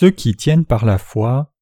Ceux 0.00 0.10
qui 0.10 0.34
tiennent 0.34 0.64
par 0.64 0.86
la 0.86 0.96
foi. 0.96 1.52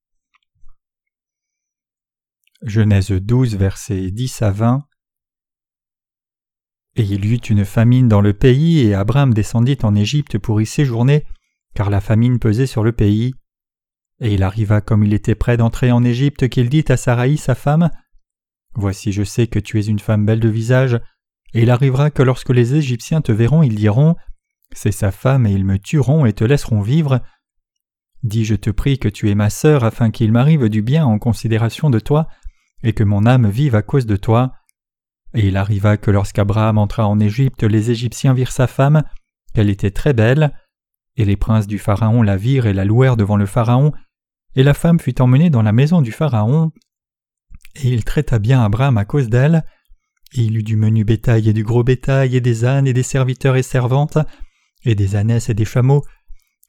Genèse 2.62 3.10
12, 3.10 3.56
versets 3.56 4.12
10 4.12 4.42
à 4.42 4.52
20. 4.52 4.86
Et 6.94 7.02
il 7.02 7.24
y 7.24 7.34
eut 7.34 7.38
une 7.38 7.64
famine 7.64 8.06
dans 8.06 8.20
le 8.20 8.32
pays, 8.32 8.86
et 8.86 8.94
Abraham 8.94 9.34
descendit 9.34 9.78
en 9.82 9.96
Égypte 9.96 10.38
pour 10.38 10.60
y 10.60 10.66
séjourner, 10.66 11.26
car 11.74 11.90
la 11.90 12.00
famine 12.00 12.38
pesait 12.38 12.68
sur 12.68 12.84
le 12.84 12.92
pays. 12.92 13.34
Et 14.20 14.34
il 14.34 14.44
arriva 14.44 14.80
comme 14.80 15.02
il 15.02 15.14
était 15.14 15.34
près 15.34 15.56
d'entrer 15.56 15.90
en 15.90 16.04
Égypte 16.04 16.48
qu'il 16.48 16.68
dit 16.68 16.84
à 16.90 16.96
Saraï 16.96 17.38
sa 17.38 17.56
femme 17.56 17.90
Voici 18.76 19.10
je 19.10 19.24
sais 19.24 19.48
que 19.48 19.58
tu 19.58 19.80
es 19.80 19.86
une 19.86 19.98
femme 19.98 20.24
belle 20.24 20.38
de 20.38 20.48
visage, 20.48 20.94
et 21.54 21.62
il 21.62 21.70
arrivera 21.70 22.12
que 22.12 22.22
lorsque 22.22 22.50
les 22.50 22.76
Égyptiens 22.76 23.20
te 23.20 23.32
verront, 23.32 23.64
ils 23.64 23.74
diront 23.74 24.14
C'est 24.72 24.92
sa 24.92 25.10
femme, 25.10 25.44
et 25.44 25.52
ils 25.52 25.64
me 25.64 25.80
tueront 25.80 26.24
et 26.24 26.34
te 26.34 26.44
laisseront 26.44 26.82
vivre. 26.82 27.20
Dis 28.22 28.44
je 28.44 28.54
te 28.54 28.70
prie 28.70 28.98
que 28.98 29.08
tu 29.08 29.30
es 29.30 29.34
ma 29.34 29.50
sœur, 29.50 29.84
afin 29.84 30.10
qu'il 30.10 30.32
m'arrive 30.32 30.68
du 30.68 30.82
bien 30.82 31.06
en 31.06 31.18
considération 31.18 31.90
de 31.90 32.00
toi, 32.00 32.28
et 32.82 32.92
que 32.92 33.04
mon 33.04 33.26
âme 33.26 33.48
vive 33.48 33.74
à 33.74 33.82
cause 33.82 34.06
de 34.06 34.16
toi. 34.16 34.54
Et 35.34 35.48
il 35.48 35.56
arriva 35.56 35.96
que 35.96 36.10
lorsqu'Abraham 36.10 36.78
entra 36.78 37.06
en 37.06 37.20
Égypte, 37.20 37.62
les 37.62 37.90
Égyptiens 37.90 38.34
virent 38.34 38.52
sa 38.52 38.66
femme, 38.66 39.02
qu'elle 39.54 39.70
était 39.70 39.90
très 39.90 40.14
belle, 40.14 40.52
et 41.16 41.24
les 41.24 41.36
princes 41.36 41.66
du 41.66 41.78
Pharaon 41.78 42.22
la 42.22 42.36
virent 42.36 42.66
et 42.66 42.72
la 42.72 42.84
louèrent 42.84 43.16
devant 43.16 43.36
le 43.36 43.46
Pharaon, 43.46 43.92
et 44.54 44.62
la 44.62 44.74
femme 44.74 44.98
fut 44.98 45.20
emmenée 45.20 45.50
dans 45.50 45.62
la 45.62 45.72
maison 45.72 46.00
du 46.00 46.12
Pharaon, 46.12 46.72
et 47.76 47.88
il 47.88 48.04
traita 48.04 48.38
bien 48.38 48.64
Abraham 48.64 48.98
à 48.98 49.04
cause 49.04 49.28
d'elle, 49.28 49.64
et 50.34 50.42
il 50.42 50.56
eut 50.58 50.62
du 50.62 50.76
menu 50.76 51.04
bétail 51.04 51.48
et 51.48 51.52
du 51.52 51.62
gros 51.62 51.84
bétail, 51.84 52.36
et 52.36 52.40
des 52.40 52.64
ânes 52.64 52.86
et 52.86 52.92
des 52.92 53.02
serviteurs 53.02 53.56
et 53.56 53.62
servantes, 53.62 54.18
et 54.84 54.94
des 54.94 55.16
ânesses 55.16 55.48
et 55.48 55.54
des 55.54 55.64
chameaux, 55.64 56.04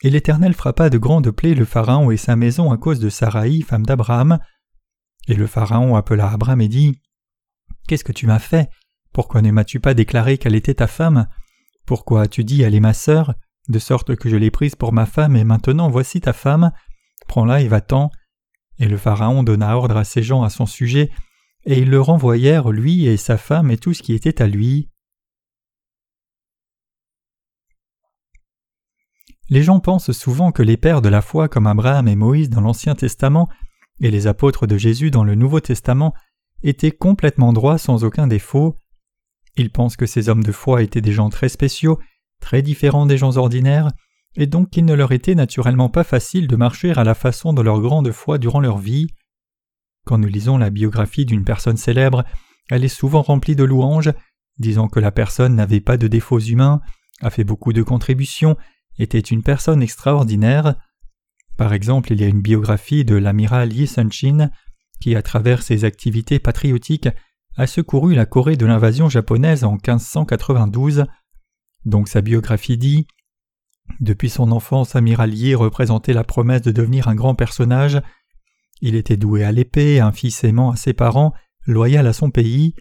et 0.01 0.09
l'Éternel 0.09 0.53
frappa 0.53 0.89
de 0.89 0.97
grandes 0.97 1.31
plaies 1.31 1.55
le 1.55 1.65
Pharaon 1.65 2.09
et 2.11 2.17
sa 2.17 2.35
maison 2.35 2.71
à 2.71 2.77
cause 2.77 2.99
de 2.99 3.09
Saraï, 3.09 3.61
femme 3.61 3.85
d'Abraham. 3.85 4.39
Et 5.27 5.33
le 5.33 5.47
Pharaon 5.47 5.95
appela 5.95 6.29
Abraham 6.29 6.61
et 6.61 6.67
dit 6.67 7.01
Qu'est-ce 7.87 8.03
que 8.03 8.13
tu 8.13 8.25
m'as 8.27 8.39
fait? 8.39 8.69
Pourquoi 9.11 9.41
ne 9.41 9.51
m'as-tu 9.51 9.79
pas 9.79 9.93
déclaré 9.93 10.37
qu'elle 10.37 10.55
était 10.55 10.75
ta 10.75 10.87
femme? 10.87 11.27
Pourquoi 11.85 12.21
as-tu 12.21 12.43
dit 12.43 12.61
Elle 12.61 12.75
est 12.75 12.79
ma 12.79 12.93
sœur? 12.93 13.33
De 13.67 13.79
sorte 13.79 14.15
que 14.15 14.29
je 14.29 14.35
l'ai 14.35 14.51
prise 14.51 14.75
pour 14.75 14.93
ma 14.93 15.05
femme, 15.05 15.35
et 15.35 15.43
maintenant 15.43 15.89
voici 15.89 16.21
ta 16.21 16.33
femme 16.33 16.71
Prends-la 17.27 17.61
et 17.61 17.67
va-t'en. 17.67 18.09
Et 18.79 18.87
le 18.87 18.97
Pharaon 18.97 19.43
donna 19.43 19.75
ordre 19.75 19.97
à 19.97 20.03
ses 20.03 20.23
gens 20.23 20.43
à 20.43 20.49
son 20.49 20.65
sujet, 20.65 21.11
et 21.65 21.79
ils 21.79 21.89
le 21.89 21.99
renvoyèrent, 21.99 22.69
lui 22.69 23.05
et 23.05 23.17
sa 23.17 23.37
femme 23.37 23.69
et 23.69 23.77
tout 23.77 23.93
ce 23.93 24.01
qui 24.01 24.13
était 24.13 24.41
à 24.41 24.47
lui. 24.47 24.89
Les 29.49 29.63
gens 29.63 29.79
pensent 29.79 30.11
souvent 30.11 30.51
que 30.51 30.61
les 30.61 30.77
pères 30.77 31.01
de 31.01 31.09
la 31.09 31.21
foi 31.21 31.49
comme 31.49 31.65
Abraham 31.65 32.07
et 32.07 32.15
Moïse 32.15 32.49
dans 32.49 32.61
l'Ancien 32.61 32.93
Testament 32.93 33.49
et 33.99 34.11
les 34.11 34.27
apôtres 34.27 34.67
de 34.67 34.77
Jésus 34.77 35.09
dans 35.09 35.23
le 35.23 35.35
Nouveau 35.35 35.59
Testament 35.59 36.13
étaient 36.61 36.91
complètement 36.91 37.51
droits 37.51 37.79
sans 37.79 38.03
aucun 38.03 38.27
défaut. 38.27 38.75
Ils 39.55 39.71
pensent 39.71 39.97
que 39.97 40.05
ces 40.05 40.29
hommes 40.29 40.43
de 40.43 40.51
foi 40.51 40.83
étaient 40.83 41.01
des 41.01 41.13
gens 41.13 41.29
très 41.29 41.49
spéciaux, 41.49 41.99
très 42.39 42.61
différents 42.61 43.07
des 43.07 43.17
gens 43.17 43.37
ordinaires, 43.37 43.89
et 44.35 44.45
donc 44.45 44.69
qu'il 44.69 44.85
ne 44.85 44.93
leur 44.93 45.11
était 45.11 45.35
naturellement 45.35 45.89
pas 45.89 46.03
facile 46.03 46.47
de 46.47 46.55
marcher 46.55 46.91
à 46.91 47.03
la 47.03 47.15
façon 47.15 47.51
de 47.51 47.61
leur 47.61 47.81
grande 47.81 48.11
foi 48.11 48.37
durant 48.37 48.59
leur 48.59 48.77
vie. 48.77 49.07
Quand 50.05 50.19
nous 50.19 50.27
lisons 50.27 50.57
la 50.57 50.69
biographie 50.69 51.25
d'une 51.25 51.43
personne 51.43 51.77
célèbre, 51.77 52.23
elle 52.69 52.83
est 52.83 52.87
souvent 52.87 53.23
remplie 53.23 53.55
de 53.55 53.63
louanges, 53.63 54.11
disant 54.59 54.87
que 54.87 54.99
la 54.99 55.11
personne 55.11 55.55
n'avait 55.55 55.81
pas 55.81 55.97
de 55.97 56.07
défauts 56.07 56.39
humains, 56.39 56.81
a 57.21 57.31
fait 57.31 57.43
beaucoup 57.43 57.73
de 57.73 57.81
contributions, 57.83 58.55
était 58.99 59.19
une 59.19 59.43
personne 59.43 59.81
extraordinaire. 59.81 60.75
Par 61.57 61.73
exemple, 61.73 62.13
il 62.13 62.21
y 62.21 62.23
a 62.23 62.27
une 62.27 62.41
biographie 62.41 63.05
de 63.05 63.15
l'amiral 63.15 63.73
Yi 63.73 63.87
Sun-shin 63.87 64.51
qui, 65.01 65.15
à 65.15 65.21
travers 65.21 65.63
ses 65.63 65.85
activités 65.85 66.39
patriotiques, 66.39 67.09
a 67.57 67.67
secouru 67.67 68.13
la 68.13 68.25
Corée 68.25 68.57
de 68.57 68.65
l'invasion 68.65 69.09
japonaise 69.09 69.63
en 69.63 69.73
1592. 69.73 71.05
Donc 71.85 72.07
sa 72.07 72.21
biographie 72.21 72.77
dit 72.77 73.07
Depuis 73.99 74.29
son 74.29 74.51
enfance, 74.51 74.95
Amiral 74.95 75.33
Yi 75.33 75.55
représentait 75.55 76.13
la 76.13 76.23
promesse 76.23 76.61
de 76.61 76.71
devenir 76.71 77.07
un 77.07 77.15
grand 77.15 77.35
personnage. 77.35 78.01
Il 78.81 78.95
était 78.95 79.17
doué 79.17 79.43
à 79.43 79.51
l'épée, 79.51 79.99
un 79.99 80.11
fils 80.11 80.43
aimant 80.43 80.71
à 80.71 80.75
ses 80.75 80.93
parents, 80.93 81.33
loyal 81.65 82.07
à 82.07 82.13
son 82.13 82.29
pays. 82.29 82.75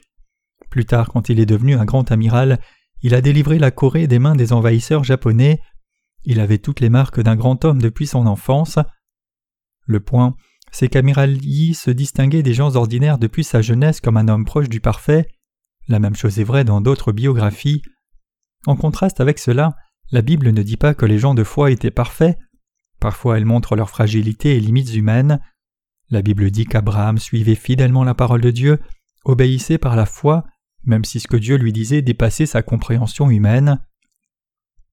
Plus 0.70 0.84
tard, 0.84 1.08
quand 1.08 1.28
il 1.28 1.40
est 1.40 1.46
devenu 1.46 1.74
un 1.74 1.84
grand 1.84 2.10
amiral, 2.12 2.60
il 3.02 3.14
a 3.14 3.20
délivré 3.20 3.58
la 3.58 3.70
Corée 3.70 4.06
des 4.06 4.18
mains 4.18 4.36
des 4.36 4.52
envahisseurs 4.52 5.04
japonais. 5.04 5.60
Il 6.31 6.41
avait 6.41 6.59
toutes 6.59 6.81
les 6.81 6.91
marques 6.91 7.22
d'un 7.22 7.37
grand 7.37 7.65
homme 7.65 7.81
depuis 7.81 8.06
son 8.06 8.27
enfance. 8.27 8.78
Le 9.87 9.99
point, 9.99 10.37
c'est 10.71 10.89
qu'Amiral 10.89 11.43
Yi 11.43 11.72
se 11.72 11.91
distinguait 11.91 12.43
des 12.43 12.53
gens 12.53 12.77
ordinaires 12.77 13.16
depuis 13.16 13.44
sa 13.44 13.62
jeunesse 13.62 14.03
comme 14.03 14.19
un 14.19 14.28
homme 14.28 14.44
proche 14.44 14.69
du 14.69 14.78
parfait. 14.78 15.27
La 15.89 15.99
même 15.99 16.15
chose 16.15 16.39
est 16.39 16.44
vraie 16.44 16.65
dans 16.65 16.83
d'autres 16.83 17.12
biographies. 17.12 17.81
En 18.66 18.77
contraste 18.77 19.22
avec 19.22 19.39
cela, 19.39 19.75
la 20.11 20.21
Bible 20.21 20.50
ne 20.50 20.62
dit 20.62 20.77
pas 20.77 20.93
que 20.93 21.06
les 21.06 21.19
gens 21.19 21.33
de 21.33 21.44
foi 21.44 21.71
étaient 21.71 21.91
parfaits. 21.91 22.39
Parfois 23.00 23.39
elle 23.39 23.47
montre 23.47 23.75
leur 23.75 23.89
fragilité 23.89 24.55
et 24.55 24.60
limites 24.60 24.95
humaines. 24.95 25.41
La 26.10 26.21
Bible 26.21 26.50
dit 26.50 26.66
qu'Abraham 26.66 27.16
suivait 27.16 27.55
fidèlement 27.55 28.05
la 28.05 28.15
parole 28.15 28.43
de 28.43 28.50
Dieu, 28.50 28.81
obéissait 29.25 29.78
par 29.78 29.97
la 29.97 30.05
foi, 30.05 30.45
même 30.84 31.06
si 31.06 31.21
ce 31.21 31.28
que 31.28 31.39
Dieu 31.39 31.56
lui 31.56 31.72
disait 31.72 32.03
dépassait 32.03 32.45
sa 32.45 32.60
compréhension 32.60 33.31
humaine. 33.31 33.81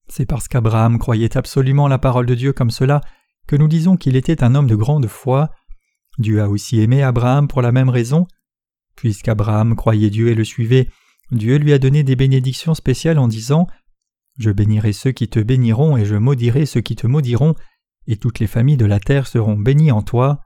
C'est 0.08 0.26
parce 0.26 0.48
qu'Abraham 0.48 0.98
croyait 0.98 1.36
absolument 1.36 1.88
la 1.88 1.98
parole 1.98 2.26
de 2.26 2.34
Dieu 2.34 2.52
comme 2.52 2.70
cela 2.70 3.00
que 3.46 3.56
nous 3.56 3.68
disons 3.68 3.96
qu'il 3.96 4.16
était 4.16 4.42
un 4.42 4.54
homme 4.54 4.66
de 4.66 4.76
grande 4.76 5.06
foi. 5.06 5.50
Dieu 6.18 6.40
a 6.40 6.48
aussi 6.48 6.80
aimé 6.80 7.02
Abraham 7.02 7.48
pour 7.48 7.62
la 7.62 7.72
même 7.72 7.88
raison. 7.88 8.26
Puisqu'Abraham 8.96 9.76
croyait 9.76 10.10
Dieu 10.10 10.28
et 10.28 10.34
le 10.34 10.44
suivait, 10.44 10.88
Dieu 11.30 11.56
lui 11.56 11.72
a 11.72 11.78
donné 11.78 12.02
des 12.02 12.16
bénédictions 12.16 12.74
spéciales 12.74 13.18
en 13.18 13.28
disant 13.28 13.66
Je 14.38 14.50
bénirai 14.50 14.92
ceux 14.92 15.12
qui 15.12 15.28
te 15.28 15.40
béniront 15.40 15.96
et 15.96 16.04
je 16.04 16.16
maudirai 16.16 16.66
ceux 16.66 16.80
qui 16.80 16.96
te 16.96 17.06
maudiront, 17.06 17.54
et 18.06 18.16
toutes 18.16 18.38
les 18.38 18.46
familles 18.46 18.76
de 18.76 18.86
la 18.86 19.00
terre 19.00 19.26
seront 19.26 19.56
bénies 19.56 19.92
en 19.92 20.02
toi. 20.02 20.40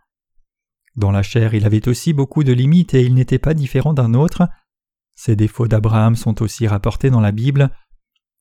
Dans 0.97 1.11
la 1.11 1.23
chair, 1.23 1.55
il 1.55 1.65
avait 1.65 1.89
aussi 1.89 2.13
beaucoup 2.13 2.43
de 2.45 2.53
limites 2.53 2.95
et 2.95 3.03
il 3.03 3.15
n'était 3.15 3.39
pas 3.39 3.55
différent 3.55 3.95
d'un 3.95 4.15
autre. 4.15 4.49
Ces 5.15 5.37
défauts 5.37 5.69
d'Abraham 5.69 6.17
sont 6.17 6.43
aussi 6.43 6.67
rapportés 6.67 7.11
dans 7.11 7.21
la 7.21 7.33
Bible. 7.33 7.71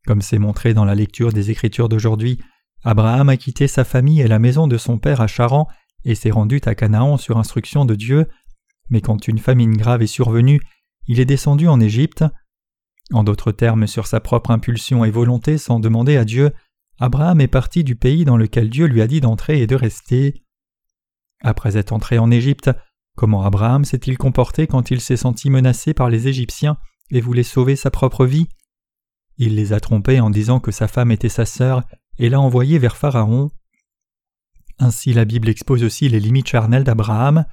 Comme 0.09 0.23
c'est 0.23 0.39
montré 0.39 0.73
dans 0.73 0.85
la 0.85 0.95
lecture 0.95 1.31
des 1.31 1.51
Écritures 1.51 1.87
d'aujourd'hui, 1.87 2.39
Abraham 2.83 3.29
a 3.29 3.37
quitté 3.37 3.67
sa 3.67 3.83
famille 3.83 4.21
et 4.21 4.27
la 4.27 4.39
maison 4.39 4.65
de 4.65 4.79
son 4.79 4.97
père 4.97 5.21
à 5.21 5.27
Charan 5.27 5.67
et 6.03 6.15
s'est 6.15 6.31
rendu 6.31 6.59
à 6.65 6.73
Canaan 6.73 7.17
sur 7.17 7.37
instruction 7.37 7.85
de 7.85 7.93
Dieu, 7.93 8.27
mais 8.89 9.01
quand 9.01 9.27
une 9.27 9.37
famine 9.37 9.77
grave 9.77 10.01
est 10.01 10.07
survenue, 10.07 10.61
il 11.05 11.19
est 11.19 11.25
descendu 11.25 11.67
en 11.67 11.79
Égypte. 11.79 12.25
En 13.13 13.23
d'autres 13.23 13.51
termes, 13.51 13.85
sur 13.85 14.07
sa 14.07 14.19
propre 14.19 14.49
impulsion 14.49 15.05
et 15.05 15.11
volonté 15.11 15.59
sans 15.59 15.79
demander 15.79 16.17
à 16.17 16.25
Dieu, 16.25 16.53
Abraham 16.97 17.39
est 17.39 17.47
parti 17.47 17.83
du 17.83 17.95
pays 17.95 18.25
dans 18.25 18.37
lequel 18.37 18.71
Dieu 18.71 18.87
lui 18.87 19.03
a 19.03 19.07
dit 19.07 19.21
d'entrer 19.21 19.61
et 19.61 19.67
de 19.67 19.75
rester. 19.75 20.41
Après 21.43 21.77
être 21.77 21.93
entré 21.93 22.17
en 22.17 22.31
Égypte, 22.31 22.71
comment 23.15 23.43
Abraham 23.43 23.85
s'est-il 23.85 24.17
comporté 24.17 24.65
quand 24.65 24.89
il 24.89 25.01
s'est 25.01 25.17
senti 25.17 25.51
menacé 25.51 25.93
par 25.93 26.09
les 26.09 26.27
Égyptiens 26.27 26.77
et 27.11 27.21
voulait 27.21 27.43
sauver 27.43 27.75
sa 27.75 27.91
propre 27.91 28.25
vie? 28.25 28.47
Il 29.39 29.55
les 29.55 29.73
a 29.73 29.79
trompés 29.79 30.19
en 30.19 30.29
disant 30.29 30.59
que 30.59 30.71
sa 30.71 30.87
femme 30.87 31.11
était 31.11 31.29
sa 31.29 31.45
sœur 31.45 31.81
et 32.19 32.29
l'a 32.29 32.39
envoyé 32.39 32.77
vers 32.77 32.97
Pharaon. 32.97 33.49
Ainsi 34.77 35.13
la 35.13 35.25
Bible 35.25 35.49
expose 35.49 35.83
aussi 35.83 36.09
les 36.09 36.19
limites 36.19 36.49
charnelles 36.49 36.83
d'Abraham. 36.83 37.45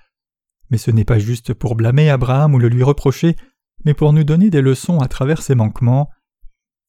Mais 0.71 0.79
ce 0.79 0.91
n'est 0.91 1.05
pas 1.05 1.21
juste 1.21 1.55
pour 1.55 1.77
blâmer 1.77 2.11
Abraham 2.11 2.55
ou 2.55 2.59
le 2.59 2.69
lui 2.69 2.83
reprocher, 2.83 3.37
mais 3.85 3.95
pour 3.95 4.13
nous 4.13 4.25
donner 4.25 4.51
des 4.51 4.61
leçons 4.61 4.99
à 4.99 5.07
travers 5.07 5.41
ses 5.41 5.55
manquements. 5.55 6.11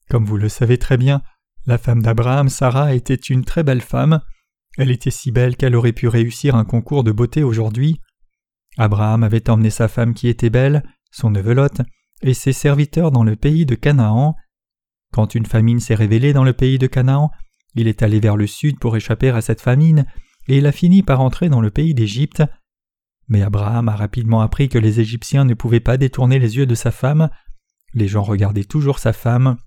Comme 0.09 0.25
vous 0.25 0.38
le 0.38 0.49
savez 0.49 0.79
très 0.79 0.97
bien, 0.97 1.21
la 1.67 1.77
femme 1.77 2.01
d'Abraham, 2.01 2.50
Sarah, 2.50 2.95
était 2.95 3.13
une 3.13 3.45
très 3.45 3.63
belle 3.63 3.81
femme. 3.81 4.21
Elle 4.77 4.89
était 4.89 5.11
si 5.11 5.31
belle 5.31 5.57
qu'elle 5.57 5.75
aurait 5.75 5.93
pu 5.93 6.07
réussir 6.07 6.55
un 6.55 6.65
concours 6.65 7.03
de 7.03 7.11
beauté 7.11 7.43
aujourd'hui. 7.43 8.01
Abraham 8.77 9.23
avait 9.23 9.50
emmené 9.50 9.69
sa 9.69 9.88
femme 9.88 10.15
qui 10.15 10.27
était 10.27 10.50
belle, 10.50 10.83
son 11.11 11.29
neveu 11.29 11.55
et 12.23 12.33
ses 12.33 12.53
serviteurs 12.53 13.11
dans 13.11 13.23
le 13.23 13.35
pays 13.35 13.65
de 13.65 13.75
Canaan. 13.75 14.35
Quand 15.12 15.36
une 15.36 15.45
famine 15.45 15.80
s'est 15.80 15.95
révélée 15.95 16.33
dans 16.33 16.44
le 16.44 16.54
pays 16.54 16.77
de 16.77 16.88
Canaan, 16.88 17.31
il 17.75 17.88
est 17.88 18.01
allé 18.01 18.19
vers 18.19 18.38
le 18.38 18.48
sud 18.48 18.80
pour 18.80 18.95
échapper 18.95 19.30
à 19.30 19.42
cette 19.42 19.62
famine, 19.62 20.06
et 20.48 20.57
il 20.57 20.65
a 20.65 20.71
fini 20.71 21.04
par 21.04 21.21
entrer 21.21 21.50
dans 21.50 21.62
le 21.62 21.71
pays 21.71 21.94
d'Égypte. 21.94 22.44
Mais 23.27 23.42
Abraham 23.42 23.89
a 23.89 23.95
rapidement 23.95 24.42
appris 24.42 24.69
que 24.69 24.77
les 24.77 25.00
Égyptiens 25.00 25.45
ne 25.45 25.54
pouvaient 25.54 25.80
pas 25.80 25.98
détourner 25.98 26.39
les 26.39 26.57
yeux 26.57 26.65
de 26.65 26.75
sa 26.75 26.92
femme. 26.92 27.30
Les 27.94 28.07
gens 28.07 28.24
regardaient 28.24 28.63
toujours 28.63 29.00
sa 29.00 29.13
femme. 29.13 29.57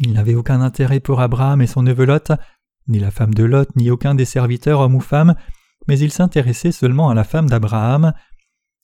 Il 0.00 0.12
n'avait 0.12 0.34
aucun 0.34 0.60
intérêt 0.60 1.00
pour 1.00 1.20
Abraham 1.20 1.62
et 1.62 1.66
son 1.66 1.82
neveu 1.82 2.06
Lot, 2.06 2.32
ni 2.88 2.98
la 2.98 3.10
femme 3.10 3.34
de 3.34 3.44
Lot, 3.44 3.68
ni 3.76 3.90
aucun 3.90 4.14
des 4.14 4.24
serviteurs 4.24 4.80
hommes 4.80 4.94
ou 4.94 5.00
femmes, 5.00 5.34
mais 5.86 5.98
il 5.98 6.10
s'intéressait 6.10 6.72
seulement 6.72 7.10
à 7.10 7.14
la 7.14 7.24
femme 7.24 7.48
d'Abraham. 7.48 8.12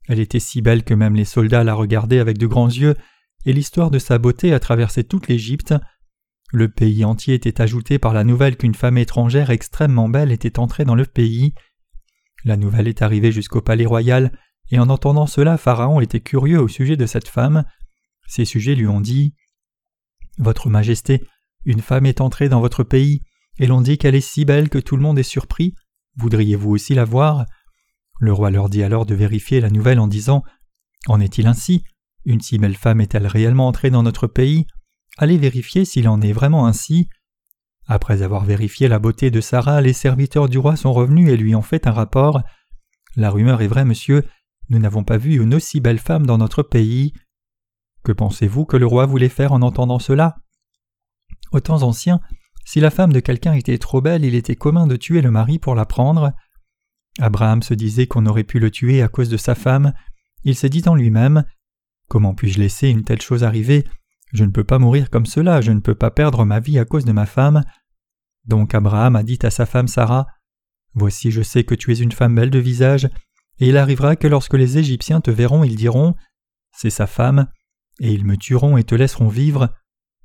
Elle 0.08 0.20
était 0.20 0.40
si 0.40 0.62
belle 0.62 0.84
que 0.84 0.94
même 0.94 1.14
les 1.14 1.24
soldats 1.24 1.64
la 1.64 1.74
regardaient 1.74 2.18
avec 2.18 2.38
de 2.38 2.46
grands 2.46 2.68
yeux, 2.68 2.96
et 3.44 3.52
l'histoire 3.52 3.90
de 3.90 3.98
sa 3.98 4.18
beauté 4.18 4.52
a 4.52 4.60
traversé 4.60 5.04
toute 5.04 5.28
l'Égypte. 5.28 5.74
Le 6.52 6.68
pays 6.68 7.04
entier 7.04 7.34
était 7.34 7.60
ajouté 7.60 7.98
par 7.98 8.12
la 8.12 8.24
nouvelle 8.24 8.56
qu'une 8.56 8.74
femme 8.74 8.98
étrangère 8.98 9.50
extrêmement 9.50 10.08
belle 10.08 10.32
était 10.32 10.58
entrée 10.58 10.84
dans 10.84 10.94
le 10.94 11.06
pays. 11.06 11.54
La 12.44 12.56
nouvelle 12.56 12.88
est 12.88 13.02
arrivée 13.02 13.32
jusqu'au 13.32 13.60
palais 13.60 13.86
royal, 13.86 14.32
et 14.70 14.78
en 14.78 14.88
entendant 14.88 15.26
cela, 15.26 15.56
Pharaon 15.56 16.00
était 16.00 16.20
curieux 16.20 16.60
au 16.60 16.68
sujet 16.68 16.96
de 16.96 17.06
cette 17.06 17.28
femme. 17.28 17.64
Ses 18.26 18.44
sujets 18.44 18.74
lui 18.74 18.86
ont 18.86 19.00
dit 19.00 19.34
Votre 20.38 20.68
Majesté, 20.68 21.22
une 21.64 21.80
femme 21.80 22.06
est 22.06 22.20
entrée 22.20 22.48
dans 22.48 22.60
votre 22.60 22.84
pays, 22.84 23.22
et 23.58 23.66
l'on 23.66 23.80
dit 23.80 23.98
qu'elle 23.98 24.14
est 24.14 24.20
si 24.20 24.44
belle 24.44 24.68
que 24.68 24.78
tout 24.78 24.96
le 24.96 25.02
monde 25.02 25.18
est 25.18 25.22
surpris. 25.22 25.74
Voudriez-vous 26.16 26.70
aussi 26.70 26.94
la 26.94 27.04
voir? 27.04 27.46
Le 28.20 28.32
roi 28.32 28.50
leur 28.50 28.68
dit 28.68 28.82
alors 28.82 29.06
de 29.06 29.14
vérifier 29.14 29.60
la 29.60 29.70
nouvelle 29.70 29.98
en 29.98 30.06
disant 30.06 30.42
En 31.06 31.20
est-il 31.20 31.46
ainsi? 31.46 31.84
Une 32.24 32.40
si 32.40 32.58
belle 32.58 32.76
femme 32.76 33.00
est-elle 33.00 33.26
réellement 33.26 33.66
entrée 33.66 33.90
dans 33.90 34.02
notre 34.02 34.26
pays? 34.26 34.66
Allez 35.18 35.38
vérifier 35.38 35.84
s'il 35.84 36.08
en 36.08 36.20
est 36.20 36.32
vraiment 36.32 36.66
ainsi. 36.66 37.08
Après 37.86 38.22
avoir 38.22 38.44
vérifié 38.44 38.88
la 38.88 38.98
beauté 38.98 39.30
de 39.30 39.40
Sarah, 39.40 39.80
les 39.80 39.92
serviteurs 39.92 40.48
du 40.48 40.58
roi 40.58 40.76
sont 40.76 40.92
revenus 40.92 41.28
et 41.28 41.36
lui 41.36 41.54
ont 41.54 41.62
fait 41.62 41.86
un 41.86 41.92
rapport. 41.92 42.40
La 43.16 43.30
rumeur 43.30 43.60
est 43.60 43.66
vraie, 43.66 43.84
monsieur, 43.84 44.24
nous 44.68 44.78
n'avons 44.78 45.04
pas 45.04 45.18
vu 45.18 45.42
une 45.42 45.54
aussi 45.54 45.80
belle 45.80 45.98
femme 45.98 46.26
dans 46.26 46.38
notre 46.38 46.62
pays. 46.62 47.12
Que 48.04 48.12
pensez-vous 48.12 48.64
que 48.64 48.76
le 48.76 48.86
roi 48.86 49.04
voulait 49.06 49.28
faire 49.28 49.52
en 49.52 49.62
entendant 49.62 49.98
cela? 49.98 50.36
Aux 51.50 51.60
temps 51.60 51.82
anciens, 51.82 52.20
si 52.64 52.80
la 52.80 52.90
femme 52.90 53.12
de 53.12 53.20
quelqu'un 53.20 53.52
était 53.52 53.78
trop 53.78 54.00
belle, 54.00 54.24
il 54.24 54.34
était 54.34 54.56
commun 54.56 54.86
de 54.86 54.96
tuer 54.96 55.20
le 55.20 55.30
mari 55.30 55.58
pour 55.58 55.74
la 55.74 55.84
prendre. 55.84 56.32
Abraham 57.18 57.62
se 57.62 57.74
disait 57.74 58.06
qu'on 58.06 58.26
aurait 58.26 58.44
pu 58.44 58.60
le 58.60 58.70
tuer 58.70 59.02
à 59.02 59.08
cause 59.08 59.28
de 59.28 59.36
sa 59.36 59.54
femme. 59.54 59.92
Il 60.44 60.54
s'est 60.54 60.70
dit 60.70 60.82
en 60.86 60.94
lui-même 60.94 61.44
Comment 62.12 62.34
puis-je 62.34 62.58
laisser 62.58 62.90
une 62.90 63.04
telle 63.04 63.22
chose 63.22 63.42
arriver? 63.42 63.86
Je 64.34 64.44
ne 64.44 64.50
peux 64.50 64.64
pas 64.64 64.78
mourir 64.78 65.08
comme 65.08 65.24
cela, 65.24 65.62
je 65.62 65.72
ne 65.72 65.80
peux 65.80 65.94
pas 65.94 66.10
perdre 66.10 66.44
ma 66.44 66.60
vie 66.60 66.78
à 66.78 66.84
cause 66.84 67.06
de 67.06 67.12
ma 67.12 67.24
femme. 67.24 67.62
Donc 68.44 68.74
Abraham 68.74 69.16
a 69.16 69.22
dit 69.22 69.38
à 69.40 69.48
sa 69.48 69.64
femme 69.64 69.88
Sarah 69.88 70.26
Voici, 70.92 71.30
je 71.30 71.40
sais 71.40 71.64
que 71.64 71.74
tu 71.74 71.90
es 71.90 71.96
une 71.96 72.12
femme 72.12 72.34
belle 72.34 72.50
de 72.50 72.58
visage, 72.58 73.06
et 73.60 73.68
il 73.70 73.78
arrivera 73.78 74.14
que 74.14 74.26
lorsque 74.26 74.52
les 74.52 74.76
Égyptiens 74.76 75.22
te 75.22 75.30
verront, 75.30 75.64
ils 75.64 75.74
diront 75.74 76.14
C'est 76.76 76.90
sa 76.90 77.06
femme, 77.06 77.48
et 77.98 78.12
ils 78.12 78.26
me 78.26 78.36
tueront 78.36 78.76
et 78.76 78.84
te 78.84 78.94
laisseront 78.94 79.28
vivre. 79.28 79.70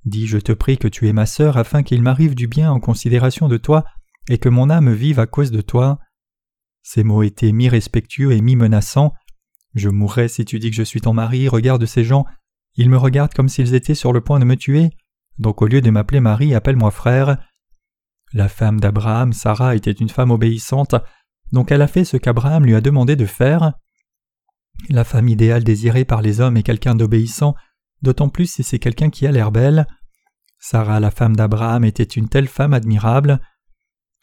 Dis, 0.03 0.27
je 0.27 0.39
te 0.39 0.51
prie 0.51 0.77
que 0.77 0.89
tu 0.89 1.07
es 1.07 1.13
ma 1.13 1.25
sœur, 1.25 1.55
afin 1.55 1.83
qu'il 1.83 2.01
m'arrive 2.01 2.35
du 2.35 2.47
bien 2.47 2.69
en 2.69 2.81
considération 2.81 3.47
de 3.47 3.55
toi, 3.55 3.85
et 4.27 4.39
que 4.39 4.49
mon 4.49 4.69
âme 4.69 4.91
vive 4.91 5.21
à 5.21 5.25
cause 5.25 5.51
de 5.51 5.61
toi. 5.61 5.99
Ces 6.83 7.05
mots 7.05 7.23
étaient 7.23 7.53
mi-respectueux 7.53 8.33
et 8.33 8.41
mi-menaçants. 8.41 9.13
Je 9.77 9.89
mourrai 9.89 10.27
si 10.27 10.43
tu 10.43 10.57
dis 10.57 10.71
que 10.71 10.75
je 10.75 10.81
suis 10.81 11.01
ton 11.01 11.13
mari, 11.13 11.47
regarde 11.47 11.85
ces 11.85 12.03
gens, 12.03 12.25
ils 12.77 12.89
me 12.89 12.97
regardent 12.97 13.35
comme 13.35 13.47
s'ils 13.47 13.75
étaient 13.75 13.93
sur 13.93 14.11
le 14.11 14.21
point 14.21 14.39
de 14.39 14.45
me 14.45 14.55
tuer, 14.55 14.89
donc 15.37 15.61
au 15.61 15.67
lieu 15.67 15.81
de 15.81 15.91
m'appeler 15.91 16.19
mari, 16.19 16.55
appelle-moi 16.55 16.89
frère. 16.89 17.37
La 18.33 18.49
femme 18.49 18.79
d'Abraham, 18.79 19.33
Sarah, 19.33 19.75
était 19.75 19.91
une 19.91 20.09
femme 20.09 20.31
obéissante, 20.31 20.95
donc 21.51 21.71
elle 21.71 21.83
a 21.83 21.87
fait 21.87 22.05
ce 22.05 22.17
qu'Abraham 22.17 22.65
lui 22.65 22.73
a 22.73 22.81
demandé 22.81 23.15
de 23.15 23.27
faire. 23.27 23.73
La 24.89 25.03
femme 25.03 25.27
idéale 25.27 25.63
désirée 25.63 26.05
par 26.05 26.23
les 26.23 26.41
hommes 26.41 26.57
est 26.57 26.63
quelqu'un 26.63 26.95
d'obéissant, 26.95 27.53
d'autant 28.01 28.29
plus 28.29 28.51
si 28.51 28.63
c'est 28.63 28.79
quelqu'un 28.79 29.11
qui 29.11 29.27
a 29.27 29.31
l'air 29.31 29.51
belle. 29.51 29.85
Sarah, 30.57 30.99
la 30.99 31.11
femme 31.11 31.35
d'Abraham, 31.35 31.83
était 31.83 32.03
une 32.03 32.29
telle 32.29 32.47
femme 32.47 32.73
admirable. 32.73 33.39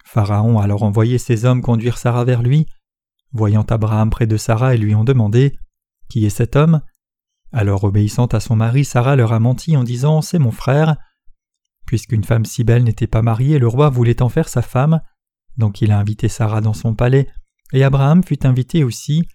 Pharaon 0.04 0.58
a 0.58 0.64
alors 0.64 0.82
envoyé 0.82 1.18
ses 1.18 1.44
hommes 1.44 1.62
conduire 1.62 1.96
Sarah 1.96 2.24
vers 2.24 2.42
lui. 2.42 2.66
Voyant 3.34 3.66
Abraham 3.69 4.10
près 4.10 4.28
de 4.28 4.36
Sarah, 4.36 4.76
ils 4.76 4.81
lui 4.81 4.94
ont 4.94 5.04
demandé 5.04 5.58
Qui 6.08 6.25
est 6.25 6.31
cet 6.31 6.54
homme? 6.54 6.81
Alors, 7.52 7.82
obéissant 7.82 8.26
à 8.26 8.38
son 8.38 8.54
mari, 8.54 8.84
Sarah 8.84 9.16
leur 9.16 9.32
a 9.32 9.40
menti 9.40 9.76
en 9.76 9.82
disant 9.82 10.22
C'est 10.22 10.38
mon 10.38 10.52
frère. 10.52 10.96
Puisqu'une 11.84 12.25
femme 12.25 12.44
si 12.44 12.62
belle 12.62 12.84
n'était 12.84 13.08
pas 13.08 13.22
mariée, 13.22 13.58
le 13.58 13.69
roi 13.69 13.90
voulait 13.90 14.22
en 14.22 14.28
faire 14.28 14.48
sa 14.48 14.62
femme. 14.62 15.00
Donc 15.56 15.82
il 15.82 15.90
a 15.90 15.98
invité 15.98 16.28
Sarah 16.28 16.60
dans 16.60 16.72
son 16.72 16.94
palais, 16.94 17.28
et 17.72 17.82
Abraham 17.82 18.22
fut 18.22 18.46
invité 18.46 18.84
aussi. 18.84 19.26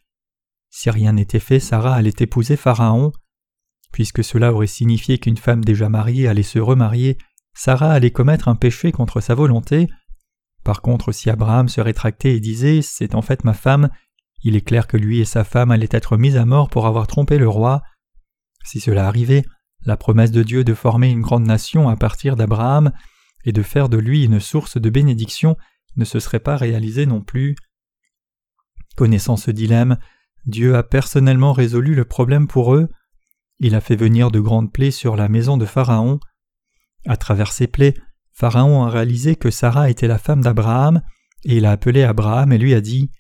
Si 0.70 0.90
rien 0.90 1.14
n'était 1.14 1.40
fait, 1.40 1.60
Sarah 1.60 1.96
allait 1.96 2.14
épouser 2.20 2.56
Pharaon. 2.56 3.12
Puisque 3.92 4.24
cela 4.24 4.54
aurait 4.54 4.68
signifié 4.68 5.18
qu'une 5.18 5.38
femme 5.38 5.64
déjà 5.64 5.90
mariée 5.90 6.28
allait 6.28 6.44
se 6.44 6.60
remarier, 6.60 7.18
Sarah 7.54 7.92
allait 7.92 8.12
commettre 8.12 8.48
un 8.48 8.56
péché 8.56 8.94
contre 8.94 9.20
sa 9.20 9.36
volonté. 9.36 9.90
Par 10.70 10.84
contre, 10.84 11.12
si 11.12 11.32
Abraham 11.32 11.68
se 11.68 11.82
rétractait 11.82 12.36
et 12.36 12.40
disait 12.40 12.84
C'est 12.84 13.16
en 13.16 13.24
fait 13.24 13.44
ma 13.44 13.56
femme, 13.56 13.90
il 14.44 14.56
est 14.56 14.62
clair 14.62 14.86
que 14.86 14.98
lui 14.98 15.20
et 15.20 15.26
sa 15.26 15.44
femme 15.44 15.72
allaient 15.72 15.90
être 15.90 16.16
mis 16.16 16.38
à 16.38 16.46
mort 16.46 16.70
pour 16.70 16.86
avoir 16.86 17.08
trompé 17.08 17.40
le 17.40 17.50
roi. 17.50 17.82
Si 18.64 18.80
cela 18.80 19.08
arrivait, 19.08 19.44
la 19.84 19.98
promesse 19.98 20.30
de 20.30 20.44
Dieu 20.44 20.64
de 20.64 20.76
former 20.76 21.10
une 21.10 21.22
grande 21.22 21.48
nation 21.48 21.90
à 21.90 21.96
partir 21.96 22.36
d'Abraham 22.36 22.92
et 23.46 23.52
de 23.52 23.64
faire 23.64 23.90
de 23.90 23.98
lui 23.98 24.24
une 24.24 24.40
source 24.40 24.80
de 24.80 24.92
bénédiction 24.92 25.58
ne 25.96 26.06
se 26.06 26.20
serait 26.20 26.40
pas 26.40 26.56
réalisé 26.56 27.08
non 27.08 27.22
plus. 27.22 27.56
Connaissant 28.96 29.38
ce 29.38 29.50
dilemme, 29.50 29.98
Dieu 30.46 30.76
a 30.76 30.84
personnellement 30.84 31.52
résolu 31.52 31.96
le 31.96 32.06
problème 32.06 32.48
pour 32.48 32.76
eux. 32.76 32.90
Il 33.58 33.74
a 33.74 33.82
fait 33.82 33.96
venir 33.96 34.30
de 34.30 34.40
grandes 34.40 34.72
plaies 34.72 34.92
sur 34.92 35.16
la 35.16 35.30
maison 35.30 35.58
de 35.58 35.66
Pharaon. 35.66 36.20
À 37.08 37.18
travers 37.18 37.54
ces 37.54 37.66
plaies, 37.66 37.96
Pharaon 38.40 38.86
a 38.86 38.90
réalisé 38.90 39.36
que 39.36 39.52
Sarah 39.52 39.90
était 39.90 40.08
la 40.08 40.18
femme 40.18 40.40
d'Abraham, 40.40 41.02
et 41.44 41.58
il 41.58 41.66
a 41.66 41.72
appelé 41.72 42.04
Abraham 42.04 42.54
et 42.54 42.58
lui 42.58 42.74
a 42.74 42.80
dit 42.80 43.12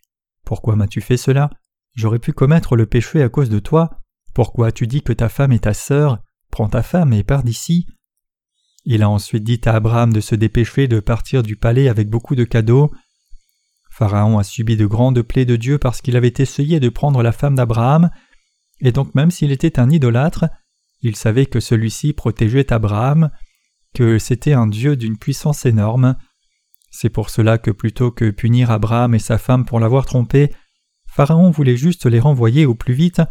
Pourquoi 0.46 0.78
m'as-tu 0.78 1.02
fait 1.02 1.18
cela? 1.18 1.50
J'aurais 1.94 2.20
pu 2.20 2.32
commettre 2.32 2.78
le 2.78 2.86
péché 2.86 3.22
à 3.22 3.28
cause 3.28 3.50
de 3.50 3.60
toi. 3.60 4.00
Pourquoi 4.34 4.68
as-tu 4.68 4.88
dit 4.88 5.02
que 5.02 5.12
ta 5.12 5.28
femme 5.28 5.52
est 5.52 5.66
ta 5.66 5.74
sœur 5.74 6.20
Prends 6.52 6.70
ta 6.70 6.84
femme 6.84 7.12
et 7.12 7.26
pars 7.26 7.44
d'ici? 7.44 7.86
Il 8.86 9.04
a 9.04 9.10
ensuite 9.10 9.44
dit 9.44 9.60
à 9.66 9.76
Abraham 9.76 10.14
de 10.14 10.22
se 10.22 10.36
dépêcher 10.36 10.88
de 10.88 11.02
partir 11.02 11.44
du 11.44 11.58
palais 11.58 11.90
avec 11.90 12.10
beaucoup 12.10 12.36
de 12.36 12.46
cadeaux. 12.46 12.90
Pharaon 13.92 14.40
a 14.40 14.46
subi 14.46 14.78
de 14.78 14.86
grandes 14.86 15.22
plaies 15.22 15.44
de 15.44 15.58
Dieu 15.58 15.80
parce 15.80 16.00
qu'il 16.00 16.16
avait 16.16 16.34
essayé 16.38 16.80
de 16.80 16.88
prendre 16.88 17.22
la 17.24 17.34
femme 17.34 17.56
d'Abraham, 17.56 18.10
et 18.80 18.94
donc 18.94 19.14
même 19.16 19.32
s'il 19.32 19.52
était 19.52 19.82
un 19.82 19.90
idolâtre, 19.90 20.46
il 21.02 21.18
savait 21.18 21.46
que 21.46 21.60
celui-ci 21.60 22.14
protégeait 22.14 22.72
Abraham, 22.72 23.32
que 23.94 24.20
c'était 24.20 24.54
un 24.54 24.68
Dieu 24.68 24.96
d'une 24.96 25.18
puissance 25.18 25.66
énorme. 25.66 26.16
C'est 26.92 27.10
pour 27.10 27.30
cela 27.30 27.58
que 27.58 27.72
plutôt 27.72 28.12
que 28.12 28.30
punir 28.30 28.72
Abraham 28.72 29.16
et 29.16 29.20
sa 29.20 29.38
femme 29.38 29.66
pour 29.66 29.80
l'avoir 29.80 30.06
trompé, 30.06 30.52
Pharaon 31.08 31.52
voulait 31.52 31.78
juste 31.78 32.06
les 32.06 32.20
renvoyer 32.20 32.66
au 32.66 32.76
plus 32.76 32.94
vite, 32.94 33.22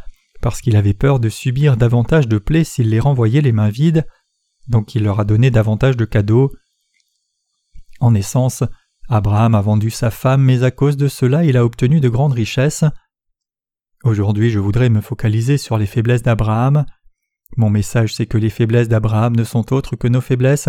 parce 0.40 0.60
qu'il 0.60 0.76
avait 0.76 0.94
peur 0.94 1.20
de 1.20 1.28
subir 1.28 1.76
davantage 1.76 2.28
de 2.28 2.38
plaies 2.38 2.64
s'il 2.64 2.90
les 2.90 3.00
renvoyait 3.00 3.40
les 3.40 3.52
mains 3.52 3.70
vides 3.70 4.04
donc 4.68 4.94
il 4.94 5.02
leur 5.02 5.20
a 5.20 5.24
donné 5.24 5.50
davantage 5.50 5.96
de 5.96 6.04
cadeaux. 6.04 6.52
En 8.00 8.14
essence, 8.14 8.62
Abraham 9.08 9.54
a 9.54 9.60
vendu 9.60 9.90
sa 9.90 10.10
femme, 10.10 10.42
mais 10.42 10.62
à 10.62 10.70
cause 10.70 10.96
de 10.96 11.08
cela 11.08 11.44
il 11.44 11.56
a 11.56 11.64
obtenu 11.64 12.00
de 12.00 12.08
grandes 12.08 12.34
richesses. 12.34 12.84
Aujourd'hui 14.04 14.50
je 14.50 14.58
voudrais 14.58 14.90
me 14.90 15.00
focaliser 15.00 15.58
sur 15.58 15.78
les 15.78 15.86
faiblesses 15.86 16.22
d'Abraham. 16.22 16.84
Mon 17.56 17.70
message 17.70 18.14
c'est 18.14 18.26
que 18.26 18.38
les 18.38 18.50
faiblesses 18.50 18.88
d'Abraham 18.88 19.34
ne 19.34 19.44
sont 19.44 19.72
autres 19.72 19.96
que 19.96 20.08
nos 20.08 20.20
faiblesses, 20.20 20.68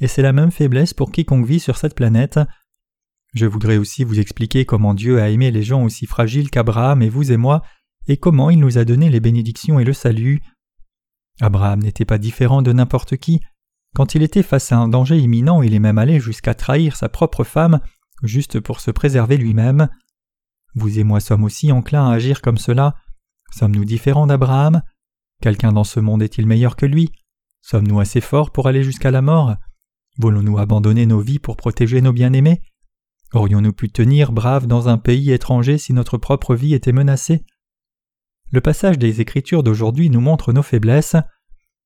et 0.00 0.06
c'est 0.06 0.22
la 0.22 0.32
même 0.32 0.50
faiblesse 0.50 0.94
pour 0.94 1.10
quiconque 1.10 1.46
vit 1.46 1.60
sur 1.60 1.76
cette 1.76 1.94
planète. 1.94 2.38
Je 3.34 3.46
voudrais 3.46 3.76
aussi 3.76 4.04
vous 4.04 4.20
expliquer 4.20 4.64
comment 4.64 4.94
Dieu 4.94 5.20
a 5.20 5.28
aimé 5.28 5.50
les 5.50 5.62
gens 5.62 5.82
aussi 5.82 6.06
fragiles 6.06 6.50
qu'Abraham 6.50 7.02
et 7.02 7.08
vous 7.08 7.32
et 7.32 7.36
moi, 7.36 7.62
et 8.06 8.16
comment 8.16 8.50
il 8.50 8.58
nous 8.58 8.78
a 8.78 8.84
donné 8.84 9.10
les 9.10 9.20
bénédictions 9.20 9.78
et 9.78 9.84
le 9.84 9.92
salut. 9.92 10.40
Abraham 11.40 11.80
n'était 11.80 12.04
pas 12.04 12.18
différent 12.18 12.62
de 12.62 12.72
n'importe 12.72 13.16
qui. 13.16 13.40
Quand 13.94 14.14
il 14.14 14.22
était 14.22 14.42
face 14.42 14.72
à 14.72 14.78
un 14.78 14.88
danger 14.88 15.18
imminent, 15.18 15.62
il 15.62 15.74
est 15.74 15.78
même 15.78 15.98
allé 15.98 16.20
jusqu'à 16.20 16.54
trahir 16.54 16.96
sa 16.96 17.08
propre 17.08 17.44
femme, 17.44 17.80
juste 18.22 18.60
pour 18.60 18.80
se 18.80 18.90
préserver 18.90 19.36
lui-même. 19.36 19.88
Vous 20.74 20.98
et 20.98 21.04
moi 21.04 21.20
sommes 21.20 21.44
aussi 21.44 21.70
enclins 21.72 22.08
à 22.08 22.14
agir 22.14 22.40
comme 22.42 22.58
cela. 22.58 22.94
Sommes-nous 23.50 23.84
différents 23.84 24.26
d'Abraham? 24.26 24.82
Quelqu'un 25.40 25.72
dans 25.72 25.84
ce 25.84 26.00
monde 26.00 26.22
est-il 26.22 26.46
meilleur 26.46 26.74
que 26.74 26.86
lui? 26.86 27.10
Sommes-nous 27.62 28.00
assez 28.00 28.20
forts 28.20 28.50
pour 28.50 28.66
aller 28.66 28.82
jusqu'à 28.82 29.10
la 29.10 29.22
mort? 29.22 29.54
Voulons-nous 30.18 30.58
abandonner 30.58 31.06
nos 31.06 31.20
vies 31.20 31.38
pour 31.38 31.56
protéger 31.56 32.00
nos 32.00 32.12
bien-aimés? 32.12 32.60
Aurions-nous 33.32 33.72
pu 33.72 33.90
tenir 33.90 34.32
braves 34.32 34.66
dans 34.66 34.88
un 34.88 34.98
pays 34.98 35.30
étranger 35.30 35.78
si 35.78 35.92
notre 35.92 36.18
propre 36.18 36.56
vie 36.56 36.74
était 36.74 36.92
menacée? 36.92 37.44
Le 38.50 38.60
passage 38.60 38.98
des 38.98 39.20
Écritures 39.20 39.62
d'aujourd'hui 39.62 40.10
nous 40.10 40.20
montre 40.20 40.52
nos 40.52 40.62
faiblesses. 40.62 41.16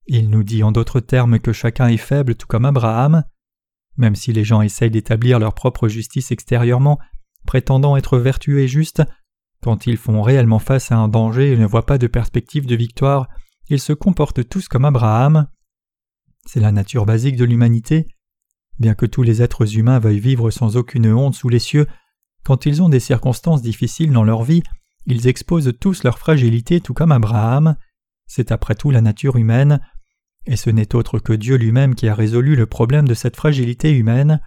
Il 0.06 0.30
nous 0.30 0.44
dit 0.44 0.62
en 0.62 0.72
d'autres 0.72 1.00
termes 1.00 1.40
que 1.40 1.52
chacun 1.52 1.88
est 1.88 1.96
faible 1.96 2.36
tout 2.36 2.46
comme 2.46 2.64
Abraham. 2.64 3.24
Même 3.96 4.14
si 4.14 4.32
les 4.32 4.44
gens 4.44 4.62
essayent 4.62 4.90
d'établir 4.90 5.38
leur 5.38 5.54
propre 5.54 5.88
justice 5.88 6.30
extérieurement, 6.30 6.98
prétendant 7.44 7.96
être 7.96 8.18
vertueux 8.18 8.60
et 8.60 8.68
justes, 8.68 9.02
quand 9.62 9.86
ils 9.86 9.96
font 9.96 10.22
réellement 10.22 10.58
face 10.58 10.90
à 10.90 10.96
un 10.96 11.08
danger 11.08 11.52
et 11.52 11.56
ne 11.56 11.66
voient 11.66 11.86
pas 11.86 11.98
de 11.98 12.08
perspective 12.08 12.66
de 12.66 12.74
victoire, 12.74 13.28
ils 13.68 13.80
se 13.80 13.92
comportent 13.92 14.48
tous 14.48 14.68
comme 14.68 14.84
Abraham. 14.84 15.46
C'est 16.46 16.60
la 16.60 16.72
nature 16.72 17.06
basique 17.06 17.36
de 17.36 17.44
l'humanité. 17.44 18.08
Bien 18.78 18.94
que 18.94 19.06
tous 19.06 19.22
les 19.22 19.40
êtres 19.40 19.76
humains 19.76 20.00
veuillent 20.00 20.18
vivre 20.18 20.50
sans 20.50 20.76
aucune 20.76 21.12
honte 21.12 21.34
sous 21.34 21.48
les 21.48 21.60
cieux, 21.60 21.86
quand 22.44 22.66
ils 22.66 22.82
ont 22.82 22.88
des 22.88 23.00
circonstances 23.00 23.62
difficiles 23.62 24.10
dans 24.10 24.24
leur 24.24 24.42
vie, 24.42 24.64
ils 25.06 25.28
exposent 25.28 25.72
tous 25.78 26.02
leur 26.02 26.18
fragilité 26.18 26.80
tout 26.80 26.94
comme 26.94 27.12
Abraham. 27.12 27.76
C'est 28.26 28.50
après 28.50 28.74
tout 28.74 28.90
la 28.90 29.00
nature 29.00 29.36
humaine. 29.36 29.80
et 30.44 30.56
ce 30.56 30.70
n'est 30.70 30.96
autre 30.96 31.20
que 31.20 31.32
Dieu 31.32 31.54
lui-même 31.54 31.94
qui 31.94 32.08
a 32.08 32.16
résolu 32.16 32.56
le 32.56 32.66
problème 32.66 33.06
de 33.06 33.14
cette 33.14 33.36
fragilité 33.36 33.92
humaine. 33.92 34.40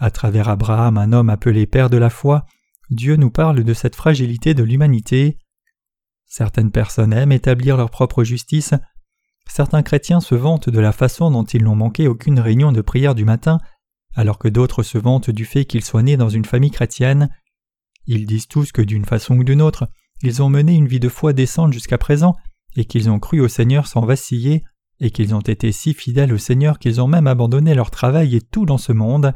À 0.00 0.10
travers 0.10 0.48
Abraham, 0.48 0.98
un 0.98 1.12
homme 1.12 1.30
appelé 1.30 1.64
Père 1.66 1.90
de 1.90 1.96
la 1.96 2.10
foi, 2.10 2.44
Dieu 2.92 3.16
nous 3.16 3.30
parle 3.30 3.64
de 3.64 3.74
cette 3.74 3.96
fragilité 3.96 4.52
de 4.52 4.62
l'humanité. 4.62 5.38
Certaines 6.26 6.70
personnes 6.70 7.14
aiment 7.14 7.32
établir 7.32 7.78
leur 7.78 7.90
propre 7.90 8.22
justice, 8.22 8.74
certains 9.48 9.82
chrétiens 9.82 10.20
se 10.20 10.34
vantent 10.34 10.68
de 10.68 10.78
la 10.78 10.92
façon 10.92 11.30
dont 11.30 11.44
ils 11.44 11.64
n'ont 11.64 11.74
manqué 11.74 12.06
aucune 12.06 12.38
réunion 12.38 12.70
de 12.70 12.82
prière 12.82 13.14
du 13.14 13.24
matin, 13.24 13.60
alors 14.14 14.38
que 14.38 14.48
d'autres 14.48 14.82
se 14.82 14.98
vantent 14.98 15.30
du 15.30 15.46
fait 15.46 15.64
qu'ils 15.64 15.84
soient 15.84 16.02
nés 16.02 16.18
dans 16.18 16.28
une 16.28 16.44
famille 16.44 16.70
chrétienne. 16.70 17.30
Ils 18.06 18.26
disent 18.26 18.48
tous 18.48 18.72
que 18.72 18.82
d'une 18.82 19.06
façon 19.06 19.38
ou 19.38 19.44
d'une 19.44 19.62
autre, 19.62 19.88
ils 20.22 20.42
ont 20.42 20.50
mené 20.50 20.74
une 20.74 20.86
vie 20.86 21.00
de 21.00 21.08
foi 21.08 21.32
décente 21.32 21.72
jusqu'à 21.72 21.96
présent, 21.96 22.36
et 22.76 22.84
qu'ils 22.84 23.08
ont 23.08 23.18
cru 23.18 23.40
au 23.40 23.48
Seigneur 23.48 23.86
sans 23.86 24.04
vaciller, 24.04 24.64
et 25.00 25.10
qu'ils 25.10 25.34
ont 25.34 25.40
été 25.40 25.72
si 25.72 25.94
fidèles 25.94 26.34
au 26.34 26.38
Seigneur 26.38 26.78
qu'ils 26.78 27.00
ont 27.00 27.08
même 27.08 27.26
abandonné 27.26 27.74
leur 27.74 27.90
travail 27.90 28.36
et 28.36 28.42
tout 28.42 28.66
dans 28.66 28.78
ce 28.78 28.92
monde. 28.92 29.32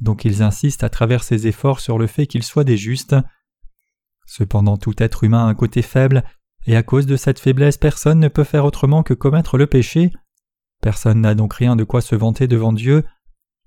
Donc 0.00 0.24
ils 0.24 0.42
insistent 0.42 0.84
à 0.84 0.88
travers 0.88 1.22
ces 1.24 1.46
efforts 1.46 1.80
sur 1.80 1.98
le 1.98 2.06
fait 2.06 2.26
qu'ils 2.26 2.42
soient 2.42 2.64
des 2.64 2.76
justes. 2.76 3.16
Cependant 4.26 4.76
tout 4.76 4.94
être 5.02 5.24
humain 5.24 5.46
a 5.46 5.48
un 5.48 5.54
côté 5.54 5.82
faible, 5.82 6.24
et 6.66 6.76
à 6.76 6.82
cause 6.82 7.06
de 7.06 7.16
cette 7.16 7.38
faiblesse 7.38 7.76
personne 7.76 8.20
ne 8.20 8.28
peut 8.28 8.44
faire 8.44 8.64
autrement 8.64 9.02
que 9.02 9.14
commettre 9.14 9.58
le 9.58 9.66
péché. 9.66 10.12
Personne 10.80 11.20
n'a 11.20 11.34
donc 11.34 11.54
rien 11.54 11.76
de 11.76 11.84
quoi 11.84 12.00
se 12.00 12.14
vanter 12.14 12.46
devant 12.46 12.72
Dieu. 12.72 13.04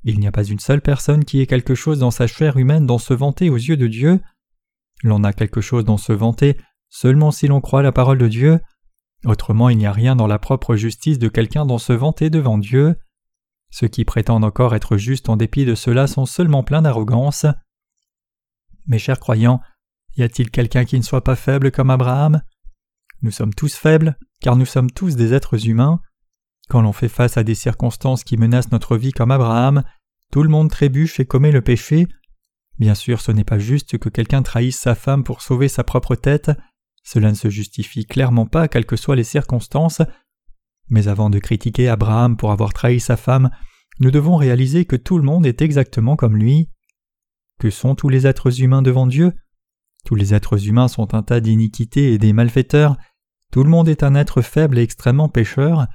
Il 0.03 0.19
n'y 0.19 0.27
a 0.27 0.31
pas 0.31 0.43
une 0.43 0.59
seule 0.59 0.81
personne 0.81 1.25
qui 1.25 1.41
ait 1.41 1.47
quelque 1.47 1.75
chose 1.75 1.99
dans 1.99 2.11
sa 2.11 2.27
chair 2.27 2.57
humaine 2.57 2.85
dont 2.85 2.97
se 2.97 3.13
vanter 3.13 3.49
aux 3.49 3.57
yeux 3.57 3.77
de 3.77 3.87
Dieu. 3.87 4.19
L'on 5.03 5.23
a 5.23 5.33
quelque 5.33 5.61
chose 5.61 5.85
dont 5.85 5.97
se 5.97 6.13
vanter 6.13 6.57
seulement 6.89 7.31
si 7.31 7.47
l'on 7.47 7.61
croit 7.61 7.81
la 7.81 7.91
parole 7.91 8.17
de 8.17 8.27
Dieu. 8.27 8.59
Autrement 9.25 9.69
il 9.69 9.77
n'y 9.77 9.85
a 9.85 9.91
rien 9.91 10.15
dans 10.15 10.27
la 10.27 10.39
propre 10.39 10.75
justice 10.75 11.19
de 11.19 11.27
quelqu'un 11.27 11.65
dont 11.65 11.77
se 11.77 11.93
vanter 11.93 12.29
devant 12.29 12.57
Dieu. 12.57 12.95
Ceux 13.79 13.87
qui 13.87 14.05
prétendent 14.05 14.43
encore 14.43 14.73
être 14.73 14.97
justes 14.97 15.29
en 15.29 15.37
dépit 15.37 15.63
de 15.63 15.75
cela 15.75 16.07
sont 16.07 16.25
seulement 16.25 16.63
pleins 16.63 16.81
d'arrogance. 16.81 17.45
Mes 18.87 18.97
chers 18.97 19.19
croyants, 19.19 19.61
y 20.15 20.23
a-t-il 20.23 20.49
quelqu'un 20.49 20.83
qui 20.83 20.97
ne 20.97 21.03
soit 21.03 21.23
pas 21.23 21.35
faible 21.35 21.69
comme 21.69 21.91
Abraham? 21.91 22.41
Nous 23.21 23.29
sommes 23.29 23.53
tous 23.53 23.75
faibles, 23.75 24.17
car 24.41 24.55
nous 24.55 24.65
sommes 24.65 24.89
tous 24.89 25.15
des 25.15 25.31
êtres 25.31 25.67
humains. 25.67 26.01
Quand 26.69 26.81
l'on 26.81 26.91
fait 26.91 27.07
face 27.07 27.37
à 27.37 27.43
des 27.43 27.53
circonstances 27.53 28.23
qui 28.23 28.35
menacent 28.35 28.71
notre 28.71 28.97
vie 28.97 29.11
comme 29.11 29.29
Abraham, 29.29 29.83
tout 30.31 30.41
le 30.41 30.49
monde 30.49 30.71
trébuche 30.71 31.19
et 31.19 31.27
commet 31.27 31.51
le 31.51 31.61
péché. 31.61 32.07
Bien 32.79 32.95
sûr, 32.95 33.21
ce 33.21 33.31
n'est 33.31 33.43
pas 33.43 33.59
juste 33.59 33.99
que 33.99 34.09
quelqu'un 34.09 34.41
trahisse 34.41 34.79
sa 34.79 34.95
femme 34.95 35.23
pour 35.23 35.43
sauver 35.43 35.67
sa 35.67 35.83
propre 35.83 36.15
tête, 36.15 36.49
cela 37.03 37.29
ne 37.29 37.35
se 37.35 37.51
justifie 37.51 38.07
clairement 38.07 38.47
pas 38.47 38.67
quelles 38.67 38.87
que 38.87 38.95
soient 38.95 39.15
les 39.15 39.23
circonstances, 39.23 40.01
mais 40.89 41.07
avant 41.07 41.29
de 41.29 41.39
critiquer 41.39 41.89
Abraham 41.89 42.37
pour 42.37 42.51
avoir 42.51 42.73
trahi 42.73 42.99
sa 42.99 43.17
femme, 43.17 43.49
nous 43.99 44.11
devons 44.11 44.35
réaliser 44.35 44.85
que 44.85 44.95
tout 44.95 45.17
le 45.17 45.23
monde 45.23 45.45
est 45.45 45.61
exactement 45.61 46.15
comme 46.15 46.37
lui. 46.37 46.69
Que 47.59 47.69
sont 47.69 47.95
tous 47.95 48.09
les 48.09 48.27
êtres 48.27 48.61
humains 48.61 48.81
devant 48.81 49.07
Dieu? 49.07 49.33
Tous 50.05 50.15
les 50.15 50.33
êtres 50.33 50.67
humains 50.67 50.87
sont 50.87 51.13
un 51.15 51.23
tas 51.23 51.39
d'iniquités 51.39 52.13
et 52.13 52.17
des 52.17 52.33
malfaiteurs, 52.33 52.97
tout 53.51 53.63
le 53.63 53.69
monde 53.69 53.87
est 53.87 54.03
un 54.03 54.15
être 54.15 54.41
faible 54.41 54.77
et 54.77 54.83
extrêmement 54.83 55.29
pécheur, 55.29 55.87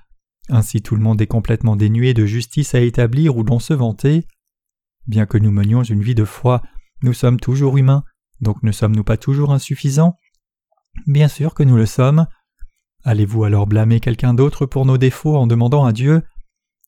ainsi 0.48 0.82
tout 0.82 0.96
le 0.96 1.02
monde 1.02 1.20
est 1.20 1.26
complètement 1.26 1.76
dénué 1.76 2.14
de 2.14 2.26
justice 2.26 2.74
à 2.74 2.80
établir 2.80 3.36
ou 3.36 3.44
d'en 3.44 3.58
se 3.58 3.74
vanter. 3.74 4.26
Bien 5.06 5.26
que 5.26 5.38
nous 5.38 5.50
menions 5.50 5.82
une 5.82 6.02
vie 6.02 6.14
de 6.14 6.24
foi, 6.24 6.62
nous 7.02 7.12
sommes 7.12 7.38
toujours 7.38 7.76
humains, 7.76 8.04
donc 8.40 8.62
ne 8.62 8.72
sommes-nous 8.72 9.04
pas 9.04 9.16
toujours 9.16 9.52
insuffisants? 9.52 10.16
Bien 11.06 11.28
sûr 11.28 11.54
que 11.54 11.62
nous 11.62 11.76
le 11.76 11.86
sommes. 11.86 12.26
Allez-vous 13.04 13.44
alors 13.44 13.66
blâmer 13.66 13.98
quelqu'un 13.98 14.32
d'autre 14.32 14.64
pour 14.64 14.86
nos 14.86 14.98
défauts 14.98 15.36
en 15.36 15.46
demandant 15.46 15.84
à 15.84 15.92
Dieu? 15.92 16.22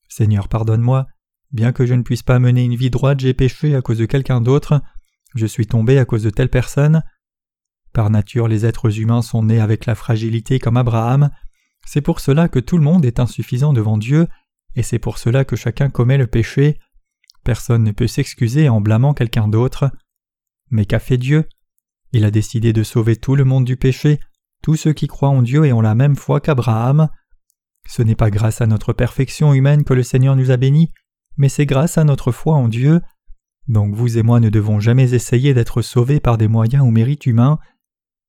Seigneur, 0.07 0.47
pardonne-moi, 0.47 1.07
bien 1.51 1.73
que 1.73 1.85
je 1.85 1.93
ne 1.93 2.03
puisse 2.03 2.23
pas 2.23 2.39
mener 2.39 2.63
une 2.63 2.75
vie 2.75 2.89
droite, 2.89 3.19
j'ai 3.19 3.33
péché 3.33 3.75
à 3.75 3.81
cause 3.81 3.97
de 3.97 4.05
quelqu'un 4.05 4.39
d'autre, 4.39 4.81
je 5.35 5.45
suis 5.45 5.67
tombé 5.67 5.97
à 5.99 6.05
cause 6.05 6.23
de 6.23 6.29
telle 6.29 6.49
personne. 6.49 7.03
Par 7.91 8.09
nature, 8.09 8.47
les 8.47 8.65
êtres 8.65 8.99
humains 8.99 9.21
sont 9.21 9.43
nés 9.43 9.59
avec 9.59 9.85
la 9.85 9.95
fragilité 9.95 10.57
comme 10.59 10.77
Abraham, 10.77 11.31
c'est 11.85 12.01
pour 12.01 12.19
cela 12.19 12.47
que 12.47 12.59
tout 12.59 12.77
le 12.77 12.83
monde 12.83 13.05
est 13.05 13.19
insuffisant 13.19 13.73
devant 13.73 13.97
Dieu, 13.97 14.27
et 14.75 14.83
c'est 14.83 14.99
pour 14.99 15.17
cela 15.17 15.45
que 15.45 15.55
chacun 15.55 15.89
commet 15.89 16.17
le 16.17 16.27
péché. 16.27 16.79
Personne 17.43 17.83
ne 17.83 17.91
peut 17.91 18.07
s'excuser 18.07 18.69
en 18.69 18.81
blâmant 18.81 19.13
quelqu'un 19.13 19.47
d'autre. 19.47 19.91
Mais 20.71 20.85
qu'a 20.85 20.99
fait 20.99 21.17
Dieu? 21.17 21.47
Il 22.11 22.25
a 22.25 22.31
décidé 22.31 22.73
de 22.73 22.83
sauver 22.83 23.15
tout 23.17 23.35
le 23.35 23.43
monde 23.43 23.65
du 23.65 23.77
péché, 23.77 24.19
tous 24.65 24.75
ceux 24.75 24.93
qui 24.93 25.05
croient 25.05 25.29
en 25.29 25.43
Dieu 25.43 25.65
et 25.65 25.73
ont 25.73 25.81
la 25.81 25.93
même 25.93 26.15
foi 26.15 26.41
qu'Abraham. 26.41 27.09
Ce 27.87 28.01
n'est 28.01 28.15
pas 28.15 28.31
grâce 28.31 28.61
à 28.61 28.65
notre 28.65 28.93
perfection 28.93 29.53
humaine 29.53 29.83
que 29.83 29.93
le 29.93 30.01
Seigneur 30.01 30.35
nous 30.35 30.49
a 30.49 30.57
bénis, 30.57 30.91
mais 31.37 31.49
c'est 31.49 31.67
grâce 31.67 31.99
à 31.99 32.03
notre 32.03 32.31
foi 32.31 32.55
en 32.55 32.67
Dieu. 32.67 32.99
Donc 33.67 33.93
vous 33.93 34.17
et 34.17 34.23
moi 34.23 34.39
ne 34.39 34.49
devons 34.49 34.79
jamais 34.79 35.13
essayer 35.13 35.53
d'être 35.53 35.83
sauvés 35.83 36.19
par 36.19 36.39
des 36.39 36.47
moyens 36.47 36.83
ou 36.83 36.89
mérites 36.89 37.27
humains. 37.27 37.59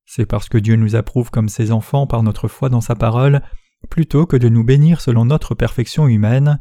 C'est 0.05 0.27
parce 0.27 0.51
que 0.51 0.59
Dieu 0.59 0.77
nous 0.77 0.95
approuve 0.95 1.31
comme 1.31 1.49
ses 1.49 1.73
enfants 1.73 2.07
par 2.07 2.23
notre 2.23 2.49
foi 2.49 2.69
dans 2.69 2.83
sa 2.83 2.97
parole, 2.97 3.41
plutôt 3.89 4.27
que 4.27 4.37
de 4.37 4.51
nous 4.51 4.63
bénir 4.63 5.01
selon 5.01 5.25
notre 5.25 5.55
perfection 5.55 6.07
humaine. 6.07 6.59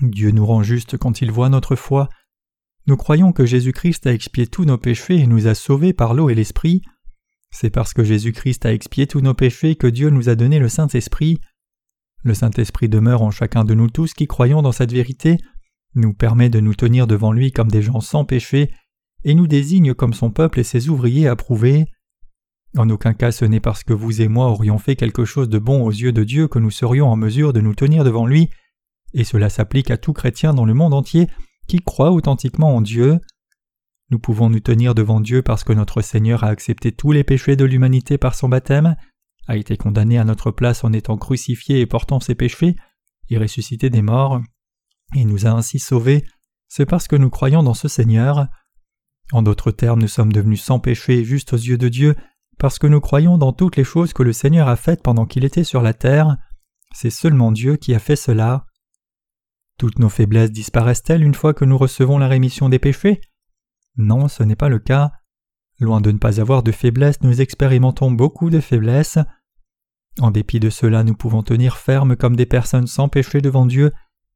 Dieu 0.00 0.30
nous 0.30 0.46
rend 0.46 0.62
juste 0.62 0.96
quand 0.96 1.22
il 1.22 1.32
voit 1.32 1.48
notre 1.48 1.74
foi, 1.74 2.08
nous 2.86 2.96
croyons 2.96 3.32
que 3.32 3.46
Jésus-Christ 3.46 4.06
a 4.06 4.12
expié 4.12 4.46
tous 4.46 4.64
nos 4.64 4.78
péchés 4.78 5.16
et 5.16 5.26
nous 5.26 5.48
a 5.48 5.56
sauvés 5.56 5.92
par 5.92 6.14
l'eau 6.14 6.30
et 6.30 6.36
l'Esprit. 6.36 6.82
C'est 7.50 7.70
parce 7.70 7.92
que 7.92 8.04
Jésus-Christ 8.04 8.64
a 8.64 8.72
expié 8.72 9.06
tous 9.06 9.20
nos 9.20 9.34
péchés 9.34 9.76
que 9.76 9.86
Dieu 9.86 10.10
nous 10.10 10.28
a 10.28 10.34
donné 10.34 10.58
le 10.58 10.68
Saint-Esprit. 10.68 11.40
Le 12.22 12.34
Saint-Esprit 12.34 12.88
demeure 12.88 13.22
en 13.22 13.30
chacun 13.30 13.64
de 13.64 13.74
nous 13.74 13.90
tous 13.90 14.14
qui 14.14 14.26
croyons 14.26 14.62
dans 14.62 14.72
cette 14.72 14.92
vérité, 14.92 15.38
nous 15.94 16.14
permet 16.14 16.50
de 16.50 16.60
nous 16.60 16.74
tenir 16.74 17.06
devant 17.06 17.32
lui 17.32 17.52
comme 17.52 17.70
des 17.70 17.82
gens 17.82 18.00
sans 18.00 18.24
péché, 18.24 18.70
et 19.24 19.34
nous 19.34 19.46
désigne 19.46 19.94
comme 19.94 20.14
son 20.14 20.30
peuple 20.30 20.60
et 20.60 20.64
ses 20.64 20.88
ouvriers 20.88 21.28
approuvés. 21.28 21.86
En 22.76 22.88
aucun 22.88 23.14
cas 23.14 23.32
ce 23.32 23.44
n'est 23.44 23.60
parce 23.60 23.82
que 23.82 23.92
vous 23.92 24.22
et 24.22 24.28
moi 24.28 24.46
aurions 24.46 24.78
fait 24.78 24.96
quelque 24.96 25.24
chose 25.24 25.48
de 25.48 25.58
bon 25.58 25.82
aux 25.82 25.90
yeux 25.90 26.12
de 26.12 26.24
Dieu 26.24 26.46
que 26.46 26.58
nous 26.58 26.70
serions 26.70 27.08
en 27.08 27.16
mesure 27.16 27.52
de 27.52 27.60
nous 27.60 27.74
tenir 27.74 28.04
devant 28.04 28.26
lui, 28.26 28.48
et 29.12 29.24
cela 29.24 29.50
s'applique 29.50 29.90
à 29.90 29.96
tout 29.96 30.12
chrétien 30.12 30.54
dans 30.54 30.64
le 30.64 30.74
monde 30.74 30.94
entier 30.94 31.26
qui 31.66 31.78
croit 31.78 32.12
authentiquement 32.12 32.76
en 32.76 32.80
Dieu. 32.80 33.18
Nous 34.10 34.18
pouvons 34.18 34.50
nous 34.50 34.60
tenir 34.60 34.94
devant 34.94 35.20
Dieu 35.20 35.42
parce 35.42 35.64
que 35.64 35.72
notre 35.72 36.02
Seigneur 36.02 36.42
a 36.44 36.48
accepté 36.48 36.92
tous 36.92 37.12
les 37.12 37.24
péchés 37.24 37.56
de 37.56 37.64
l'humanité 37.64 38.18
par 38.18 38.34
son 38.34 38.48
baptême, 38.48 38.96
a 39.46 39.56
été 39.56 39.76
condamné 39.76 40.18
à 40.18 40.24
notre 40.24 40.50
place 40.50 40.84
en 40.84 40.92
étant 40.92 41.16
crucifié 41.16 41.80
et 41.80 41.86
portant 41.86 42.20
ses 42.20 42.34
péchés, 42.34 42.76
et 43.28 43.38
ressuscité 43.38 43.90
des 43.90 44.02
morts, 44.02 44.40
et 45.14 45.24
nous 45.24 45.46
a 45.46 45.50
ainsi 45.50 45.78
sauvés, 45.78 46.24
c'est 46.68 46.86
parce 46.86 47.08
que 47.08 47.16
nous 47.16 47.30
croyons 47.30 47.62
dans 47.62 47.74
ce 47.74 47.88
Seigneur. 47.88 48.46
En 49.32 49.42
d'autres 49.42 49.70
termes, 49.70 50.00
nous 50.00 50.08
sommes 50.08 50.32
devenus 50.32 50.62
sans 50.62 50.78
péché 50.78 51.24
juste 51.24 51.52
aux 51.52 51.56
yeux 51.56 51.78
de 51.78 51.88
Dieu, 51.88 52.16
parce 52.58 52.78
que 52.78 52.86
nous 52.86 53.00
croyons 53.00 53.38
dans 53.38 53.52
toutes 53.52 53.76
les 53.76 53.84
choses 53.84 54.12
que 54.12 54.22
le 54.22 54.32
Seigneur 54.32 54.68
a 54.68 54.76
faites 54.76 55.02
pendant 55.02 55.26
qu'il 55.26 55.44
était 55.44 55.64
sur 55.64 55.82
la 55.82 55.94
terre. 55.94 56.36
C'est 56.94 57.10
seulement 57.10 57.52
Dieu 57.52 57.76
qui 57.76 57.94
a 57.94 57.98
fait 57.98 58.16
cela. 58.16 58.66
Toutes 59.78 59.98
nos 59.98 60.08
faiblesses 60.08 60.52
disparaissent-elles 60.52 61.22
une 61.22 61.34
fois 61.34 61.54
que 61.54 61.64
nous 61.64 61.78
recevons 61.78 62.18
la 62.18 62.28
rémission 62.28 62.68
des 62.68 62.78
péchés? 62.78 63.20
Non, 63.96 64.28
ce 64.28 64.42
n'est 64.42 64.56
pas 64.56 64.68
le 64.68 64.78
cas. 64.78 65.12
Loin 65.78 66.00
de 66.00 66.10
ne 66.10 66.18
pas 66.18 66.40
avoir 66.40 66.62
de 66.62 66.72
faiblesses, 66.72 67.22
nous 67.22 67.40
expérimentons 67.40 68.10
beaucoup 68.10 68.50
de 68.50 68.60
faiblesses. 68.60 69.18
En 70.18 70.30
dépit 70.30 70.60
de 70.60 70.70
cela, 70.70 71.04
nous 71.04 71.14
pouvons 71.14 71.42
tenir 71.42 71.76
ferme 71.76 72.16
comme 72.16 72.36
des 72.36 72.46
personnes 72.46 72.86
sans 72.86 73.08
péché 73.08 73.40
devant 73.40 73.66
Dieu, 73.66 73.92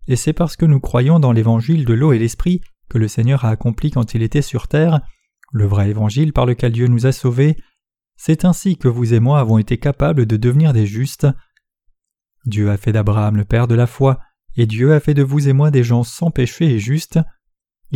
et 0.06 0.16
c'est 0.16 0.32
parce 0.32 0.56
que 0.56 0.64
nous 0.64 0.80
croyons 0.80 1.20
dans 1.20 1.32
l'évangile 1.32 1.84
de 1.84 1.94
l'eau 1.94 2.12
et 2.12 2.18
l'esprit 2.18 2.60
que 2.88 2.98
le 2.98 3.08
Seigneur 3.08 3.44
a 3.44 3.50
accompli 3.50 3.90
quand 3.90 4.14
il 4.14 4.22
était 4.22 4.42
sur 4.42 4.68
terre, 4.68 5.00
le 5.52 5.66
vrai 5.66 5.90
évangile 5.90 6.32
par 6.32 6.46
lequel 6.46 6.72
Dieu 6.72 6.86
nous 6.86 7.06
a 7.06 7.12
sauvés. 7.12 7.56
C'est 8.16 8.44
ainsi 8.44 8.76
que 8.76 8.88
vous 8.88 9.14
et 9.14 9.20
moi 9.20 9.40
avons 9.40 9.58
été 9.58 9.78
capables 9.78 10.26
de 10.26 10.36
devenir 10.36 10.72
des 10.72 10.86
justes. 10.86 11.26
Dieu 12.46 12.70
a 12.70 12.76
fait 12.76 12.92
d'Abraham 12.92 13.36
le 13.36 13.44
père 13.44 13.66
de 13.66 13.74
la 13.74 13.86
foi, 13.86 14.20
et 14.56 14.66
Dieu 14.66 14.92
a 14.92 15.00
fait 15.00 15.14
de 15.14 15.22
vous 15.22 15.48
et 15.48 15.52
moi 15.52 15.70
des 15.70 15.82
gens 15.82 16.04
sans 16.04 16.30
péché 16.30 16.66
et 16.66 16.78
justes. 16.78 17.18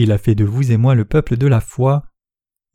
Il 0.01 0.13
a 0.13 0.19
fait 0.19 0.37
de 0.37 0.45
vous 0.45 0.71
et 0.71 0.77
moi 0.77 0.95
le 0.95 1.05
peuple 1.05 1.37
de 1.37 1.49
la 1.49 1.61
foi. 1.61 2.05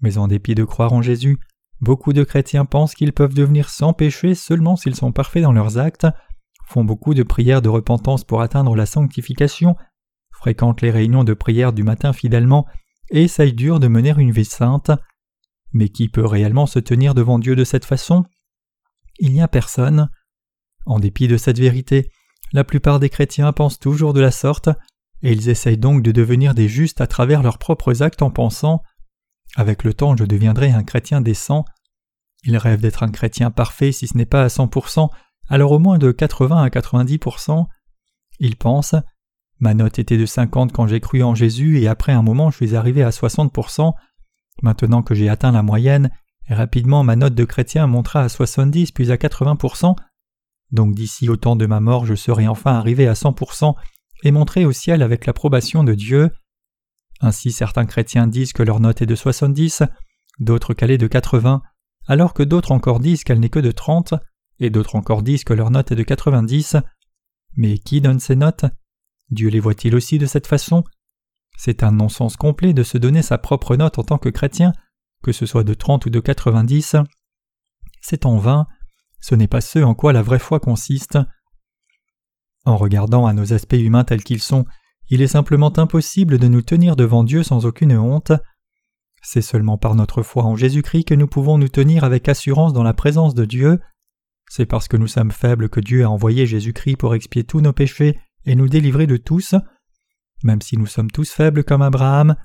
Mais 0.01 0.18
en 0.18 0.27
dépit 0.27 0.56
de 0.56 0.65
croire 0.65 0.92
en 0.92 1.01
Jésus, 1.01 1.39
beaucoup 1.80 2.12
de 2.12 2.25
chrétiens 2.25 2.65
pensent 2.65 2.96
qu'ils 2.96 3.13
peuvent 3.13 3.34
devenir 3.34 3.70
sans 3.70 3.94
péché 3.94 4.36
seulement 4.36 4.75
s'ils 4.75 4.98
sont 4.98 5.13
parfaits 5.13 5.42
dans 5.42 5.53
leurs 5.53 5.77
actes, 5.77 6.06
font 6.65 6.84
beaucoup 6.84 7.13
de 7.13 7.24
prières 7.24 7.62
de 7.62 7.70
repentance 7.70 8.25
pour 8.25 8.42
atteindre 8.42 8.75
la 8.75 8.86
sanctification, 8.86 9.77
fréquentent 10.34 10.82
les 10.82 10.92
réunions 10.92 11.24
de 11.24 11.34
prière 11.34 11.72
du 11.72 11.84
matin 11.84 12.12
fidèlement 12.12 12.68
et 13.10 13.24
essayent 13.24 13.53
dur 13.53 13.80
de 13.80 13.88
mener 13.88 14.13
une 14.18 14.32
vie 14.32 14.44
sainte. 14.44 14.92
Mais 15.72 15.88
qui 15.88 16.10
peut 16.10 16.25
réellement 16.25 16.65
se 16.65 16.80
tenir 16.80 17.15
devant 17.15 17.39
Dieu 17.39 17.56
de 17.56 17.63
cette 17.63 17.86
façon? 17.86 18.25
Il 19.20 19.32
n'y 19.32 19.42
a 19.42 19.48
personne. 19.48 20.10
En 20.86 21.00
dépit 21.00 21.30
de 21.30 21.38
cette 21.38 21.60
vérité, 21.60 22.12
la 22.51 22.65
plupart 22.65 23.00
des 23.00 23.10
chrétiens 23.10 23.53
pensent 23.53 23.80
toujours 23.80 24.12
de 24.12 24.20
la 24.20 24.32
sorte, 24.32 24.68
et 25.24 25.32
ils 25.32 25.50
essayent 25.50 25.77
donc 25.77 26.03
de 26.03 26.12
devenir 26.12 26.53
des 26.53 26.68
justes 26.68 27.01
à 27.01 27.08
travers 27.08 27.42
leurs 27.42 27.58
propres 27.58 28.03
actes 28.03 28.22
en 28.22 28.30
pensant 28.30 28.84
Avec 29.56 29.84
le 29.84 29.94
temps 29.94 30.15
je 30.15 30.25
deviendrai 30.25 30.72
un 30.72 30.84
chrétien 30.84 31.22
décent. 31.22 31.65
Ils 32.44 32.58
rêvent 32.58 32.82
d'être 32.82 33.03
un 33.03 33.12
chrétien 33.12 33.50
parfait 33.50 33.94
si 33.94 34.08
ce 34.08 34.18
n'est 34.18 34.25
pas 34.25 34.44
à 34.44 34.48
100%, 34.48 35.10
alors 35.50 35.72
au 35.72 35.80
moins 35.80 35.98
de 35.98 36.12
80 36.12 36.62
à 36.62 36.68
90%. 36.68 37.65
Il 38.39 38.58
pense 38.58 38.96
Ma 39.60 39.74
note 39.74 39.98
était 39.98 40.18
de 40.18 40.25
50 40.25 40.74
quand 40.74 40.88
j'ai 40.88 41.00
cru 41.00 41.24
en 41.24 41.36
Jésus 41.36 41.80
et 41.80 41.88
après 41.88 42.12
un 42.12 42.22
moment 42.22 42.51
je 42.51 42.58
suis 42.58 42.75
arrivé 42.75 43.01
à 43.01 43.12
60%. 43.12 43.94
Maintenant 44.62 45.01
que 45.01 45.15
j'ai 45.15 45.30
atteint 45.30 45.53
la 45.53 45.63
moyenne, 45.63 46.12
rapidement 46.50 47.03
ma 47.03 47.15
note 47.15 47.34
de 47.34 47.46
chrétien 47.46 47.88
montera 47.88 48.24
à 48.24 48.30
70 48.30 48.92
puis 48.92 49.10
à 49.10 49.15
80%. 49.15 49.96
Donc 50.72 50.94
d'ici 50.94 51.30
au 51.30 51.38
temps 51.38 51.56
de 51.56 51.65
ma 51.65 51.80
mort 51.80 52.06
je 52.06 52.15
serai 52.15 52.46
enfin 52.46 52.74
arrivé 52.74 53.08
à 53.08 53.13
100% 53.13 53.75
et 54.24 54.32
montré 54.32 54.65
au 54.65 54.72
ciel 54.72 55.03
avec 55.03 55.25
l'approbation 55.25 55.84
de 55.84 55.94
Dieu. 55.94 56.32
Ainsi 57.22 57.51
certains 57.51 57.86
chrétiens 57.86 58.27
disent 58.27 58.53
que 58.53 58.63
leur 58.63 58.80
note 58.80 59.01
est 59.01 59.06
de 59.06 59.15
70, 59.15 59.84
d'autres 60.39 60.74
qu'elle 60.74 60.92
est 60.92 60.98
de 60.98 61.08
80, 61.08 61.62
alors 62.08 62.34
que 62.34 62.44
d'autres 62.44 62.72
encore 62.72 63.00
disent 63.00 63.24
qu'elle 63.24 63.39
n'est 63.39 63.50
que 63.50 63.60
de 63.60 63.72
30, 63.72 64.15
et 64.60 64.70
d'autres 64.70 64.96
encore 64.96 65.24
disent 65.24 65.44
que 65.44 65.53
leur 65.53 65.72
note 65.72 65.92
est 65.92 65.96
de 65.96 66.03
90. 66.03 66.77
Mais 67.56 67.77
qui 67.77 68.01
donne 68.01 68.20
ces 68.20 68.36
notes? 68.36 68.65
Dieu 69.30 69.50
les 69.50 69.60
voit-il 69.60 69.96
aussi 69.96 70.18
de 70.18 70.25
cette 70.25 70.48
façon? 70.48 70.84
C'est 71.58 71.84
un 71.84 71.92
non-sens 71.92 72.36
complet 72.36 72.74
de 72.74 72.84
se 72.84 72.98
donner 72.98 73.22
sa 73.22 73.38
propre 73.38 73.75
note 73.75 74.00
en 74.00 74.03
tant 74.03 74.18
que 74.18 74.30
chrétien, 74.30 74.74
que 75.24 75.32
ce 75.32 75.46
soit 75.46 75.63
de 75.63 75.74
30 75.74 76.06
ou 76.08 76.10
de 76.10 76.20
90. 76.20 76.96
C'est 78.01 78.25
en 78.25 78.38
vain, 78.38 78.68
ce 79.20 79.36
n'est 79.36 79.48
pas 79.48 79.62
ce 79.62 79.80
en 79.80 79.96
quoi 79.96 80.12
la 80.13 80.22
vraie 80.22 80.39
foi 80.39 80.60
consiste. 80.60 81.18
En 82.65 82.77
regardant 82.77 83.25
à 83.25 83.34
nos 83.34 83.53
aspects 83.53 83.74
humains 83.74 84.03
tels 84.03 84.24
qu'ils 84.24 84.41
sont, 84.41 84.65
il 85.10 85.22
est 85.22 85.27
simplement 85.27 85.77
impossible 85.77 86.38
de 86.38 86.48
nous 86.48 86.62
tenir 86.62 86.96
devant 86.96 87.24
Dieu 87.24 87.43
sans 87.43 87.65
aucune 87.65 87.98
honte. 87.98 88.32
C'est 89.22 89.41
seulement 89.41 89.77
par 89.77 89.96
notre 89.96 90.22
foi 90.22 90.43
en 90.43 90.55
Jésus-Christ 90.55 91.05
que 91.05 91.13
nous 91.13 91.27
pouvons 91.27 91.58
nous 91.58 91.67
tenir 91.67 92.03
avec 92.03 92.27
assurance 92.29 92.74
dans 92.74 92.84
la 92.84 92.93
présence 92.93 93.34
de 93.34 93.46
Dieu. 93.46 93.79
C'est 94.50 94.65
parce 94.65 94.88
que 94.88 94.98
nous 94.98 95.08
sommes 95.08 95.32
faibles 95.32 95.70
que 95.70 95.79
Dieu 95.79 96.03
a 96.03 96.10
envoyé 96.10 96.46
Jésus-Christ 96.46 96.98
pour 96.98 97.15
expier 97.15 97.43
tous 97.43 97.62
nos 97.62 97.74
péchés 97.74 98.20
et 98.46 98.55
nous 98.55 98.67
délivrer 98.67 99.08
de 99.08 99.17
tous. 99.17 99.55
Même 100.43 100.62
si 100.62 100.77
nous 100.77 100.88
sommes 100.88 101.12
tous 101.12 101.32
faibles 101.32 101.63
comme 101.63 101.82
Abraham, 101.82 102.36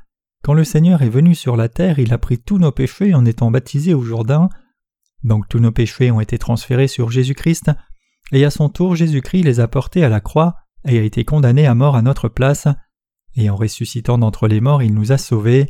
quand 0.43 0.55
le 0.55 0.65
Seigneur 0.65 1.03
est 1.03 1.09
venu 1.09 1.35
sur 1.35 1.57
la 1.57 1.69
terre, 1.69 1.99
il 1.99 2.13
a 2.13 2.19
pris 2.19 2.39
tous 2.39 2.59
nos 2.59 2.71
péchés 2.71 3.15
en 3.15 3.25
étant 3.25 3.51
baptisé 3.51 3.95
au 3.95 4.03
Jourdain. 4.03 4.49
Donc 5.25 5.49
tous 5.49 5.59
nos 5.59 5.73
péchés 5.73 6.11
ont 6.11 6.21
été 6.21 6.39
transférés 6.39 6.87
sur 6.87 7.11
Jésus-Christ, 7.11 7.73
et 8.33 8.45
à 8.45 8.51
son 8.51 8.69
tour 8.69 8.97
Jésus-Christ 8.97 9.43
les 9.43 9.61
a 9.61 9.69
portés 9.69 10.05
à 10.05 10.09
la 10.09 10.21
croix 10.21 10.57
et 10.87 10.99
a 10.99 11.03
été 11.03 11.25
condamné 11.25 11.67
à 11.67 11.75
mort 11.75 11.97
à 11.97 12.03
notre 12.03 12.29
place, 12.29 12.69
et 13.35 13.51
en 13.51 13.57
ressuscitant 13.57 14.19
d'entre 14.19 14.49
les 14.49 14.61
morts 14.61 14.83
il 14.83 14.95
nous 14.95 15.13
a 15.13 15.19
sauvés. 15.19 15.67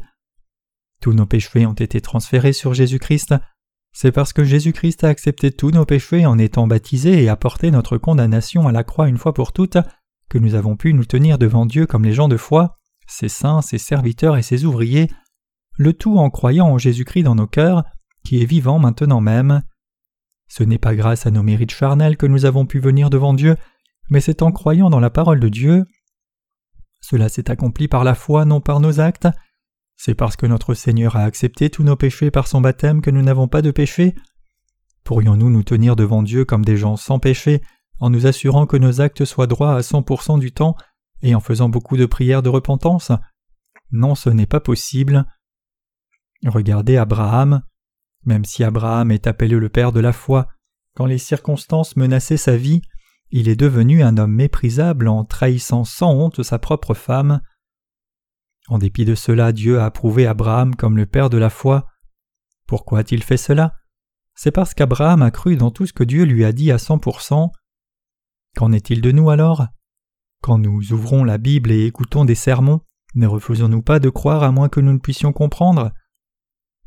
Tous 1.01 1.13
nos 1.13 1.27
péchés 1.27 1.67
ont 1.67 1.75
été 1.75 2.01
transférés 2.01 2.53
sur 2.53 2.75
Jésus-Christ, 2.75 3.35
c'est 3.93 4.13
parce 4.13 4.33
que 4.33 4.45
Jésus-Christ 4.45 5.05
a 5.05 5.09
accepté 5.09 5.51
tous 5.51 5.71
nos 5.71 5.85
péchés 5.85 6.27
en 6.27 6.39
étant 6.39 6.67
baptisé 6.67 7.23
et 7.23 7.29
a 7.29 7.37
porté 7.37 7.71
notre 7.71 7.99
condamnation 7.99 8.69
à 8.69 8.73
la 8.73 8.85
croix 8.85 9.09
une 9.09 9.19
fois 9.19 9.35
pour 9.35 9.53
toutes, 9.53 9.79
que 10.29 10.39
nous 10.39 10.55
avons 10.55 10.77
pu 10.77 10.93
nous 10.93 11.05
tenir 11.05 11.39
devant 11.39 11.67
Dieu 11.67 11.87
comme 11.87 12.05
les 12.05 12.13
gens 12.13 12.29
de 12.29 12.37
foi, 12.37 12.79
ses 13.07 13.29
saints, 13.29 13.63
ses 13.63 13.79
serviteurs 13.79 14.37
et 14.37 14.43
ses 14.43 14.65
ouvriers, 14.65 15.09
le 15.77 15.93
tout 15.93 16.19
en 16.19 16.31
croyant 16.31 16.69
en 16.69 16.79
Jésus-Christ 16.79 17.23
dans 17.23 17.35
nos 17.35 17.47
cœurs, 17.47 17.83
qui 18.25 18.43
est 18.43 18.47
vivant 18.47 18.79
maintenant 18.79 19.21
même. 19.21 19.63
Ce 20.49 20.63
n'est 20.63 20.79
pas 20.79 20.95
grâce 20.95 21.27
à 21.27 21.31
nos 21.31 21.43
mérites 21.43 21.71
charnels 21.71 22.17
que 22.17 22.27
nous 22.27 22.45
avons 22.45 22.67
pu 22.67 22.81
venir 22.81 23.11
devant 23.11 23.35
Dieu, 23.35 23.57
mais 24.11 24.21
c'est 24.21 24.43
en 24.43 24.51
croyant 24.51 24.91
dans 24.91 25.01
la 25.01 25.11
parole 25.11 25.41
de 25.41 25.49
Dieu. 25.49 25.85
Cela 27.01 27.29
s'est 27.29 27.51
accompli 27.51 27.87
par 27.87 28.05
la 28.05 28.15
foi, 28.15 28.45
non 28.45 28.61
par 28.61 28.81
nos 28.81 29.01
actes. 29.01 29.29
C'est 29.97 30.15
parce 30.15 30.37
que 30.37 30.47
notre 30.47 30.75
Seigneur 30.75 31.17
a 31.17 31.25
accepté 31.25 31.71
tous 31.71 31.83
nos 31.83 31.97
péchés 31.97 32.31
par 32.31 32.47
son 32.47 32.61
baptême 32.61 33.03
que 33.03 33.11
nous 33.11 33.23
n'avons 33.23 33.49
pas 33.49 33.63
de 33.63 33.71
péché. 33.71 34.15
Pourrions-nous 35.05 35.51
nous 35.51 35.63
tenir 35.63 35.97
devant 35.97 36.23
Dieu 36.23 36.45
comme 36.45 36.65
des 36.65 36.77
gens 36.77 36.97
sans 36.97 37.19
péché, 37.19 37.63
en 38.01 38.11
nous 38.11 38.27
assurant 38.27 38.67
que 38.67 38.77
nos 38.77 39.01
actes 39.01 39.25
soient 39.25 39.47
droits 39.47 39.75
à 39.75 39.81
100% 39.81 40.39
du 40.39 40.53
temps 40.53 40.77
et 41.23 41.35
en 41.35 41.41
faisant 41.41 41.69
beaucoup 41.69 41.97
de 41.97 42.07
prières 42.07 42.43
de 42.43 42.49
repentance? 42.49 43.13
Non, 43.91 44.15
ce 44.15 44.31
n'est 44.31 44.47
pas 44.47 44.61
possible. 44.61 45.25
Regardez 46.47 46.97
Abraham. 46.97 47.63
Même 48.25 48.45
si 48.45 48.65
Abraham 48.65 49.11
est 49.11 49.27
appelé 49.27 49.57
le 49.57 49.69
père 49.69 49.93
de 49.93 50.01
la 50.01 50.13
foi, 50.13 50.49
quand 50.95 51.07
les 51.07 51.19
circonstances 51.19 51.97
menaçaient 51.97 52.37
sa 52.37 52.57
vie, 52.57 52.83
il 53.31 53.49
est 53.49 53.57
devenu 53.57 54.03
un 54.03 54.17
homme 54.17 54.35
méprisable 54.35 55.09
en 55.09 55.25
trahissant 55.25 55.85
sans 55.85 56.13
honte 56.13 56.43
sa 56.43 56.59
propre 56.59 56.95
femme. 56.95 57.41
En 58.69 58.79
dépit 58.79 59.05
de 59.05 59.15
cela, 59.15 59.53
Dieu 59.53 59.79
a 59.81 59.87
approuvé 59.87 60.27
Abraham 60.27 60.75
comme 60.75 60.97
le 60.97 61.07
père 61.07 61.31
de 61.31 61.39
la 61.39 61.51
foi. 61.51 61.87
Pourquoi 62.67 63.01
a-t-il 63.01 63.23
fait 63.23 63.37
cela? 63.37 63.75
C'est 64.35 64.51
parce 64.51 64.75
qu'Abraham 64.75 65.23
a 65.23 65.31
cru 65.31 65.57
dans 65.57 65.71
tout 65.71 65.87
ce 65.87 65.93
que 65.93 66.05
Dieu 66.05 66.25
lui 66.25 66.45
a 66.45 66.53
dit 66.53 66.71
à 66.71 66.79
cent 66.79 66.99
pour 66.99 67.23
cent. 67.23 67.53
Qu'en 68.57 68.73
est-il 68.73 69.01
de 69.01 69.11
nous 69.11 69.31
alors? 69.31 69.67
Quand 70.43 70.59
nous 70.59 70.93
ouvrons 70.93 71.25
la 71.25 71.39
Bible 71.39 71.71
et 71.71 71.87
écoutons 71.87 72.25
des 72.25 72.35
sermons, 72.35 72.81
ne 73.15 73.27
refusons-nous 73.27 73.83
pas 73.83 73.99
de 73.99 74.11
croire 74.11 74.43
à 74.43 74.53
moins 74.53 74.69
que 74.69 74.81
nous 74.81 74.93
ne 74.93 74.99
puissions 74.99 75.33
comprendre? 75.33 75.93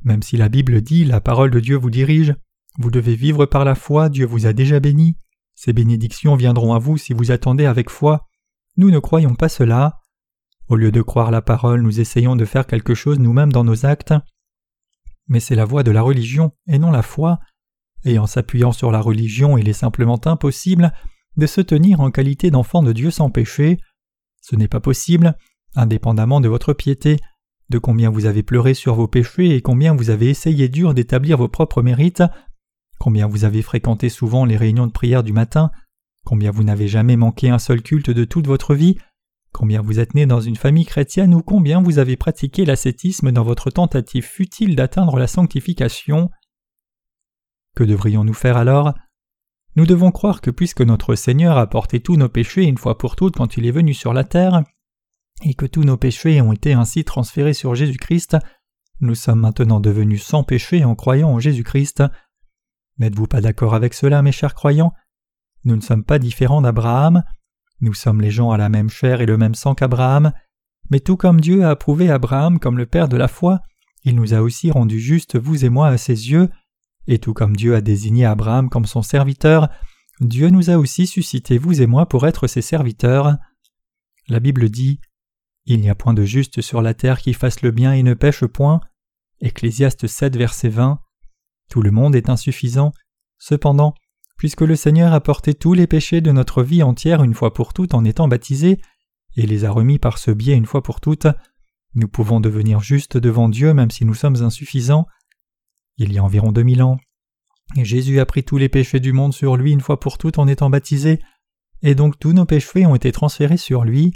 Même 0.03 0.23
si 0.23 0.37
la 0.37 0.49
Bible 0.49 0.81
dit 0.81 1.05
la 1.05 1.21
parole 1.21 1.51
de 1.51 1.59
Dieu 1.59 1.77
vous 1.77 1.89
dirige, 1.89 2.35
vous 2.77 2.91
devez 2.91 3.15
vivre 3.15 3.45
par 3.45 3.65
la 3.65 3.75
foi, 3.75 4.09
Dieu 4.09 4.25
vous 4.25 4.45
a 4.45 4.53
déjà 4.53 4.79
béni, 4.79 5.17
ces 5.55 5.73
bénédictions 5.73 6.35
viendront 6.35 6.73
à 6.73 6.79
vous 6.79 6.97
si 6.97 7.13
vous 7.13 7.31
attendez 7.31 7.65
avec 7.65 7.89
foi. 7.89 8.27
Nous 8.77 8.89
ne 8.89 8.99
croyons 8.99 9.35
pas 9.35 9.49
cela. 9.49 9.99
Au 10.67 10.75
lieu 10.75 10.91
de 10.91 11.01
croire 11.01 11.29
la 11.29 11.41
parole, 11.41 11.81
nous 11.81 11.99
essayons 11.99 12.35
de 12.35 12.45
faire 12.45 12.65
quelque 12.65 12.95
chose 12.95 13.19
nous-mêmes 13.19 13.51
dans 13.51 13.63
nos 13.63 13.85
actes. 13.85 14.13
Mais 15.27 15.39
c'est 15.39 15.55
la 15.55 15.65
voie 15.65 15.83
de 15.83 15.91
la 15.91 16.01
religion 16.01 16.51
et 16.67 16.79
non 16.79 16.91
la 16.91 17.03
foi, 17.03 17.39
et 18.05 18.17
en 18.17 18.25
s'appuyant 18.25 18.71
sur 18.71 18.91
la 18.91 19.01
religion, 19.01 19.57
il 19.57 19.69
est 19.69 19.73
simplement 19.73 20.19
impossible 20.25 20.93
de 21.37 21.45
se 21.45 21.61
tenir 21.61 22.01
en 22.01 22.09
qualité 22.11 22.49
d'enfant 22.49 22.81
de 22.81 22.93
Dieu 22.93 23.11
sans 23.11 23.29
péché. 23.29 23.77
Ce 24.41 24.55
n'est 24.55 24.67
pas 24.67 24.79
possible, 24.79 25.37
indépendamment 25.75 26.41
de 26.41 26.47
votre 26.47 26.73
piété, 26.73 27.17
de 27.71 27.79
combien 27.79 28.11
vous 28.11 28.25
avez 28.27 28.43
pleuré 28.43 28.75
sur 28.75 28.93
vos 28.93 29.07
péchés 29.07 29.55
et 29.55 29.61
combien 29.61 29.95
vous 29.95 30.11
avez 30.11 30.29
essayé 30.29 30.69
dur 30.69 30.93
d'établir 30.93 31.37
vos 31.37 31.47
propres 31.47 31.81
mérites, 31.81 32.21
combien 32.99 33.25
vous 33.25 33.45
avez 33.45 33.63
fréquenté 33.63 34.09
souvent 34.09 34.45
les 34.45 34.57
réunions 34.57 34.85
de 34.85 34.91
prière 34.91 35.23
du 35.23 35.33
matin, 35.33 35.71
combien 36.23 36.51
vous 36.51 36.63
n'avez 36.63 36.87
jamais 36.87 37.15
manqué 37.15 37.49
un 37.49 37.57
seul 37.57 37.81
culte 37.81 38.11
de 38.11 38.25
toute 38.25 38.45
votre 38.45 38.75
vie, 38.75 38.97
combien 39.53 39.81
vous 39.81 39.99
êtes 39.99 40.13
né 40.13 40.25
dans 40.27 40.41
une 40.41 40.55
famille 40.55 40.85
chrétienne 40.85 41.33
ou 41.33 41.41
combien 41.41 41.81
vous 41.81 41.97
avez 41.97 42.17
pratiqué 42.17 42.65
l'ascétisme 42.65 43.31
dans 43.31 43.43
votre 43.43 43.71
tentative 43.71 44.25
futile 44.25 44.75
d'atteindre 44.75 45.17
la 45.17 45.27
sanctification. 45.27 46.29
Que 47.75 47.83
devrions-nous 47.83 48.33
faire 48.33 48.57
alors? 48.57 48.93
Nous 49.77 49.85
devons 49.85 50.11
croire 50.11 50.41
que 50.41 50.51
puisque 50.51 50.81
notre 50.81 51.15
Seigneur 51.15 51.57
a 51.57 51.67
porté 51.67 52.01
tous 52.01 52.17
nos 52.17 52.27
péchés 52.27 52.63
une 52.63 52.77
fois 52.77 52.97
pour 52.97 53.15
toutes 53.15 53.37
quand 53.37 53.55
il 53.55 53.65
est 53.65 53.71
venu 53.71 53.93
sur 53.93 54.13
la 54.13 54.25
terre, 54.25 54.63
et 55.43 55.53
que 55.53 55.65
tous 55.65 55.83
nos 55.83 55.97
péchés 55.97 56.41
ont 56.41 56.53
été 56.53 56.73
ainsi 56.73 57.03
transférés 57.03 57.53
sur 57.53 57.75
Jésus-Christ, 57.75 58.37
nous 58.99 59.15
sommes 59.15 59.39
maintenant 59.39 59.79
devenus 59.79 60.23
sans 60.23 60.43
péché 60.43 60.85
en 60.85 60.95
croyant 60.95 61.29
en 61.29 61.39
Jésus-Christ. 61.39 62.03
N'êtes-vous 62.99 63.27
pas 63.27 63.41
d'accord 63.41 63.73
avec 63.73 63.93
cela, 63.93 64.21
mes 64.21 64.31
chers 64.31 64.53
croyants? 64.53 64.93
Nous 65.63 65.75
ne 65.75 65.81
sommes 65.81 66.03
pas 66.03 66.19
différents 66.19 66.61
d'Abraham, 66.61 67.23
nous 67.81 67.93
sommes 67.93 68.21
les 68.21 68.31
gens 68.31 68.51
à 68.51 68.57
la 68.57 68.69
même 68.69 68.89
chair 68.89 69.21
et 69.21 69.25
le 69.25 69.37
même 69.37 69.55
sang 69.55 69.73
qu'Abraham, 69.73 70.33
mais 70.89 70.99
tout 70.99 71.17
comme 71.17 71.41
Dieu 71.41 71.63
a 71.63 71.71
approuvé 71.71 72.09
Abraham 72.09 72.59
comme 72.59 72.77
le 72.77 72.85
père 72.85 73.07
de 73.07 73.17
la 73.17 73.27
foi, 73.27 73.61
il 74.03 74.15
nous 74.15 74.33
a 74.33 74.41
aussi 74.41 74.71
rendus 74.71 74.99
justes, 74.99 75.37
vous 75.37 75.65
et 75.65 75.69
moi, 75.69 75.87
à 75.87 75.97
ses 75.97 76.31
yeux, 76.31 76.49
et 77.07 77.19
tout 77.19 77.33
comme 77.33 77.55
Dieu 77.55 77.75
a 77.75 77.81
désigné 77.81 78.25
Abraham 78.25 78.69
comme 78.69 78.85
son 78.85 79.01
serviteur, 79.01 79.69
Dieu 80.19 80.49
nous 80.49 80.69
a 80.69 80.77
aussi 80.77 81.07
suscité, 81.07 81.57
vous 81.57 81.81
et 81.81 81.87
moi, 81.87 82.07
pour 82.07 82.27
être 82.27 82.45
ses 82.45 82.61
serviteurs. 82.61 83.37
La 84.27 84.39
Bible 84.39 84.69
dit 84.69 84.99
Il 85.65 85.79
n'y 85.81 85.89
a 85.89 85.95
point 85.95 86.13
de 86.13 86.23
juste 86.23 86.61
sur 86.61 86.81
la 86.81 86.93
terre 86.93 87.19
qui 87.19 87.33
fasse 87.33 87.61
le 87.61 87.71
bien 87.71 87.93
et 87.93 88.03
ne 88.03 88.13
pêche 88.13 88.45
point. 88.45 88.81
Ecclésiaste 89.39 90.07
7, 90.07 90.35
verset 90.35 90.69
20. 90.69 90.99
Tout 91.69 91.81
le 91.81 91.91
monde 91.91 92.15
est 92.15 92.29
insuffisant. 92.29 92.91
Cependant, 93.37 93.93
puisque 94.37 94.61
le 94.61 94.75
Seigneur 94.75 95.13
a 95.13 95.21
porté 95.21 95.53
tous 95.53 95.73
les 95.73 95.87
péchés 95.87 96.21
de 96.21 96.31
notre 96.31 96.63
vie 96.63 96.83
entière 96.83 97.23
une 97.23 97.33
fois 97.33 97.53
pour 97.53 97.73
toutes 97.73 97.93
en 97.93 98.05
étant 98.05 98.27
baptisé, 98.27 98.79
et 99.37 99.45
les 99.45 99.65
a 99.65 99.71
remis 99.71 99.99
par 99.99 100.17
ce 100.17 100.31
biais 100.31 100.55
une 100.55 100.65
fois 100.65 100.83
pour 100.83 100.99
toutes, 100.99 101.27
nous 101.93 102.07
pouvons 102.07 102.39
devenir 102.39 102.81
justes 102.81 103.17
devant 103.17 103.49
Dieu 103.49 103.73
même 103.73 103.91
si 103.91 104.05
nous 104.05 104.13
sommes 104.13 104.43
insuffisants 104.43 105.07
il 105.97 106.13
y 106.13 106.17
a 106.17 106.23
environ 106.23 106.51
deux 106.51 106.63
mille 106.63 106.83
ans. 106.83 106.97
Jésus 107.75 108.19
a 108.19 108.25
pris 108.25 108.43
tous 108.43 108.57
les 108.57 108.69
péchés 108.69 108.99
du 108.99 109.13
monde 109.13 109.33
sur 109.33 109.55
lui 109.55 109.71
une 109.71 109.81
fois 109.81 109.99
pour 109.99 110.17
toutes 110.17 110.39
en 110.39 110.47
étant 110.47 110.69
baptisé, 110.69 111.19
et 111.81 111.95
donc 111.95 112.19
tous 112.19 112.33
nos 112.33 112.45
péchés 112.45 112.85
ont 112.85 112.95
été 112.95 113.11
transférés 113.11 113.57
sur 113.57 113.83
lui. 113.83 114.13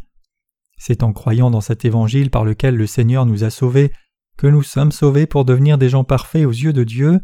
C'est 0.78 1.04
en 1.04 1.14
croyant 1.14 1.52
dans 1.52 1.62
cet 1.62 1.86
évangile 1.86 2.30
par 2.30 2.44
lequel 2.44 2.76
le 2.76 2.88
Seigneur 2.88 3.26
nous 3.26 3.44
a 3.44 3.50
sauvés 3.50 3.92
que 4.38 4.48
nous 4.48 4.64
sommes 4.64 4.92
sauvés 4.92 5.26
pour 5.26 5.46
devenir 5.46 5.78
des 5.78 5.90
gens 5.90 6.04
parfaits 6.04 6.46
aux 6.46 6.52
yeux 6.52 6.74
de 6.74 6.84
Dieu. 6.84 7.20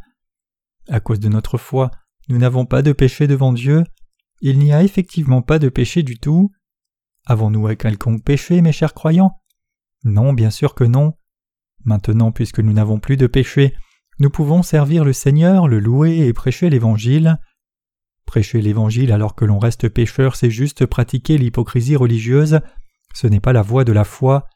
À 0.90 1.00
cause 1.00 1.20
de 1.20 1.30
notre 1.30 1.58
foi, 1.58 1.92
nous 2.30 2.38
n'avons 2.38 2.66
pas 2.66 2.82
de 2.82 2.94
péché 2.94 3.28
devant 3.28 3.54
Dieu. 3.54 3.84
Il 4.42 4.58
n'y 4.60 4.72
a 4.72 4.84
effectivement 4.84 5.42
pas 5.42 5.60
de 5.60 5.70
péché 5.70 6.04
du 6.04 6.18
tout. 6.18 6.52
Avons-nous 7.26 7.68
un 7.68 7.76
quelconque 7.76 8.24
péché, 8.24 8.62
mes 8.62 8.72
chers 8.72 8.94
croyants? 8.94 9.38
Non, 10.04 10.34
bien 10.34 10.50
sûr 10.50 10.74
que 10.74 10.84
non. 10.84 11.14
Maintenant, 11.84 12.32
puisque 12.32 12.60
nous 12.60 12.74
n'avons 12.74 13.00
plus 13.00 13.18
de 13.18 13.28
péché, 13.28 13.76
nous 14.20 14.30
pouvons 14.30 14.64
servir 14.64 15.04
le 15.04 15.14
Seigneur, 15.14 15.68
le 15.68 15.80
louer 15.80 16.28
et 16.28 16.34
prêcher 16.34 16.70
l'Évangile. 16.70 17.38
Prêcher 18.26 18.62
l'Évangile 18.62 19.12
alors 19.12 19.36
que 19.36 19.46
l'on 19.46 19.60
reste 19.60 19.90
pécheur, 19.90 20.36
c'est 20.36 20.52
juste 20.52 20.86
pratiquer 20.86 21.38
l'hypocrisie 21.38 21.96
religieuse, 21.96 22.62
ce 23.14 23.28
n'est 23.28 23.40
pas 23.40 23.54
la 23.54 23.62
voie 23.62 23.84
de 23.84 23.92
la 23.92 24.04
foi. 24.04 24.48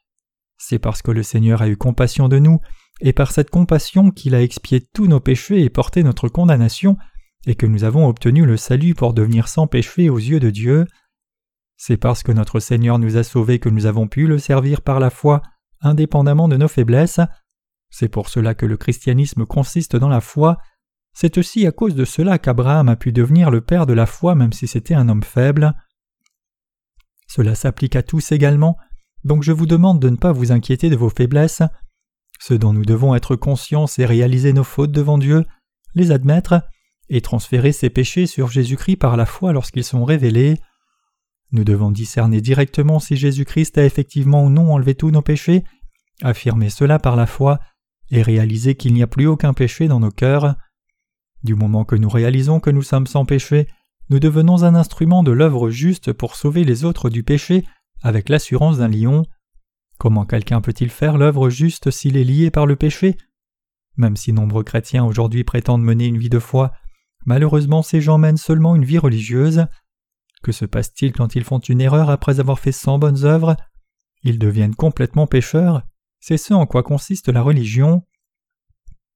C'est 0.57 0.79
parce 0.79 1.01
que 1.01 1.11
le 1.11 1.23
Seigneur 1.23 1.61
a 1.61 1.67
eu 1.67 1.77
compassion 1.77 2.27
de 2.27 2.39
nous, 2.39 2.59
et 3.01 3.13
par 3.13 3.31
cette 3.31 3.49
compassion 3.49 4.11
qu'il 4.11 4.35
a 4.35 4.41
expié 4.41 4.81
tous 4.93 5.07
nos 5.07 5.19
péchés 5.19 5.63
et 5.63 5.69
porté 5.69 6.03
notre 6.03 6.29
condamnation, 6.29 6.97
et 7.45 7.55
que 7.55 7.65
nous 7.65 7.83
avons 7.83 8.07
obtenu 8.07 8.45
le 8.45 8.57
salut 8.57 8.95
pour 8.95 9.13
devenir 9.13 9.47
sans 9.47 9.67
péché 9.67 10.09
aux 10.09 10.17
yeux 10.17 10.39
de 10.39 10.49
Dieu. 10.49 10.85
C'est 11.77 11.97
parce 11.97 12.23
que 12.23 12.31
notre 12.31 12.59
Seigneur 12.59 12.99
nous 12.99 13.17
a 13.17 13.23
sauvés 13.23 13.59
que 13.59 13.69
nous 13.69 13.85
avons 13.85 14.07
pu 14.07 14.27
le 14.27 14.39
servir 14.39 14.81
par 14.81 14.99
la 14.99 15.09
foi, 15.09 15.41
indépendamment 15.81 16.47
de 16.47 16.57
nos 16.57 16.67
faiblesses. 16.67 17.19
C'est 17.89 18.09
pour 18.09 18.29
cela 18.29 18.55
que 18.55 18.65
le 18.65 18.77
christianisme 18.77 19.45
consiste 19.45 19.95
dans 19.95 20.09
la 20.09 20.21
foi. 20.21 20.57
C'est 21.13 21.37
aussi 21.37 21.67
à 21.67 21.71
cause 21.71 21.95
de 21.95 22.05
cela 22.05 22.39
qu'Abraham 22.39 22.89
a 22.89 22.95
pu 22.95 23.11
devenir 23.11 23.51
le 23.51 23.61
père 23.61 23.85
de 23.85 23.93
la 23.93 24.05
foi 24.05 24.35
même 24.35 24.53
si 24.53 24.67
c'était 24.67 24.95
un 24.95 25.09
homme 25.09 25.23
faible. 25.23 25.75
Cela 27.35 27.53
s'applique 27.53 27.97
à 27.97 28.01
tous 28.01 28.31
également, 28.31 28.77
donc 29.25 29.43
je 29.43 29.51
vous 29.51 29.65
demande 29.65 29.99
de 29.99 30.07
ne 30.07 30.15
pas 30.15 30.31
vous 30.31 30.53
inquiéter 30.53 30.89
de 30.89 30.95
vos 30.95 31.09
faiblesses. 31.09 31.63
Ce 32.39 32.53
dont 32.53 32.71
nous 32.71 32.85
devons 32.85 33.13
être 33.13 33.35
conscients, 33.35 33.87
c'est 33.87 34.05
réaliser 34.05 34.53
nos 34.53 34.63
fautes 34.63 34.93
devant 34.93 35.17
Dieu, 35.17 35.43
les 35.95 36.11
admettre, 36.11 36.61
et 37.09 37.19
transférer 37.19 37.73
ces 37.73 37.89
péchés 37.89 38.25
sur 38.25 38.47
Jésus-Christ 38.47 38.95
par 38.95 39.17
la 39.17 39.25
foi 39.25 39.51
lorsqu'ils 39.51 39.83
sont 39.83 40.05
révélés. 40.05 40.61
Nous 41.51 41.65
devons 41.65 41.91
discerner 41.91 42.39
directement 42.39 42.99
si 42.99 43.17
Jésus-Christ 43.17 43.77
a 43.79 43.85
effectivement 43.85 44.45
ou 44.45 44.49
non 44.49 44.71
enlevé 44.71 44.95
tous 44.95 45.11
nos 45.11 45.21
péchés, 45.21 45.65
affirmer 46.21 46.69
cela 46.69 46.99
par 46.99 47.17
la 47.17 47.27
foi, 47.27 47.59
et 48.11 48.21
réaliser 48.21 48.75
qu'il 48.75 48.93
n'y 48.93 49.03
a 49.03 49.07
plus 49.07 49.27
aucun 49.27 49.53
péché 49.53 49.89
dans 49.89 49.99
nos 49.99 50.09
cœurs. 50.09 50.55
Du 51.43 51.53
moment 51.53 51.83
que 51.83 51.97
nous 51.97 52.09
réalisons 52.09 52.61
que 52.61 52.69
nous 52.69 52.81
sommes 52.81 53.07
sans 53.07 53.25
péché, 53.25 53.67
nous 54.09 54.19
devenons 54.19 54.63
un 54.63 54.75
instrument 54.75 55.23
de 55.23 55.31
l'œuvre 55.31 55.69
juste 55.69 56.13
pour 56.13 56.35
sauver 56.35 56.63
les 56.63 56.85
autres 56.85 57.09
du 57.09 57.23
péché 57.23 57.65
avec 58.03 58.29
l'assurance 58.29 58.77
d'un 58.77 58.87
lion. 58.87 59.25
Comment 59.97 60.25
quelqu'un 60.25 60.61
peut-il 60.61 60.89
faire 60.89 61.17
l'œuvre 61.17 61.49
juste 61.49 61.89
s'il 61.89 62.17
est 62.17 62.23
lié 62.23 62.51
par 62.51 62.65
le 62.65 62.75
péché? 62.75 63.17
Même 63.97 64.17
si 64.17 64.33
nombreux 64.33 64.63
chrétiens 64.63 65.05
aujourd'hui 65.05 65.43
prétendent 65.43 65.83
mener 65.83 66.05
une 66.05 66.17
vie 66.17 66.29
de 66.29 66.39
foi, 66.39 66.73
malheureusement 67.25 67.81
ces 67.81 68.01
gens 68.01 68.17
mènent 68.17 68.37
seulement 68.37 68.75
une 68.75 68.85
vie 68.85 68.99
religieuse. 68.99 69.65
Que 70.43 70.51
se 70.51 70.65
passe-t-il 70.65 71.13
quand 71.13 71.35
ils 71.35 71.43
font 71.43 71.59
une 71.59 71.81
erreur 71.81 72.09
après 72.09 72.39
avoir 72.39 72.59
fait 72.59 72.71
cent 72.71 72.99
bonnes 72.99 73.23
œuvres? 73.23 73.55
Ils 74.21 74.37
deviennent 74.37 74.75
complètement 74.75 75.27
pécheurs. 75.27 75.83
C'est 76.19 76.37
ce 76.37 76.53
en 76.53 76.65
quoi 76.65 76.83
consiste 76.83 77.29
la 77.29 77.41
religion. 77.41 78.03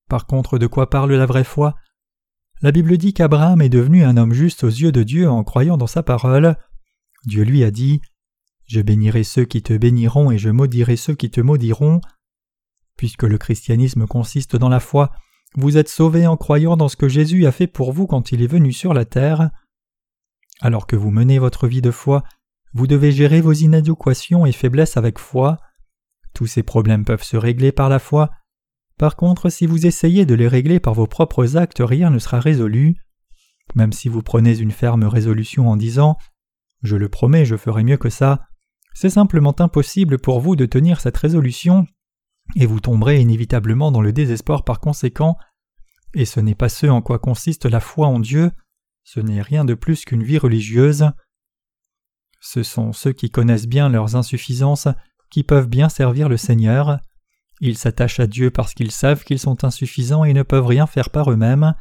Par 0.10 0.26
contre, 0.26 0.58
de 0.58 0.66
quoi 0.66 0.90
parle 0.90 1.14
la 1.14 1.26
vraie 1.26 1.44
foi? 1.44 1.76
La 2.62 2.74
Bible 2.74 2.98
dit 2.98 3.14
qu'Abraham 3.14 3.62
est 3.62 3.70
devenu 3.70 4.04
un 4.04 4.18
homme 4.18 4.34
juste 4.34 4.66
aux 4.66 4.70
yeux 4.70 4.92
de 4.92 5.04
Dieu 5.04 5.30
en 5.30 5.46
croyant 5.46 5.78
dans 5.78 5.88
sa 5.88 6.04
parole. 6.04 6.58
Dieu 7.26 7.44
lui 7.44 7.64
a 7.64 7.72
dit 7.72 8.02
Je 8.66 8.82
bénirai 8.82 9.24
ceux 9.24 9.46
qui 9.46 9.62
te 9.62 9.72
béniront 9.72 10.30
et 10.30 10.38
je 10.38 10.50
maudirai 10.50 10.98
ceux 10.98 11.16
qui 11.16 11.32
te 11.32 11.40
maudiront. 11.40 12.02
Puisque 12.98 13.24
le 13.24 13.38
christianisme 13.38 14.08
consiste 14.08 14.58
dans 14.58 14.68
la 14.68 14.82
foi, 14.82 15.12
vous 15.56 15.78
êtes 15.78 15.88
sauvés 15.88 16.28
en 16.28 16.36
croyant 16.36 16.76
dans 16.76 16.90
ce 16.90 16.98
que 16.98 17.08
Jésus 17.08 17.46
a 17.46 17.54
fait 17.54 17.68
pour 17.68 17.94
vous 17.94 18.08
quand 18.08 18.34
il 18.34 18.42
est 18.42 18.48
venu 18.48 18.74
sur 18.74 18.94
la 18.94 19.06
terre. 19.06 19.52
Alors 20.60 20.86
que 20.86 20.98
vous 20.98 21.12
menez 21.12 21.40
votre 21.40 21.66
vie 21.66 21.82
de 21.82 21.92
foi, 21.92 22.24
vous 22.74 22.88
devez 22.88 23.14
gérer 23.14 23.40
vos 23.40 23.54
inadéquations 23.54 24.46
et 24.46 24.52
faiblesses 24.52 24.98
avec 24.98 25.18
foi. 25.18 25.58
Tous 26.34 26.46
ces 26.46 26.64
problèmes 26.64 27.06
peuvent 27.06 27.24
se 27.24 27.38
régler 27.38 27.72
par 27.72 27.88
la 27.88 28.00
foi. 28.00 28.32
Par 29.00 29.16
contre, 29.16 29.50
si 29.50 29.66
vous 29.66 29.88
essayez 29.88 30.26
de 30.26 30.36
les 30.36 30.50
régler 30.50 30.82
par 30.82 30.94
vos 30.94 31.08
propres 31.08 31.56
actes, 31.56 31.82
rien 31.82 32.10
ne 32.10 32.20
sera 32.20 32.42
résolu. 32.42 32.96
Même 33.74 33.94
si 33.94 34.10
vous 34.10 34.22
prenez 34.22 34.60
une 34.60 34.72
ferme 34.72 35.06
résolution 35.06 35.70
en 35.70 35.78
disant 35.78 36.18
Je 36.84 36.98
le 36.98 37.08
promets, 37.08 37.46
je 37.46 37.56
ferai 37.56 37.86
mieux 37.86 37.96
que 37.96 38.10
ça, 38.10 38.50
c'est 38.94 39.10
simplement 39.10 39.56
impossible 39.60 40.20
pour 40.20 40.42
vous 40.42 40.58
de 40.58 40.66
tenir 40.66 41.00
cette 41.00 41.16
résolution, 41.16 41.86
et 42.58 42.66
vous 42.66 42.82
tomberez 42.82 43.22
inévitablement 43.22 43.90
dans 43.90 44.02
le 44.02 44.12
désespoir 44.12 44.66
par 44.66 44.82
conséquent, 44.82 45.38
et 46.14 46.26
ce 46.26 46.42
n'est 46.42 46.56
pas 46.56 46.70
ce 46.70 46.88
en 46.88 47.02
quoi 47.02 47.20
consiste 47.20 47.66
la 47.66 47.80
foi 47.80 48.08
en 48.08 48.20
Dieu, 48.20 48.52
ce 49.06 49.22
n'est 49.22 49.42
rien 49.42 49.64
de 49.64 49.76
plus 49.76 50.04
qu'une 50.04 50.24
vie 50.24 50.40
religieuse. 50.40 51.10
Ce 52.42 52.64
sont 52.64 52.92
ceux 52.92 53.14
qui 53.14 53.30
connaissent 53.30 53.68
bien 53.68 53.88
leurs 53.88 54.18
insuffisances 54.18 54.90
qui 55.30 55.44
peuvent 55.44 55.70
bien 55.70 55.88
servir 55.88 56.28
le 56.28 56.38
Seigneur. 56.38 57.00
Ils 57.60 57.78
s'attachent 57.78 58.20
à 58.20 58.28
Dieu 58.28 58.52
parce 58.52 58.74
qu'ils 58.74 58.92
savent 58.92 59.24
qu'ils 59.24 59.40
sont 59.40 59.64
insuffisants 59.64 60.24
et 60.24 60.34
ne 60.34 60.44
peuvent 60.44 60.66
rien 60.66 60.88
faire 60.88 61.10
par 61.10 61.32
eux-mêmes. 61.32 61.76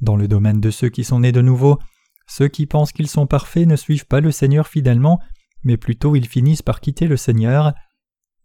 Dans 0.00 0.16
le 0.16 0.28
domaine 0.28 0.60
de 0.60 0.70
ceux 0.70 0.88
qui 0.88 1.04
sont 1.04 1.20
nés 1.20 1.32
de 1.32 1.40
nouveau, 1.40 1.78
ceux 2.26 2.48
qui 2.48 2.66
pensent 2.66 2.92
qu'ils 2.92 3.08
sont 3.08 3.26
parfaits 3.26 3.66
ne 3.66 3.76
suivent 3.76 4.06
pas 4.06 4.20
le 4.20 4.32
Seigneur 4.32 4.66
fidèlement, 4.66 5.20
mais 5.62 5.76
plutôt 5.76 6.16
ils 6.16 6.26
finissent 6.26 6.62
par 6.62 6.80
quitter 6.80 7.06
le 7.06 7.16
Seigneur. 7.16 7.72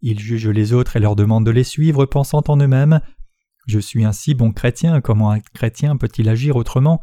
Ils 0.00 0.20
jugent 0.20 0.48
les 0.48 0.72
autres 0.72 0.96
et 0.96 1.00
leur 1.00 1.16
demandent 1.16 1.46
de 1.46 1.50
les 1.50 1.64
suivre 1.64 2.06
pensant 2.06 2.42
en 2.48 2.56
eux-mêmes 2.56 3.00
Je 3.66 3.78
suis 3.78 4.04
un 4.04 4.12
si 4.12 4.34
bon 4.34 4.52
chrétien, 4.52 5.00
comment 5.00 5.30
un 5.30 5.40
chrétien 5.40 5.96
peut-il 5.96 6.28
agir 6.28 6.56
autrement? 6.56 7.00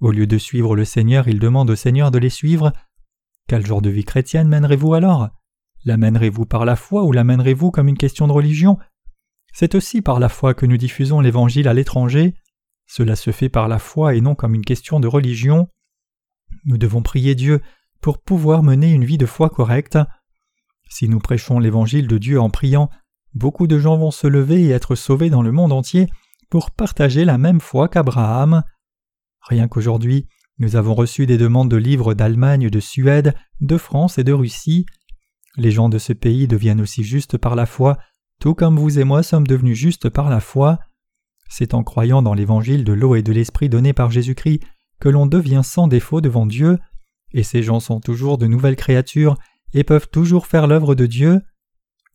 Au 0.00 0.10
lieu 0.10 0.26
de 0.26 0.38
suivre 0.38 0.76
le 0.76 0.84
Seigneur, 0.84 1.28
il 1.28 1.38
demande 1.38 1.70
au 1.70 1.76
Seigneur 1.76 2.10
de 2.10 2.18
les 2.18 2.30
suivre. 2.30 2.72
Quel 3.48 3.64
genre 3.64 3.82
de 3.82 3.90
vie 3.90 4.04
chrétienne 4.04 4.48
mènerez-vous 4.48 4.94
alors? 4.94 5.30
La 5.84 5.96
mènerez-vous 5.96 6.46
par 6.46 6.64
la 6.64 6.76
foi 6.76 7.04
ou 7.04 7.12
la 7.12 7.24
mènerez-vous 7.24 7.70
comme 7.70 7.88
une 7.88 7.98
question 7.98 8.26
de 8.26 8.32
religion? 8.32 8.78
C'est 9.52 9.74
aussi 9.74 10.00
par 10.00 10.18
la 10.18 10.28
foi 10.28 10.54
que 10.54 10.66
nous 10.66 10.78
diffusons 10.78 11.20
l'Évangile 11.20 11.68
à 11.68 11.74
l'étranger. 11.74 12.34
Cela 12.86 13.16
se 13.16 13.30
fait 13.30 13.48
par 13.48 13.68
la 13.68 13.78
foi 13.78 14.14
et 14.14 14.20
non 14.20 14.34
comme 14.34 14.54
une 14.54 14.64
question 14.64 14.98
de 14.98 15.06
religion. 15.06 15.68
Nous 16.64 16.78
devons 16.78 17.02
prier 17.02 17.34
Dieu 17.34 17.60
pour 18.00 18.18
pouvoir 18.18 18.62
mener 18.62 18.92
une 18.92 19.04
vie 19.04 19.18
de 19.18 19.26
foi 19.26 19.50
correcte. 19.50 19.98
Si 20.88 21.08
nous 21.08 21.18
prêchons 21.18 21.58
l'Évangile 21.58 22.06
de 22.06 22.18
Dieu 22.18 22.40
en 22.40 22.50
priant, 22.50 22.88
beaucoup 23.34 23.66
de 23.66 23.78
gens 23.78 23.96
vont 23.96 24.10
se 24.10 24.26
lever 24.26 24.62
et 24.62 24.70
être 24.70 24.94
sauvés 24.94 25.30
dans 25.30 25.42
le 25.42 25.52
monde 25.52 25.72
entier 25.72 26.08
pour 26.50 26.70
partager 26.70 27.24
la 27.24 27.36
même 27.36 27.60
foi 27.60 27.88
qu'Abraham. 27.88 28.62
Rien 29.40 29.68
qu'aujourd'hui, 29.68 30.28
nous 30.58 30.76
avons 30.76 30.94
reçu 30.94 31.26
des 31.26 31.36
demandes 31.36 31.70
de 31.70 31.76
livres 31.76 32.14
d'Allemagne, 32.14 32.70
de 32.70 32.80
Suède, 32.80 33.34
de 33.60 33.76
France 33.76 34.18
et 34.18 34.24
de 34.24 34.32
Russie. 34.32 34.86
Les 35.56 35.70
gens 35.70 35.88
de 35.88 35.98
ce 35.98 36.12
pays 36.12 36.48
deviennent 36.48 36.80
aussi 36.80 37.04
justes 37.04 37.38
par 37.38 37.54
la 37.54 37.66
foi, 37.66 37.98
tout 38.40 38.54
comme 38.54 38.78
vous 38.78 38.98
et 38.98 39.04
moi 39.04 39.22
sommes 39.22 39.46
devenus 39.46 39.78
justes 39.78 40.08
par 40.08 40.28
la 40.28 40.40
foi. 40.40 40.78
C'est 41.48 41.74
en 41.74 41.84
croyant 41.84 42.22
dans 42.22 42.34
l'évangile 42.34 42.84
de 42.84 42.92
l'eau 42.92 43.14
et 43.14 43.22
de 43.22 43.32
l'esprit 43.32 43.68
donné 43.68 43.92
par 43.92 44.10
Jésus-Christ 44.10 44.60
que 45.00 45.08
l'on 45.08 45.26
devient 45.26 45.62
sans 45.62 45.86
défaut 45.86 46.20
devant 46.20 46.46
Dieu, 46.46 46.78
et 47.32 47.42
ces 47.42 47.62
gens 47.62 47.80
sont 47.80 48.00
toujours 48.00 48.38
de 48.38 48.46
nouvelles 48.46 48.76
créatures 48.76 49.36
et 49.72 49.84
peuvent 49.84 50.08
toujours 50.08 50.46
faire 50.46 50.66
l'œuvre 50.66 50.94
de 50.94 51.06
Dieu. 51.06 51.42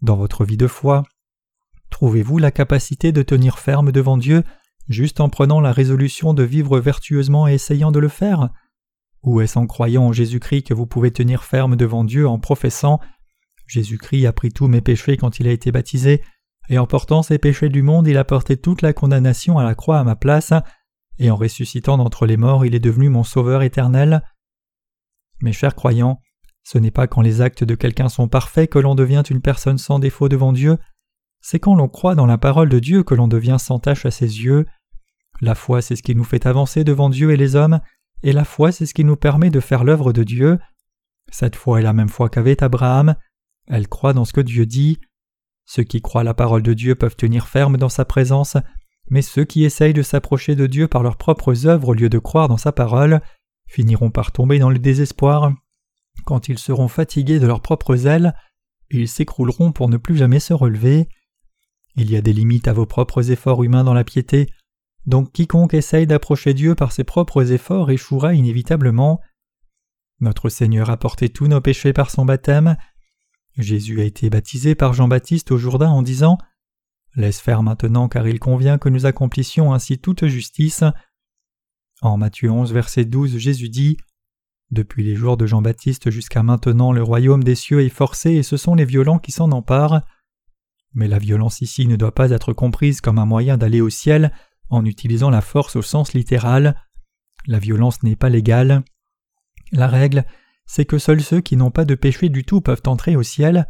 Dans 0.02 0.16
votre 0.16 0.46
vie 0.46 0.58
de 0.58 0.68
foi, 0.68 1.04
trouvez-vous 1.90 2.38
la 2.38 2.52
capacité 2.52 3.12
de 3.12 3.22
tenir 3.22 3.60
ferme 3.60 3.92
devant 3.92 4.18
Dieu 4.18 4.44
juste 4.88 5.20
en 5.20 5.30
prenant 5.30 5.62
la 5.62 5.72
résolution 5.72 6.34
de 6.34 6.44
vivre 6.44 6.80
vertueusement 6.80 7.48
et 7.48 7.54
essayant 7.54 7.92
de 7.92 8.00
le 8.00 8.08
faire? 8.08 8.50
Ou 9.24 9.42
est-ce 9.42 9.60
en 9.60 9.68
croyant 9.68 10.08
en 10.08 10.14
Jésus-Christ 10.14 10.64
que 10.64 10.74
vous 10.74 10.88
pouvez 10.88 11.12
tenir 11.12 11.44
ferme 11.44 11.76
devant 11.76 12.04
Dieu 12.04 12.28
en 12.28 12.40
professant 12.40 13.00
Jésus-Christ 13.70 14.26
a 14.26 14.34
pris 14.34 14.52
tous 14.52 14.68
mes 14.68 14.82
péchés 14.82 15.16
quand 15.16 15.40
il 15.40 15.48
a 15.48 15.52
été 15.52 15.72
baptisé, 15.72 16.24
et 16.70 16.80
en 16.80 16.88
portant 16.88 17.24
ces 17.24 17.38
péchés 17.38 17.70
du 17.70 17.84
monde, 17.84 18.08
il 18.08 18.18
a 18.18 18.24
porté 18.24 18.58
toute 18.58 18.82
la 18.82 18.94
condamnation 18.94 19.60
à 19.60 19.64
la 19.64 19.76
croix 19.76 20.00
à 20.00 20.04
ma 20.04 20.16
place, 20.16 20.54
et 21.20 21.30
en 21.30 21.36
ressuscitant 21.36 21.98
d'entre 21.98 22.26
les 22.26 22.38
morts, 22.38 22.66
il 22.66 22.74
est 22.74 22.80
devenu 22.80 23.10
mon 23.10 23.24
Sauveur 23.24 23.62
éternel. 23.62 24.24
Mes 25.42 25.54
chers 25.54 25.76
croyants, 25.76 26.20
ce 26.64 26.78
n'est 26.78 26.92
pas 26.92 27.08
quand 27.08 27.22
les 27.22 27.42
actes 27.42 27.64
de 27.64 27.76
quelqu'un 27.76 28.10
sont 28.10 28.28
parfaits 28.28 28.70
que 28.70 28.80
l'on 28.80 28.96
devient 28.96 29.24
une 29.30 29.42
personne 29.42 29.78
sans 29.78 30.00
défaut 30.00 30.30
devant 30.30 30.52
Dieu, 30.52 30.78
c'est 31.42 31.60
quand 31.60 31.76
l'on 31.76 31.88
croit 31.88 32.16
dans 32.16 32.26
la 32.26 32.38
parole 32.38 32.70
de 32.70 32.80
Dieu 32.80 33.04
que 33.04 33.16
l'on 33.16 33.28
devient 33.28 33.58
sans 33.60 33.80
tache 33.80 34.06
à 34.06 34.12
ses 34.12 34.44
yeux. 34.44 34.66
La 35.42 35.56
foi, 35.56 35.82
c'est 35.82 35.96
ce 35.96 36.04
qui 36.04 36.16
nous 36.16 36.24
fait 36.24 36.46
avancer 36.46 36.84
devant 36.84 37.10
Dieu 37.10 37.32
et 37.32 37.38
les 37.38 37.56
hommes, 37.56 37.80
et 38.24 38.34
la 38.34 38.44
foi, 38.44 38.72
c'est 38.72 38.86
ce 38.86 38.94
qui 38.94 39.06
nous 39.06 39.16
permet 39.16 39.50
de 39.50 39.60
faire 39.60 39.84
l'œuvre 39.84 40.12
de 40.12 40.24
Dieu. 40.24 40.60
Cette 41.32 41.56
foi 41.56 41.80
est 41.80 41.84
la 41.84 41.94
même 41.94 42.10
foi 42.10 42.30
qu'avait 42.30 42.62
Abraham. 42.64 43.16
Elle 43.70 43.88
croit 43.88 44.14
dans 44.14 44.26
ce 44.26 44.34
que 44.34 44.42
Dieu 44.42 44.66
dit. 44.66 45.00
Ceux 45.66 45.84
qui 45.84 46.02
croient 46.02 46.24
la 46.24 46.34
parole 46.34 46.64
de 46.64 46.74
Dieu 46.74 46.96
peuvent 46.96 47.16
tenir 47.16 47.48
ferme 47.48 47.78
dans 47.78 47.90
sa 47.90 48.04
présence, 48.04 48.58
mais 49.10 49.22
ceux 49.22 49.46
qui 49.46 49.64
essayent 49.64 49.94
de 49.94 50.02
s'approcher 50.02 50.56
de 50.56 50.68
Dieu 50.68 50.88
par 50.88 51.04
leurs 51.04 51.18
propres 51.18 51.68
œuvres 51.68 51.90
au 51.90 51.94
lieu 51.94 52.10
de 52.10 52.20
croire 52.20 52.48
dans 52.48 52.58
sa 52.58 52.72
parole 52.72 53.22
finiront 53.68 54.10
par 54.10 54.32
tomber 54.32 54.60
dans 54.60 54.72
le 54.72 54.80
désespoir. 54.80 55.54
Quand 56.26 56.50
ils 56.50 56.60
seront 56.60 56.88
fatigués 56.88 57.40
de 57.40 57.48
leurs 57.48 57.62
propres 57.62 58.08
ailes, 58.08 58.34
ils 58.90 59.08
s'écrouleront 59.08 59.72
pour 59.72 59.90
ne 59.90 59.98
plus 59.98 60.18
jamais 60.18 60.40
se 60.40 60.54
relever. 60.54 61.08
Il 61.96 62.10
y 62.10 62.16
a 62.16 62.22
des 62.22 62.34
limites 62.34 62.68
à 62.68 62.74
vos 62.74 62.88
propres 62.88 63.32
efforts 63.32 63.64
humains 63.64 63.84
dans 63.84 63.94
la 63.94 64.04
piété, 64.04 64.52
donc 65.06 65.32
quiconque 65.32 65.74
essaye 65.74 66.08
d'approcher 66.08 66.54
Dieu 66.54 66.76
par 66.76 66.92
ses 66.92 67.04
propres 67.04 67.52
efforts 67.52 67.92
échouera 67.92 68.34
inévitablement. 68.34 69.22
Notre 70.20 70.50
Seigneur 70.50 70.90
a 70.90 70.98
porté 70.98 71.30
tous 71.30 71.48
nos 71.48 71.62
péchés 71.62 71.94
par 71.94 72.10
son 72.12 72.26
baptême. 72.26 72.76
Jésus 73.60 74.00
a 74.00 74.06
été 74.06 74.30
baptisé 74.30 74.74
par 74.74 74.94
Jean-Baptiste 74.94 75.52
au 75.52 75.58
Jourdain 75.58 75.90
en 75.90 76.02
disant 76.02 76.38
Laisse 77.16 77.42
faire 77.42 77.62
maintenant 77.62 78.08
car 78.08 78.28
il 78.28 78.40
convient 78.40 78.78
que 78.78 78.88
nous 78.90 79.06
accomplissions 79.06 79.74
ainsi 79.74 80.00
toute 80.00 80.26
justice. 80.28 80.84
En 82.02 82.18
Matthieu 82.18 82.50
11, 82.50 82.72
verset 82.72 83.04
12, 83.04 83.38
Jésus 83.38 83.68
dit 83.68 83.98
Depuis 84.72 85.04
les 85.04 85.16
jours 85.16 85.36
de 85.36 85.46
Jean-Baptiste 85.46 86.10
jusqu'à 86.10 86.44
maintenant, 86.44 86.94
le 86.94 87.04
royaume 87.04 87.44
des 87.44 87.56
cieux 87.56 87.82
est 87.82 87.90
forcé 87.90 88.32
et 88.32 88.44
ce 88.44 88.56
sont 88.56 88.76
les 88.76 88.86
violents 88.86 89.20
qui 89.20 89.34
s'en 89.34 89.52
emparent. 89.52 90.04
Mais 90.94 91.08
la 91.08 91.20
violence 91.20 91.62
ici 91.62 91.86
ne 91.88 91.98
doit 91.98 92.16
pas 92.16 92.32
être 92.32 92.54
comprise 92.54 93.02
comme 93.02 93.20
un 93.20 93.26
moyen 93.26 93.58
d'aller 93.58 93.82
au 93.82 93.90
ciel 93.90 94.32
en 94.70 94.86
utilisant 94.86 95.30
la 95.30 95.42
force 95.42 95.76
au 95.76 95.82
sens 95.82 96.14
littéral. 96.14 96.82
La 97.46 97.60
violence 97.60 98.04
n'est 98.04 98.16
pas 98.16 98.30
légale. 98.30 98.84
La 99.72 99.88
règle, 99.88 100.26
c'est 100.72 100.86
que 100.86 101.00
seuls 101.00 101.22
ceux 101.22 101.42
qui 101.42 101.58
n'ont 101.58 101.72
pas 101.72 101.84
de 101.84 101.96
péché 101.96 102.30
du 102.30 102.44
tout 102.44 102.62
peuvent 102.62 102.84
entrer 102.86 103.16
au 103.16 103.24
ciel, 103.24 103.66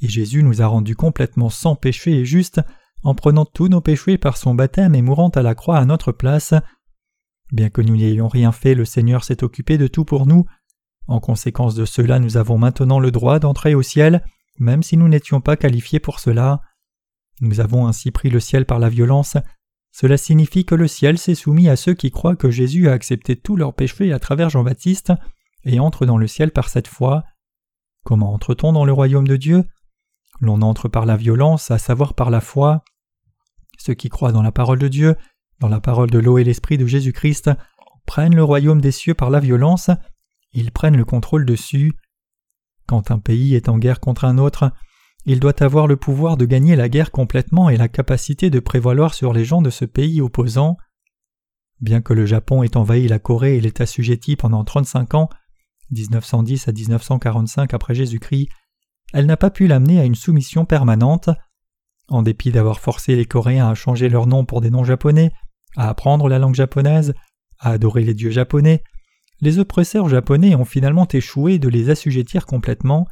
et 0.00 0.08
Jésus 0.08 0.44
nous 0.44 0.62
a 0.62 0.68
rendus 0.68 0.94
complètement 0.94 1.50
sans 1.50 1.74
péché 1.74 2.20
et 2.20 2.24
justes 2.24 2.60
en 3.02 3.16
prenant 3.16 3.44
tous 3.44 3.66
nos 3.66 3.80
péchés 3.80 4.16
par 4.16 4.36
son 4.36 4.54
baptême 4.54 4.94
et 4.94 5.02
mourant 5.02 5.30
à 5.30 5.42
la 5.42 5.56
croix 5.56 5.76
à 5.76 5.84
notre 5.84 6.12
place. 6.12 6.54
Bien 7.50 7.68
que 7.68 7.80
nous 7.80 7.96
n'ayons 7.96 8.28
rien 8.28 8.52
fait, 8.52 8.76
le 8.76 8.84
Seigneur 8.84 9.24
s'est 9.24 9.42
occupé 9.42 9.76
de 9.76 9.88
tout 9.88 10.04
pour 10.04 10.24
nous. 10.26 10.46
En 11.08 11.18
conséquence 11.18 11.74
de 11.74 11.84
cela, 11.84 12.20
nous 12.20 12.36
avons 12.36 12.58
maintenant 12.58 13.00
le 13.00 13.10
droit 13.10 13.40
d'entrer 13.40 13.74
au 13.74 13.82
ciel, 13.82 14.24
même 14.60 14.84
si 14.84 14.96
nous 14.96 15.08
n'étions 15.08 15.40
pas 15.40 15.56
qualifiés 15.56 15.98
pour 15.98 16.20
cela. 16.20 16.60
Nous 17.40 17.58
avons 17.58 17.88
ainsi 17.88 18.12
pris 18.12 18.30
le 18.30 18.38
ciel 18.38 18.66
par 18.66 18.78
la 18.78 18.88
violence. 18.88 19.36
Cela 19.90 20.16
signifie 20.16 20.64
que 20.64 20.76
le 20.76 20.86
ciel 20.86 21.18
s'est 21.18 21.34
soumis 21.34 21.68
à 21.68 21.74
ceux 21.74 21.94
qui 21.94 22.12
croient 22.12 22.36
que 22.36 22.52
Jésus 22.52 22.88
a 22.88 22.92
accepté 22.92 23.34
tous 23.34 23.56
leurs 23.56 23.74
péchés 23.74 24.12
à 24.12 24.20
travers 24.20 24.48
Jean-Baptiste 24.48 25.12
et 25.66 25.80
entre 25.80 26.06
dans 26.06 26.16
le 26.16 26.26
ciel 26.26 26.52
par 26.52 26.68
cette 26.68 26.88
foi. 26.88 27.24
Comment 28.04 28.32
entre-t-on 28.32 28.72
dans 28.72 28.84
le 28.84 28.92
royaume 28.92 29.28
de 29.28 29.36
Dieu? 29.36 29.64
L'on 30.40 30.62
entre 30.62 30.88
par 30.88 31.04
la 31.06 31.16
violence, 31.16 31.70
à 31.70 31.78
savoir 31.78 32.14
par 32.14 32.30
la 32.30 32.40
foi. 32.40 32.84
Ceux 33.78 33.94
qui 33.94 34.08
croient 34.08 34.32
dans 34.32 34.42
la 34.42 34.52
parole 34.52 34.78
de 34.78 34.88
Dieu, 34.88 35.16
dans 35.58 35.68
la 35.68 35.80
parole 35.80 36.10
de 36.10 36.18
l'eau 36.18 36.38
et 36.38 36.44
l'esprit 36.44 36.78
de 36.78 36.86
Jésus-Christ, 36.86 37.50
prennent 38.06 38.36
le 38.36 38.44
royaume 38.44 38.80
des 38.80 38.92
cieux 38.92 39.14
par 39.14 39.30
la 39.30 39.40
violence, 39.40 39.90
ils 40.52 40.70
prennent 40.70 40.96
le 40.96 41.04
contrôle 41.04 41.44
dessus. 41.44 41.92
Quand 42.86 43.10
un 43.10 43.18
pays 43.18 43.54
est 43.54 43.68
en 43.68 43.78
guerre 43.78 44.00
contre 44.00 44.24
un 44.24 44.38
autre, 44.38 44.72
il 45.24 45.40
doit 45.40 45.60
avoir 45.62 45.88
le 45.88 45.96
pouvoir 45.96 46.36
de 46.36 46.44
gagner 46.44 46.76
la 46.76 46.88
guerre 46.88 47.10
complètement 47.10 47.68
et 47.68 47.76
la 47.76 47.88
capacité 47.88 48.48
de 48.48 48.60
prévaloir 48.60 49.12
sur 49.14 49.32
les 49.32 49.44
gens 49.44 49.60
de 49.60 49.70
ce 49.70 49.84
pays 49.84 50.20
opposant. 50.20 50.76
Bien 51.80 52.00
que 52.00 52.12
le 52.12 52.26
Japon 52.26 52.62
ait 52.62 52.76
envahi 52.76 53.08
la 53.08 53.18
Corée 53.18 53.56
et 53.56 53.60
l'ait 53.60 53.82
assujetti 53.82 54.36
pendant 54.36 54.62
35 54.62 55.14
ans, 55.14 55.28
1910 55.90 56.68
à 56.68 56.72
1945 56.72 57.74
après 57.74 57.94
Jésus-Christ, 57.94 58.48
elle 59.12 59.26
n'a 59.26 59.36
pas 59.36 59.50
pu 59.50 59.66
l'amener 59.66 60.00
à 60.00 60.04
une 60.04 60.14
soumission 60.14 60.64
permanente. 60.64 61.30
En 62.08 62.22
dépit 62.22 62.52
d'avoir 62.52 62.80
forcé 62.80 63.16
les 63.16 63.26
Coréens 63.26 63.68
à 63.68 63.74
changer 63.74 64.08
leur 64.08 64.26
nom 64.26 64.44
pour 64.44 64.60
des 64.60 64.70
noms 64.70 64.84
japonais, 64.84 65.30
à 65.76 65.88
apprendre 65.88 66.28
la 66.28 66.38
langue 66.38 66.54
japonaise, 66.54 67.14
à 67.58 67.70
adorer 67.70 68.02
les 68.02 68.14
dieux 68.14 68.30
japonais, 68.30 68.82
les 69.40 69.58
oppresseurs 69.58 70.08
japonais 70.08 70.54
ont 70.54 70.64
finalement 70.64 71.06
échoué 71.08 71.58
de 71.58 71.68
les 71.68 71.90
assujettir 71.90 72.46
complètement. 72.46 73.06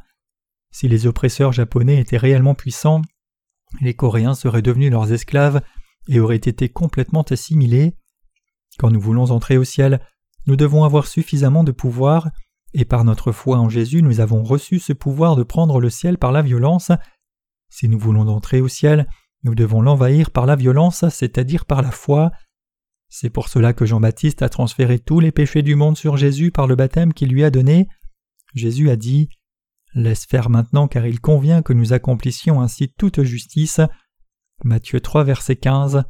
Si 0.71 0.87
les 0.87 1.05
oppresseurs 1.05 1.51
japonais 1.51 1.99
étaient 1.99 2.17
réellement 2.17 2.55
puissants, 2.55 3.01
les 3.81 3.93
Coréens 3.93 4.33
seraient 4.33 4.61
devenus 4.61 4.91
leurs 4.91 5.11
esclaves 5.11 5.61
et 6.07 6.19
auraient 6.19 6.35
été 6.35 6.69
complètement 6.69 7.23
assimilés. 7.23 7.95
Quand 8.79 8.89
nous 8.89 8.99
voulons 8.99 9.31
entrer 9.31 9.57
au 9.57 9.63
ciel, 9.63 10.01
nous 10.47 10.55
devons 10.55 10.83
avoir 10.83 11.07
suffisamment 11.07 11.63
de 11.63 11.71
pouvoir 11.71 12.29
et 12.75 12.83
par 12.83 13.05
notre 13.05 13.31
foi 13.31 13.57
en 13.57 13.69
Jésus 13.69 14.01
nous 14.01 14.19
avons 14.19 14.43
reçu 14.43 14.79
ce 14.79 14.91
pouvoir 14.91 15.37
de 15.37 15.43
prendre 15.43 15.79
le 15.79 15.89
ciel 15.89 16.17
par 16.17 16.33
la 16.33 16.41
violence. 16.41 16.91
Si 17.69 17.87
nous 17.87 17.97
voulons 17.97 18.27
entrer 18.27 18.59
au 18.59 18.67
ciel, 18.67 19.07
nous 19.43 19.55
devons 19.55 19.81
l'envahir 19.81 20.29
par 20.29 20.45
la 20.45 20.57
violence, 20.57 21.07
c'est-à-dire 21.07 21.65
par 21.65 21.81
la 21.81 21.91
foi. 21.91 22.31
C'est 23.07 23.29
pour 23.29 23.47
cela 23.47 23.71
que 23.71 23.85
Jean-Baptiste 23.85 24.41
a 24.41 24.49
transféré 24.49 24.99
tous 24.99 25.21
les 25.21 25.31
péchés 25.31 25.61
du 25.61 25.75
monde 25.75 25.95
sur 25.95 26.17
Jésus 26.17 26.51
par 26.51 26.67
le 26.67 26.75
baptême 26.75 27.13
qu'il 27.13 27.29
lui 27.29 27.45
a 27.45 27.49
donné. 27.49 27.87
Jésus 28.53 28.89
a 28.89 28.97
dit 28.97 29.29
Laisse 29.93 30.25
faire 30.25 30.49
maintenant 30.49 30.89
car 30.89 31.05
il 31.05 31.21
convient 31.21 31.61
que 31.61 31.71
nous 31.71 31.93
accomplissions 31.93 32.59
ainsi 32.59 32.91
toute 32.97 33.23
justice. 33.23 33.79
Matthieu 34.65 34.99
3 34.99 35.23
verset 35.23 35.55
15. 35.55 36.03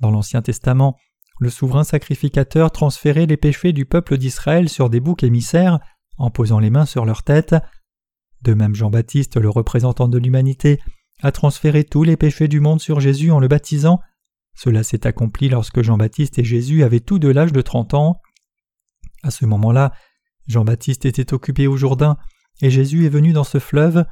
Dans 0.00 0.10
l'Ancien 0.10 0.40
Testament, 0.40 0.96
le 1.40 1.50
souverain 1.50 1.84
sacrificateur 1.84 2.70
transférait 2.70 3.26
les 3.26 3.36
péchés 3.36 3.72
du 3.72 3.86
peuple 3.86 4.18
d'Israël 4.18 4.68
sur 4.68 4.88
des 4.90 5.00
boucs 5.00 5.24
émissaires 5.24 5.80
en 6.16 6.30
posant 6.30 6.60
les 6.60 6.70
mains 6.70 6.86
sur 6.86 7.04
leur 7.04 7.22
tête. 7.22 7.54
De 8.42 8.54
même 8.54 8.74
Jean-Baptiste, 8.74 9.36
le 9.36 9.48
représentant 9.48 10.08
de 10.08 10.18
l'humanité, 10.18 10.80
a 11.22 11.32
transféré 11.32 11.84
tous 11.84 12.02
les 12.02 12.16
péchés 12.16 12.48
du 12.48 12.60
monde 12.60 12.80
sur 12.80 13.00
Jésus 13.00 13.30
en 13.30 13.40
le 13.40 13.48
baptisant. 13.48 14.00
Cela 14.54 14.84
s'est 14.84 15.06
accompli 15.06 15.48
lorsque 15.48 15.82
Jean-Baptiste 15.82 16.38
et 16.38 16.44
Jésus 16.44 16.82
avaient 16.82 17.00
tous 17.00 17.18
deux 17.18 17.32
l'âge 17.32 17.52
de 17.52 17.62
trente 17.62 17.94
ans. 17.94 18.20
À 19.22 19.30
ce 19.30 19.46
moment-là, 19.46 19.92
Jean-Baptiste 20.46 21.06
était 21.06 21.32
occupé 21.32 21.66
au 21.66 21.76
Jourdain, 21.76 22.16
et 22.60 22.70
Jésus 22.70 23.06
est 23.06 23.10
venu 23.10 23.32
dans 23.32 23.44
ce 23.44 23.58
fleuve. 23.58 24.04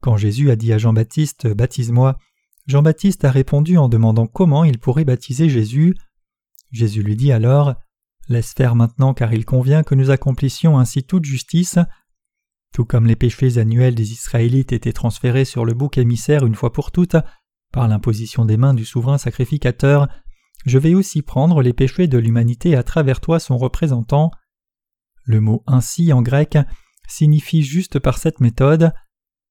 Quand 0.00 0.16
Jésus 0.16 0.50
a 0.50 0.56
dit 0.56 0.72
à 0.72 0.78
Jean-Baptiste 0.78 1.48
Baptise-moi, 1.48 2.18
Jean-Baptiste 2.66 3.24
a 3.24 3.30
répondu 3.30 3.78
en 3.78 3.88
demandant 3.88 4.26
comment 4.26 4.64
il 4.64 4.78
pourrait 4.78 5.04
baptiser 5.04 5.48
Jésus. 5.48 5.96
Jésus 6.72 7.02
lui 7.02 7.16
dit 7.16 7.32
alors 7.32 7.74
Laisse 8.28 8.54
faire 8.54 8.74
maintenant 8.74 9.14
car 9.14 9.32
il 9.32 9.44
convient 9.44 9.82
que 9.82 9.94
nous 9.94 10.10
accomplissions 10.10 10.78
ainsi 10.78 11.04
toute 11.04 11.24
justice. 11.24 11.78
Tout 12.72 12.84
comme 12.84 13.06
les 13.06 13.16
péchés 13.16 13.58
annuels 13.58 13.94
des 13.94 14.12
Israélites 14.12 14.72
étaient 14.72 14.92
transférés 14.92 15.44
sur 15.44 15.64
le 15.64 15.74
bouc 15.74 15.98
émissaire 15.98 16.46
une 16.46 16.54
fois 16.54 16.72
pour 16.72 16.90
toutes, 16.90 17.16
par 17.72 17.88
l'imposition 17.88 18.44
des 18.44 18.56
mains 18.56 18.74
du 18.74 18.84
souverain 18.84 19.18
sacrificateur, 19.18 20.08
je 20.64 20.78
vais 20.78 20.94
aussi 20.94 21.22
prendre 21.22 21.60
les 21.62 21.72
péchés 21.72 22.06
de 22.06 22.18
l'humanité 22.18 22.76
à 22.76 22.82
travers 22.82 23.20
toi 23.20 23.40
son 23.40 23.58
représentant. 23.58 24.30
Le 25.24 25.40
mot 25.40 25.62
ainsi 25.66 26.12
en 26.12 26.22
grec 26.22 26.56
signifie 27.08 27.62
juste 27.62 27.98
par 27.98 28.18
cette 28.18 28.40
méthode. 28.40 28.92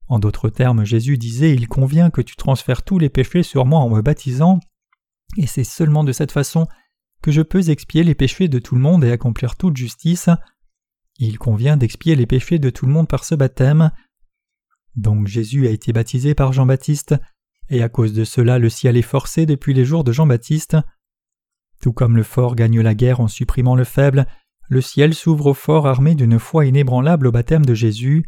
En 0.08 0.20
d'autres 0.20 0.50
termes, 0.50 0.86
Jésus 0.86 1.18
disait 1.18 1.54
Il 1.54 1.68
convient 1.68 2.10
que 2.10 2.22
tu 2.22 2.36
transfères 2.36 2.84
tous 2.84 3.00
les 3.00 3.10
péchés 3.10 3.44
sur 3.44 3.66
moi 3.66 3.80
en 3.80 3.90
me 3.90 4.02
baptisant, 4.02 4.60
et 5.38 5.48
c'est 5.48 5.64
seulement 5.64 6.04
de 6.04 6.12
cette 6.12 6.32
façon 6.32 6.68
que 7.22 7.32
je 7.32 7.42
peux 7.42 7.70
expier 7.70 8.04
les 8.04 8.16
péchés 8.16 8.48
de 8.48 8.60
tout 8.60 8.76
le 8.76 8.82
monde 8.82 9.04
et 9.04 9.12
accomplir 9.12 9.56
toute 9.56 9.78
justice. 9.78 10.30
Il 11.18 11.38
convient 11.38 11.78
d'expier 11.78 12.16
les 12.16 12.26
péchés 12.26 12.60
de 12.60 12.70
tout 12.70 12.86
le 12.86 12.92
monde 12.92 13.08
par 13.08 13.24
ce 13.24 13.36
baptême. 13.36 13.92
Donc 14.96 15.28
Jésus 15.28 15.68
a 15.68 15.72
été 15.72 15.94
baptisé 15.94 16.34
par 16.36 16.52
Jean-Baptiste, 16.52 17.16
et 17.70 17.84
à 17.84 17.90
cause 17.90 18.14
de 18.14 18.24
cela 18.24 18.60
le 18.60 18.70
ciel 18.70 18.98
est 18.98 19.02
forcé 19.02 19.46
depuis 19.46 19.74
les 19.74 19.86
jours 19.86 20.04
de 20.04 20.12
Jean-Baptiste. 20.12 20.78
Tout 21.82 21.94
comme 21.94 22.18
le 22.18 22.24
fort 22.24 22.56
gagne 22.56 22.82
la 22.82 22.96
guerre 22.96 23.22
en 23.22 23.28
supprimant 23.28 23.76
le 23.76 23.84
faible, 23.84 24.26
le 24.68 24.82
ciel 24.82 25.14
s'ouvre 25.14 25.48
au 25.48 25.54
fort 25.54 25.88
armé 25.88 26.16
d'une 26.16 26.40
foi 26.40 26.66
inébranlable 26.66 27.28
au 27.28 27.32
baptême 27.32 27.66
de 27.66 27.74
Jésus. 27.74 28.26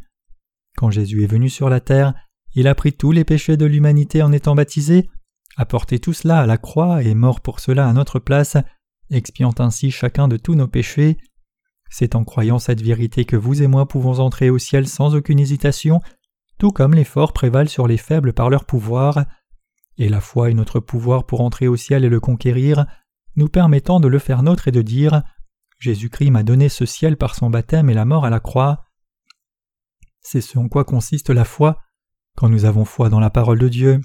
Quand 0.78 0.92
Jésus 0.92 1.24
est 1.24 1.28
venu 1.28 1.50
sur 1.50 1.70
la 1.70 1.80
terre, 1.80 2.14
il 2.56 2.68
a 2.68 2.76
pris 2.76 2.94
tous 2.94 3.12
les 3.12 3.24
péchés 3.24 3.58
de 3.58 3.66
l'humanité 3.66 4.22
en 4.22 4.32
étant 4.32 4.56
baptisé, 4.56 5.10
a 5.58 5.66
porté 5.66 6.00
tout 6.00 6.14
cela 6.14 6.40
à 6.40 6.46
la 6.46 6.58
croix 6.58 7.04
et 7.04 7.10
est 7.10 7.16
mort 7.16 7.42
pour 7.42 7.60
cela 7.60 7.88
à 7.88 7.94
notre 7.94 8.20
place, 8.20 8.58
expiant 9.10 9.54
ainsi 9.60 9.92
chacun 9.92 10.28
de 10.28 10.38
tous 10.38 10.56
nos 10.56 10.68
péchés. 10.68 11.18
C'est 11.89 12.16
en 12.16 12.24
croyant 12.24 12.60
cette 12.60 12.82
vérité 12.82 13.26
que 13.26 13.36
vous 13.36 13.62
et 13.62 13.68
moi 13.68 13.88
pouvons 13.88 14.20
entrer 14.20 14.50
au 14.50 14.58
ciel 14.58 14.88
sans 14.88 15.16
aucune 15.16 15.39
hésitation, 15.39 16.02
tout 16.58 16.72
comme 16.72 16.94
les 16.94 17.04
forts 17.04 17.34
prévalent 17.34 17.70
sur 17.70 17.88
les 17.88 17.98
faibles 17.98 18.34
par 18.34 18.50
leur 18.50 18.66
pouvoir. 18.66 19.26
Et 19.98 20.10
la 20.10 20.22
foi 20.22 20.50
est 20.50 20.56
notre 20.56 20.80
pouvoir 20.80 21.26
pour 21.26 21.42
entrer 21.42 21.68
au 21.68 21.76
ciel 21.76 22.04
et 22.04 22.10
le 22.10 22.20
conquérir, 22.20 22.86
nous 23.36 23.48
permettant 23.48 24.00
de 24.00 24.08
le 24.08 24.20
faire 24.20 24.44
nôtre 24.44 24.68
et 24.68 24.72
de 24.72 24.82
dire 24.82 25.24
Jésus-Christ 25.80 26.32
m'a 26.32 26.44
donné 26.44 26.70
ce 26.70 26.86
ciel 26.86 27.18
par 27.18 27.36
son 27.36 27.50
baptême 27.50 27.89
et 27.89 27.94
la 27.94 28.06
mort 28.06 28.26
à 28.26 28.30
la 28.30 28.39
croix. 28.39 28.86
C'est 30.22 30.42
ce 30.42 30.58
en 30.58 30.70
quoi 30.70 30.86
consiste 30.86 31.30
la 31.30 31.46
foi. 31.46 31.80
Quand 32.36 32.50
nous 32.50 32.66
avons 32.66 32.86
foi 32.86 33.10
dans 33.10 33.20
la 33.20 33.30
parole 33.30 33.60
de 33.60 33.68
Dieu, 33.68 34.02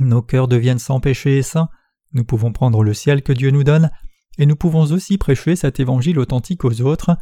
nos 0.00 0.22
cœurs 0.22 0.48
deviennent 0.48 0.78
sans 0.78 1.00
péché 1.00 1.38
et 1.38 1.42
saints, 1.42 1.68
nous 2.12 2.24
pouvons 2.24 2.52
prendre 2.52 2.82
le 2.82 2.94
ciel 2.94 3.22
que 3.22 3.32
Dieu 3.32 3.50
nous 3.50 3.64
donne, 3.64 3.90
et 4.38 4.46
nous 4.46 4.56
pouvons 4.56 4.92
aussi 4.92 5.18
prêcher 5.18 5.56
cet 5.56 5.80
évangile 5.80 6.18
authentique 6.18 6.64
aux 6.64 6.80
autres, 6.80 7.16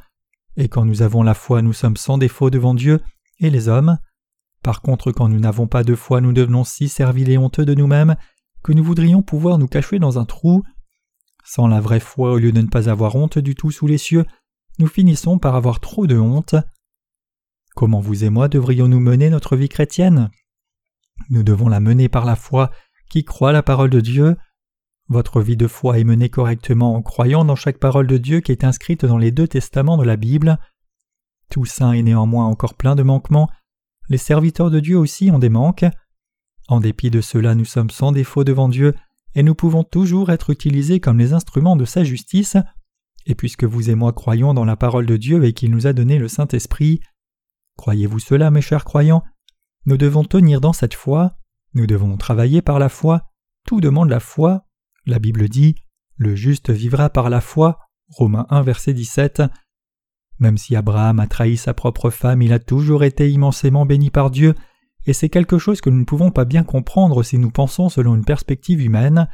et 0.56 0.68
quand 0.68 0.84
nous 0.84 1.02
avons 1.02 1.22
la 1.22 1.34
foi 1.34 1.62
nous 1.62 1.72
sommes 1.72 1.96
sans 1.96 2.18
défaut 2.18 2.50
devant 2.50 2.74
Dieu 2.74 3.00
et 3.40 3.50
les 3.50 3.68
hommes. 3.68 3.98
Par 4.62 4.80
contre 4.80 5.12
quand 5.12 5.28
nous 5.28 5.40
n'avons 5.40 5.66
pas 5.66 5.84
de 5.84 5.94
foi 5.94 6.20
nous 6.20 6.32
devenons 6.32 6.64
si 6.64 6.88
serviles 6.88 7.30
et 7.30 7.38
honteux 7.38 7.64
de 7.64 7.74
nous-mêmes 7.74 8.16
que 8.62 8.72
nous 8.72 8.84
voudrions 8.84 9.22
pouvoir 9.22 9.58
nous 9.58 9.68
cacher 9.68 9.98
dans 9.98 10.18
un 10.18 10.24
trou. 10.24 10.62
Sans 11.44 11.68
la 11.68 11.80
vraie 11.80 12.00
foi 12.00 12.32
au 12.32 12.38
lieu 12.38 12.52
de 12.52 12.60
ne 12.60 12.68
pas 12.68 12.88
avoir 12.88 13.14
honte 13.14 13.38
du 13.38 13.54
tout 13.54 13.70
sous 13.70 13.86
les 13.86 13.98
cieux, 13.98 14.24
nous 14.78 14.88
finissons 14.88 15.38
par 15.38 15.54
avoir 15.54 15.80
trop 15.80 16.06
de 16.06 16.18
honte. 16.18 16.56
Comment 17.74 18.00
vous 18.00 18.24
et 18.24 18.30
moi 18.30 18.48
devrions-nous 18.48 19.00
mener 19.00 19.30
notre 19.30 19.56
vie 19.56 19.68
chrétienne? 19.68 20.30
Nous 21.30 21.42
devons 21.42 21.68
la 21.68 21.80
mener 21.80 22.08
par 22.08 22.24
la 22.24 22.36
foi 22.36 22.70
qui 23.08 23.24
croit 23.24 23.52
la 23.52 23.62
parole 23.62 23.90
de 23.90 24.00
Dieu. 24.00 24.36
Votre 25.08 25.40
vie 25.40 25.56
de 25.56 25.68
foi 25.68 25.98
est 25.98 26.04
menée 26.04 26.30
correctement 26.30 26.96
en 26.96 27.02
croyant 27.02 27.44
dans 27.44 27.54
chaque 27.54 27.78
parole 27.78 28.06
de 28.06 28.16
Dieu 28.16 28.40
qui 28.40 28.50
est 28.50 28.64
inscrite 28.64 29.04
dans 29.04 29.18
les 29.18 29.30
deux 29.30 29.46
testaments 29.46 29.96
de 29.96 30.04
la 30.04 30.16
Bible. 30.16 30.58
Tout 31.48 31.64
saint 31.64 31.92
est 31.92 32.02
néanmoins 32.02 32.46
encore 32.46 32.74
plein 32.74 32.96
de 32.96 33.04
manquements. 33.04 33.48
Les 34.08 34.18
serviteurs 34.18 34.70
de 34.70 34.80
Dieu 34.80 34.98
aussi 34.98 35.30
ont 35.30 35.38
des 35.38 35.48
manques. 35.48 35.84
En 36.68 36.80
dépit 36.80 37.10
de 37.10 37.20
cela, 37.20 37.54
nous 37.54 37.64
sommes 37.64 37.90
sans 37.90 38.10
défaut 38.10 38.42
devant 38.42 38.68
Dieu, 38.68 38.94
et 39.36 39.44
nous 39.44 39.54
pouvons 39.54 39.84
toujours 39.84 40.30
être 40.30 40.50
utilisés 40.50 40.98
comme 40.98 41.18
les 41.18 41.32
instruments 41.32 41.76
de 41.76 41.84
sa 41.84 42.02
justice, 42.02 42.56
et 43.26 43.36
puisque 43.36 43.64
vous 43.64 43.90
et 43.90 43.94
moi 43.94 44.12
croyons 44.12 44.54
dans 44.54 44.64
la 44.64 44.76
parole 44.76 45.06
de 45.06 45.16
Dieu 45.16 45.44
et 45.44 45.52
qu'il 45.52 45.70
nous 45.70 45.86
a 45.86 45.92
donné 45.92 46.18
le 46.18 46.28
Saint-Esprit. 46.28 47.00
Croyez-vous 47.76 48.18
cela, 48.18 48.50
mes 48.50 48.60
chers 48.60 48.84
croyants? 48.84 49.22
Nous 49.84 49.96
devons 49.96 50.24
tenir 50.24 50.60
dans 50.60 50.72
cette 50.72 50.94
foi, 50.94 51.36
nous 51.74 51.86
devons 51.86 52.16
travailler 52.16 52.62
par 52.62 52.80
la 52.80 52.88
foi, 52.88 53.30
tout 53.66 53.80
demande 53.80 54.08
la 54.08 54.20
foi. 54.20 54.65
La 55.06 55.20
Bible 55.20 55.48
dit 55.48 55.76
Le 56.16 56.34
juste 56.34 56.70
vivra 56.70 57.10
par 57.10 57.30
la 57.30 57.40
foi. 57.40 57.78
Romains 58.08 58.46
1, 58.50 58.62
verset 58.62 58.92
17. 58.92 59.42
Même 60.40 60.58
si 60.58 60.74
Abraham 60.74 61.20
a 61.20 61.28
trahi 61.28 61.56
sa 61.56 61.74
propre 61.74 62.10
femme, 62.10 62.42
il 62.42 62.52
a 62.52 62.58
toujours 62.58 63.04
été 63.04 63.30
immensément 63.30 63.86
béni 63.86 64.10
par 64.10 64.30
Dieu, 64.30 64.54
et 65.06 65.12
c'est 65.12 65.28
quelque 65.28 65.58
chose 65.58 65.80
que 65.80 65.90
nous 65.90 66.00
ne 66.00 66.04
pouvons 66.04 66.32
pas 66.32 66.44
bien 66.44 66.64
comprendre 66.64 67.22
si 67.22 67.38
nous 67.38 67.50
pensons 67.50 67.88
selon 67.88 68.16
une 68.16 68.24
perspective 68.24 68.80
humaine. 68.80 69.28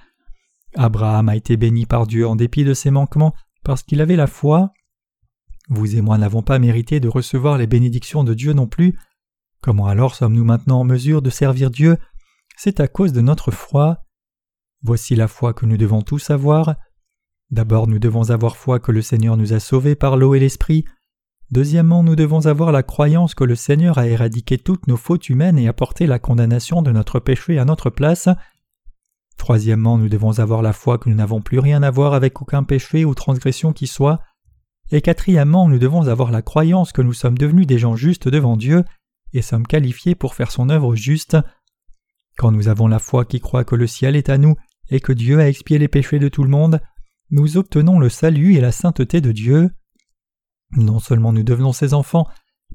Abraham 0.74 1.30
a 1.30 1.36
été 1.36 1.56
béni 1.56 1.86
par 1.86 2.06
Dieu 2.06 2.28
en 2.28 2.36
dépit 2.36 2.64
de 2.64 2.74
ses 2.74 2.90
manquements, 2.90 3.34
parce 3.64 3.82
qu'il 3.82 4.02
avait 4.02 4.16
la 4.16 4.26
foi. 4.26 4.72
Vous 5.68 5.96
et 5.96 6.02
moi 6.02 6.18
n'avons 6.18 6.42
pas 6.42 6.58
mérité 6.58 7.00
de 7.00 7.08
recevoir 7.08 7.56
les 7.56 7.66
bénédictions 7.66 8.24
de 8.24 8.34
Dieu 8.34 8.52
non 8.52 8.66
plus. 8.66 8.98
Comment 9.62 9.86
alors 9.86 10.14
sommes-nous 10.14 10.44
maintenant 10.44 10.80
en 10.80 10.84
mesure 10.84 11.22
de 11.22 11.30
servir 11.30 11.70
Dieu? 11.70 11.96
C'est 12.56 12.80
à 12.80 12.88
cause 12.88 13.12
de 13.12 13.22
notre 13.22 13.50
foi. 13.50 14.04
Voici 14.82 15.14
la 15.14 15.28
foi 15.28 15.54
que 15.54 15.64
nous 15.64 15.76
devons 15.76 16.02
tous 16.02 16.30
avoir. 16.30 16.74
D'abord 17.50 17.86
nous 17.86 17.98
devons 17.98 18.30
avoir 18.30 18.56
foi 18.56 18.80
que 18.80 18.90
le 18.90 19.02
Seigneur 19.02 19.36
nous 19.36 19.52
a 19.52 19.60
sauvés 19.60 19.94
par 19.94 20.16
l'eau 20.16 20.34
et 20.34 20.40
l'Esprit. 20.40 20.84
Deuxièmement, 21.52 22.02
nous 22.02 22.16
devons 22.16 22.46
avoir 22.46 22.72
la 22.72 22.82
croyance 22.82 23.34
que 23.34 23.44
le 23.44 23.54
Seigneur 23.54 23.98
a 23.98 24.08
éradiqué 24.08 24.56
toutes 24.56 24.86
nos 24.88 24.96
fautes 24.96 25.28
humaines 25.28 25.58
et 25.58 25.68
apporté 25.68 26.06
la 26.06 26.18
condamnation 26.18 26.80
de 26.80 26.90
notre 26.90 27.20
péché 27.20 27.58
à 27.58 27.66
notre 27.66 27.90
place. 27.90 28.28
Troisièmement, 29.36 29.98
nous 29.98 30.08
devons 30.08 30.38
avoir 30.38 30.62
la 30.62 30.72
foi 30.72 30.98
que 30.98 31.10
nous 31.10 31.14
n'avons 31.14 31.42
plus 31.42 31.58
rien 31.58 31.82
à 31.82 31.90
voir 31.90 32.14
avec 32.14 32.40
aucun 32.40 32.62
péché 32.62 33.04
ou 33.04 33.14
transgression 33.14 33.72
qui 33.72 33.86
soit. 33.86 34.20
Et 34.90 35.02
quatrièmement, 35.02 35.68
nous 35.68 35.78
devons 35.78 36.08
avoir 36.08 36.30
la 36.30 36.42
croyance 36.42 36.92
que 36.92 37.02
nous 37.02 37.12
sommes 37.12 37.38
devenus 37.38 37.66
des 37.66 37.78
gens 37.78 37.96
justes 37.96 38.28
devant 38.28 38.56
Dieu 38.56 38.82
et 39.32 39.42
sommes 39.42 39.66
qualifiés 39.66 40.14
pour 40.14 40.34
faire 40.34 40.50
son 40.50 40.70
œuvre 40.70 40.96
juste. 40.96 41.36
Quand 42.38 42.50
nous 42.50 42.68
avons 42.68 42.88
la 42.88 42.98
foi 42.98 43.24
qui 43.24 43.40
croit 43.40 43.64
que 43.64 43.76
le 43.76 43.86
ciel 43.86 44.16
est 44.16 44.30
à 44.30 44.38
nous 44.38 44.56
et 44.90 45.00
que 45.00 45.12
Dieu 45.12 45.40
a 45.40 45.48
expié 45.48 45.78
les 45.78 45.88
péchés 45.88 46.18
de 46.18 46.28
tout 46.28 46.42
le 46.42 46.50
monde, 46.50 46.80
nous 47.30 47.56
obtenons 47.56 47.98
le 47.98 48.08
salut 48.08 48.54
et 48.54 48.60
la 48.60 48.72
sainteté 48.72 49.20
de 49.20 49.32
Dieu. 49.32 49.70
Non 50.76 50.98
seulement 50.98 51.32
nous 51.32 51.42
devenons 51.42 51.72
ses 51.72 51.94
enfants, 51.94 52.26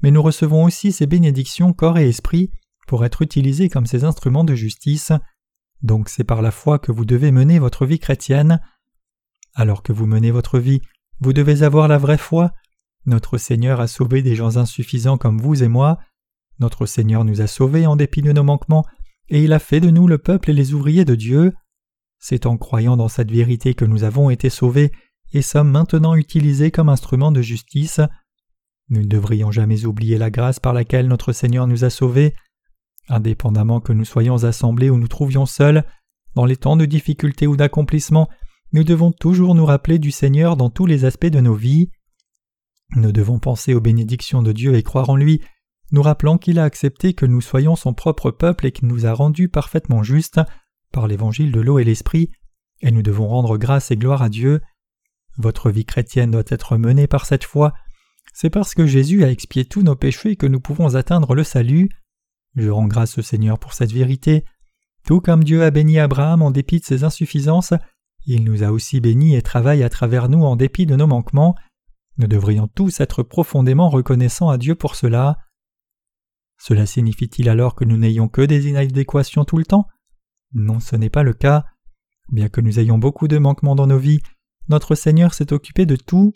mais 0.02 0.10
nous 0.10 0.22
recevons 0.22 0.64
aussi 0.64 0.92
ses 0.92 1.06
bénédictions 1.06 1.72
corps 1.72 1.98
et 1.98 2.08
esprit 2.08 2.50
pour 2.86 3.04
être 3.04 3.22
utilisés 3.22 3.68
comme 3.68 3.86
ses 3.86 4.04
instruments 4.04 4.44
de 4.44 4.54
justice. 4.54 5.12
Donc 5.82 6.08
c'est 6.08 6.24
par 6.24 6.42
la 6.42 6.50
foi 6.50 6.78
que 6.78 6.92
vous 6.92 7.04
devez 7.04 7.30
mener 7.30 7.58
votre 7.58 7.86
vie 7.86 7.98
chrétienne. 7.98 8.60
Alors 9.54 9.82
que 9.82 9.92
vous 9.92 10.06
menez 10.06 10.30
votre 10.30 10.58
vie, 10.58 10.80
vous 11.20 11.32
devez 11.32 11.62
avoir 11.62 11.88
la 11.88 11.98
vraie 11.98 12.18
foi. 12.18 12.52
Notre 13.06 13.38
Seigneur 13.38 13.80
a 13.80 13.88
sauvé 13.88 14.22
des 14.22 14.34
gens 14.34 14.56
insuffisants 14.56 15.18
comme 15.18 15.40
vous 15.40 15.62
et 15.62 15.68
moi. 15.68 15.98
Notre 16.60 16.86
Seigneur 16.86 17.24
nous 17.24 17.40
a 17.40 17.46
sauvés 17.46 17.86
en 17.86 17.96
dépit 17.96 18.22
de 18.22 18.32
nos 18.32 18.42
manquements, 18.42 18.84
et 19.28 19.42
il 19.42 19.52
a 19.52 19.58
fait 19.58 19.80
de 19.80 19.90
nous 19.90 20.06
le 20.06 20.18
peuple 20.18 20.50
et 20.50 20.54
les 20.54 20.74
ouvriers 20.74 21.04
de 21.04 21.14
Dieu. 21.14 21.52
C'est 22.18 22.46
en 22.46 22.56
croyant 22.56 22.96
dans 22.96 23.08
cette 23.08 23.30
vérité 23.30 23.74
que 23.74 23.84
nous 23.84 24.04
avons 24.04 24.30
été 24.30 24.50
sauvés 24.50 24.92
et 25.32 25.42
sommes 25.42 25.70
maintenant 25.70 26.14
utilisés 26.14 26.70
comme 26.70 26.88
instruments 26.88 27.32
de 27.32 27.42
justice. 27.42 28.00
Nous 28.88 29.02
ne 29.02 29.06
devrions 29.06 29.50
jamais 29.50 29.84
oublier 29.84 30.18
la 30.18 30.30
grâce 30.30 30.60
par 30.60 30.72
laquelle 30.72 31.08
notre 31.08 31.32
Seigneur 31.32 31.66
nous 31.66 31.84
a 31.84 31.90
sauvés. 31.90 32.34
Indépendamment 33.08 33.80
que 33.80 33.92
nous 33.92 34.04
soyons 34.04 34.44
assemblés 34.44 34.90
ou 34.90 34.98
nous 34.98 35.08
trouvions 35.08 35.46
seuls, 35.46 35.84
dans 36.34 36.44
les 36.44 36.56
temps 36.56 36.76
de 36.76 36.84
difficulté 36.84 37.46
ou 37.46 37.56
d'accomplissement, 37.56 38.28
nous 38.72 38.84
devons 38.84 39.12
toujours 39.12 39.54
nous 39.54 39.64
rappeler 39.64 39.98
du 39.98 40.10
Seigneur 40.10 40.56
dans 40.56 40.70
tous 40.70 40.86
les 40.86 41.04
aspects 41.04 41.26
de 41.26 41.40
nos 41.40 41.54
vies. 41.54 41.90
Nous 42.96 43.12
devons 43.12 43.38
penser 43.38 43.74
aux 43.74 43.80
bénédictions 43.80 44.42
de 44.42 44.52
Dieu 44.52 44.74
et 44.74 44.82
croire 44.82 45.10
en 45.10 45.16
lui, 45.16 45.40
nous 45.90 46.02
rappelant 46.02 46.36
qu'il 46.38 46.58
a 46.58 46.64
accepté 46.64 47.14
que 47.14 47.26
nous 47.26 47.40
soyons 47.40 47.76
son 47.76 47.94
propre 47.94 48.30
peuple 48.30 48.66
et 48.66 48.72
qu'il 48.72 48.88
nous 48.88 49.06
a 49.06 49.12
rendus 49.12 49.48
parfaitement 49.48 50.02
justes 50.02 50.40
par 50.92 51.06
l'évangile 51.06 51.52
de 51.52 51.60
l'eau 51.60 51.78
et 51.78 51.84
l'esprit, 51.84 52.30
et 52.80 52.90
nous 52.90 53.02
devons 53.02 53.28
rendre 53.28 53.56
grâce 53.58 53.90
et 53.90 53.96
gloire 53.96 54.22
à 54.22 54.28
Dieu. 54.28 54.60
Votre 55.36 55.70
vie 55.70 55.84
chrétienne 55.84 56.30
doit 56.30 56.44
être 56.48 56.76
menée 56.76 57.06
par 57.06 57.26
cette 57.26 57.44
foi. 57.44 57.72
C'est 58.32 58.50
parce 58.50 58.74
que 58.74 58.86
Jésus 58.86 59.24
a 59.24 59.30
expié 59.30 59.64
tous 59.64 59.82
nos 59.82 59.96
péchés 59.96 60.36
que 60.36 60.46
nous 60.46 60.60
pouvons 60.60 60.94
atteindre 60.94 61.34
le 61.34 61.44
salut. 61.44 61.88
Je 62.56 62.70
rends 62.70 62.86
grâce 62.86 63.18
au 63.18 63.22
Seigneur 63.22 63.58
pour 63.58 63.72
cette 63.72 63.92
vérité. 63.92 64.44
Tout 65.06 65.20
comme 65.20 65.44
Dieu 65.44 65.62
a 65.62 65.70
béni 65.70 65.98
Abraham 65.98 66.42
en 66.42 66.50
dépit 66.50 66.80
de 66.80 66.84
ses 66.84 67.04
insuffisances, 67.04 67.72
il 68.26 68.44
nous 68.44 68.62
a 68.62 68.70
aussi 68.70 69.00
bénis 69.00 69.36
et 69.36 69.42
travaille 69.42 69.82
à 69.82 69.88
travers 69.88 70.28
nous 70.28 70.44
en 70.44 70.56
dépit 70.56 70.86
de 70.86 70.96
nos 70.96 71.06
manquements. 71.06 71.54
Nous 72.18 72.26
devrions 72.26 72.68
tous 72.68 73.00
être 73.00 73.22
profondément 73.22 73.88
reconnaissants 73.88 74.50
à 74.50 74.58
Dieu 74.58 74.74
pour 74.74 74.96
cela. 74.96 75.38
Cela 76.58 76.84
signifie-t-il 76.84 77.48
alors 77.48 77.74
que 77.74 77.84
nous 77.84 77.96
n'ayons 77.96 78.28
que 78.28 78.42
des 78.42 78.68
inadéquations 78.68 79.44
tout 79.44 79.56
le 79.56 79.64
temps? 79.64 79.86
Non, 80.52 80.80
ce 80.80 80.96
n'est 80.96 81.10
pas 81.10 81.22
le 81.22 81.34
cas. 81.34 81.64
Bien 82.30 82.48
que 82.48 82.60
nous 82.60 82.78
ayons 82.78 82.98
beaucoup 82.98 83.28
de 83.28 83.38
manquements 83.38 83.74
dans 83.74 83.86
nos 83.86 83.98
vies, 83.98 84.20
notre 84.68 84.94
Seigneur 84.94 85.34
s'est 85.34 85.52
occupé 85.52 85.86
de 85.86 85.96
tout. 85.96 86.32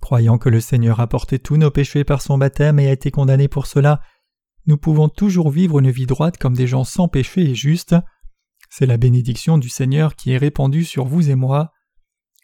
Croyant 0.00 0.38
que 0.38 0.48
le 0.48 0.60
Seigneur 0.60 0.98
a 1.00 1.06
porté 1.06 1.38
tous 1.38 1.56
nos 1.56 1.70
péchés 1.70 2.04
par 2.04 2.22
son 2.22 2.36
baptême 2.38 2.80
et 2.80 2.88
a 2.88 2.92
été 2.92 3.10
condamné 3.10 3.46
pour 3.46 3.66
cela, 3.66 4.00
nous 4.66 4.76
pouvons 4.76 5.08
toujours 5.08 5.50
vivre 5.50 5.78
une 5.78 5.90
vie 5.90 6.06
droite 6.06 6.38
comme 6.38 6.54
des 6.54 6.66
gens 6.66 6.84
sans 6.84 7.08
péché 7.08 7.42
et 7.42 7.54
justes. 7.54 7.96
C'est 8.70 8.86
la 8.86 8.96
bénédiction 8.96 9.58
du 9.58 9.68
Seigneur 9.68 10.16
qui 10.16 10.32
est 10.32 10.38
répandue 10.38 10.84
sur 10.84 11.04
vous 11.04 11.30
et 11.30 11.34
moi. 11.34 11.72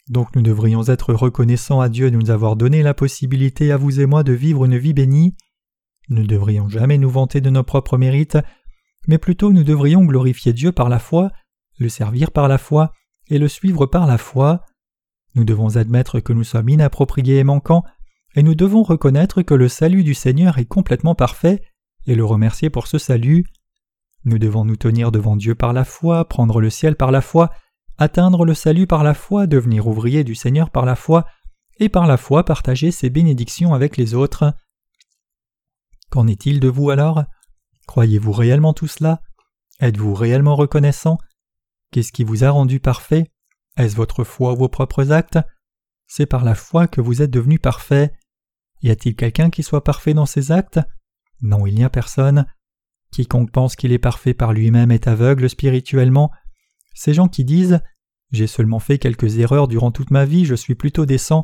Donc 0.09 0.35
nous 0.35 0.41
devrions 0.41 0.83
être 0.83 1.13
reconnaissants 1.13 1.81
à 1.81 1.89
Dieu 1.89 2.11
de 2.11 2.17
nous 2.17 2.31
avoir 2.31 2.55
donné 2.55 2.83
la 2.83 2.93
possibilité 2.93 3.71
à 3.71 3.77
vous 3.77 3.99
et 3.99 4.05
moi 4.05 4.23
de 4.23 4.33
vivre 4.33 4.65
une 4.65 4.77
vie 4.77 4.93
bénie. 4.93 5.35
Nous 6.09 6.23
ne 6.23 6.27
devrions 6.27 6.67
jamais 6.67 6.97
nous 6.97 7.09
vanter 7.09 7.41
de 7.41 7.49
nos 7.49 7.63
propres 7.63 7.97
mérites, 7.97 8.37
mais 9.07 9.17
plutôt 9.17 9.51
nous 9.51 9.63
devrions 9.63 10.03
glorifier 10.03 10.53
Dieu 10.53 10.71
par 10.71 10.89
la 10.89 10.99
foi, 10.99 11.31
le 11.77 11.89
servir 11.89 12.31
par 12.31 12.47
la 12.47 12.57
foi 12.57 12.91
et 13.29 13.39
le 13.39 13.47
suivre 13.47 13.85
par 13.85 14.07
la 14.07 14.17
foi. 14.17 14.65
Nous 15.35 15.43
devons 15.43 15.77
admettre 15.77 16.19
que 16.19 16.33
nous 16.33 16.43
sommes 16.43 16.69
inappropriés 16.69 17.37
et 17.37 17.43
manquants, 17.43 17.83
et 18.35 18.43
nous 18.43 18.55
devons 18.55 18.83
reconnaître 18.83 19.41
que 19.41 19.53
le 19.53 19.67
salut 19.67 20.03
du 20.03 20.13
Seigneur 20.13 20.57
est 20.57 20.65
complètement 20.65 21.15
parfait 21.15 21.61
et 22.05 22.15
le 22.15 22.25
remercier 22.25 22.69
pour 22.69 22.87
ce 22.87 22.97
salut. 22.97 23.45
Nous 24.25 24.39
devons 24.39 24.65
nous 24.65 24.75
tenir 24.75 25.11
devant 25.11 25.35
Dieu 25.35 25.55
par 25.55 25.73
la 25.73 25.85
foi, 25.85 26.27
prendre 26.27 26.59
le 26.59 26.69
ciel 26.69 26.95
par 26.95 27.11
la 27.11 27.21
foi, 27.21 27.49
atteindre 27.97 28.45
le 28.45 28.53
salut 28.53 28.87
par 28.87 29.03
la 29.03 29.13
foi, 29.13 29.47
devenir 29.47 29.87
ouvrier 29.87 30.23
du 30.23 30.35
Seigneur 30.35 30.69
par 30.69 30.85
la 30.85 30.95
foi, 30.95 31.25
et 31.79 31.89
par 31.89 32.07
la 32.07 32.17
foi 32.17 32.43
partager 32.43 32.91
ses 32.91 33.09
bénédictions 33.09 33.73
avec 33.73 33.97
les 33.97 34.13
autres. 34.13 34.53
Qu'en 36.09 36.27
est-il 36.27 36.59
de 36.59 36.67
vous 36.67 36.89
alors? 36.89 37.23
Croyez-vous 37.89 38.33
réellement 38.33 38.73
tout 38.73 38.85
cela? 38.85 39.23
Êtes-vous 39.79 40.13
réellement 40.13 40.55
reconnaissant? 40.55 41.17
Qu'est-ce 41.91 42.11
qui 42.11 42.23
vous 42.23 42.43
a 42.43 42.51
rendu 42.51 42.79
parfait? 42.79 43.31
Est-ce 43.77 43.95
votre 43.95 44.23
foi 44.23 44.53
ou 44.53 44.57
vos 44.57 44.69
propres 44.69 45.11
actes? 45.11 45.39
C'est 46.05 46.27
par 46.27 46.45
la 46.45 46.53
foi 46.53 46.85
que 46.85 47.01
vous 47.01 47.23
êtes 47.23 47.31
devenu 47.31 47.57
parfait. 47.57 48.13
Y 48.83 48.91
a-t-il 48.91 49.15
quelqu'un 49.15 49.49
qui 49.49 49.63
soit 49.63 49.83
parfait 49.83 50.13
dans 50.13 50.27
ses 50.27 50.51
actes? 50.51 50.79
Non, 51.41 51.65
il 51.65 51.73
n'y 51.73 51.83
a 51.83 51.89
personne. 51.89 52.45
Quiconque 53.11 53.51
pense 53.51 53.75
qu'il 53.75 53.91
est 53.91 53.97
parfait 53.97 54.35
par 54.35 54.53
lui-même 54.53 54.91
est 54.91 55.07
aveugle 55.07 55.49
spirituellement. 55.49 56.29
Ces 56.93 57.15
gens 57.15 57.27
qui 57.27 57.43
disent 57.43 57.81
J'ai 58.29 58.45
seulement 58.45 58.77
fait 58.77 58.99
quelques 58.99 59.39
erreurs 59.39 59.67
durant 59.67 59.89
toute 59.89 60.11
ma 60.11 60.25
vie, 60.25 60.45
je 60.45 60.53
suis 60.53 60.75
plutôt 60.75 61.07
décent, 61.07 61.43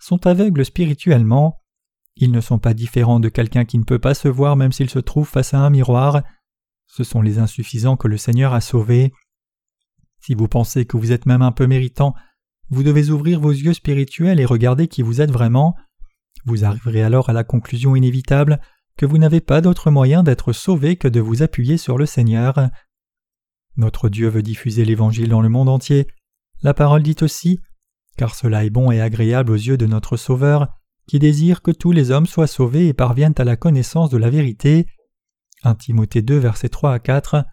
sont 0.00 0.26
aveugles 0.26 0.64
spirituellement. 0.64 1.62
Ils 2.16 2.30
ne 2.30 2.40
sont 2.40 2.58
pas 2.58 2.74
différents 2.74 3.20
de 3.20 3.28
quelqu'un 3.28 3.64
qui 3.64 3.78
ne 3.78 3.84
peut 3.84 3.98
pas 3.98 4.14
se 4.14 4.28
voir 4.28 4.56
même 4.56 4.72
s'il 4.72 4.90
se 4.90 4.98
trouve 4.98 5.28
face 5.28 5.54
à 5.54 5.58
un 5.58 5.70
miroir. 5.70 6.22
Ce 6.86 7.02
sont 7.02 7.22
les 7.22 7.38
insuffisants 7.38 7.96
que 7.96 8.08
le 8.08 8.16
Seigneur 8.16 8.52
a 8.52 8.60
sauvés. 8.60 9.12
Si 10.20 10.34
vous 10.34 10.48
pensez 10.48 10.86
que 10.86 10.96
vous 10.96 11.12
êtes 11.12 11.26
même 11.26 11.42
un 11.42 11.52
peu 11.52 11.66
méritant, 11.66 12.14
vous 12.70 12.82
devez 12.82 13.10
ouvrir 13.10 13.40
vos 13.40 13.50
yeux 13.50 13.74
spirituels 13.74 14.40
et 14.40 14.44
regarder 14.44 14.88
qui 14.88 15.02
vous 15.02 15.20
êtes 15.20 15.30
vraiment. 15.30 15.76
Vous 16.44 16.64
arriverez 16.64 17.02
alors 17.02 17.30
à 17.30 17.32
la 17.32 17.44
conclusion 17.44 17.96
inévitable 17.96 18.60
que 18.96 19.06
vous 19.06 19.18
n'avez 19.18 19.40
pas 19.40 19.60
d'autre 19.60 19.90
moyen 19.90 20.22
d'être 20.22 20.52
sauvé 20.52 20.96
que 20.96 21.08
de 21.08 21.20
vous 21.20 21.42
appuyer 21.42 21.76
sur 21.78 21.98
le 21.98 22.06
Seigneur. 22.06 22.70
Notre 23.76 24.08
Dieu 24.08 24.28
veut 24.28 24.42
diffuser 24.42 24.84
l'Évangile 24.84 25.28
dans 25.28 25.40
le 25.40 25.48
monde 25.48 25.68
entier. 25.68 26.06
La 26.62 26.74
parole 26.74 27.02
dit 27.02 27.16
aussi 27.22 27.60
Car 28.16 28.34
cela 28.34 28.64
est 28.64 28.70
bon 28.70 28.92
et 28.92 29.00
agréable 29.00 29.50
aux 29.50 29.56
yeux 29.56 29.76
de 29.76 29.86
notre 29.86 30.16
Sauveur, 30.16 30.68
qui 31.06 31.18
désire 31.18 31.62
que 31.62 31.70
tous 31.70 31.92
les 31.92 32.10
hommes 32.10 32.26
soient 32.26 32.46
sauvés 32.46 32.88
et 32.88 32.94
parviennent 32.94 33.34
à 33.38 33.44
la 33.44 33.56
connaissance 33.56 34.10
de 34.10 34.16
la 34.16 34.30
vérité. 34.30 34.86
1 35.62 35.74
Timothée 35.74 36.22
2, 36.22 36.36
versets 36.36 36.68
3 36.68 36.92
à 36.92 36.98
4. 36.98 37.44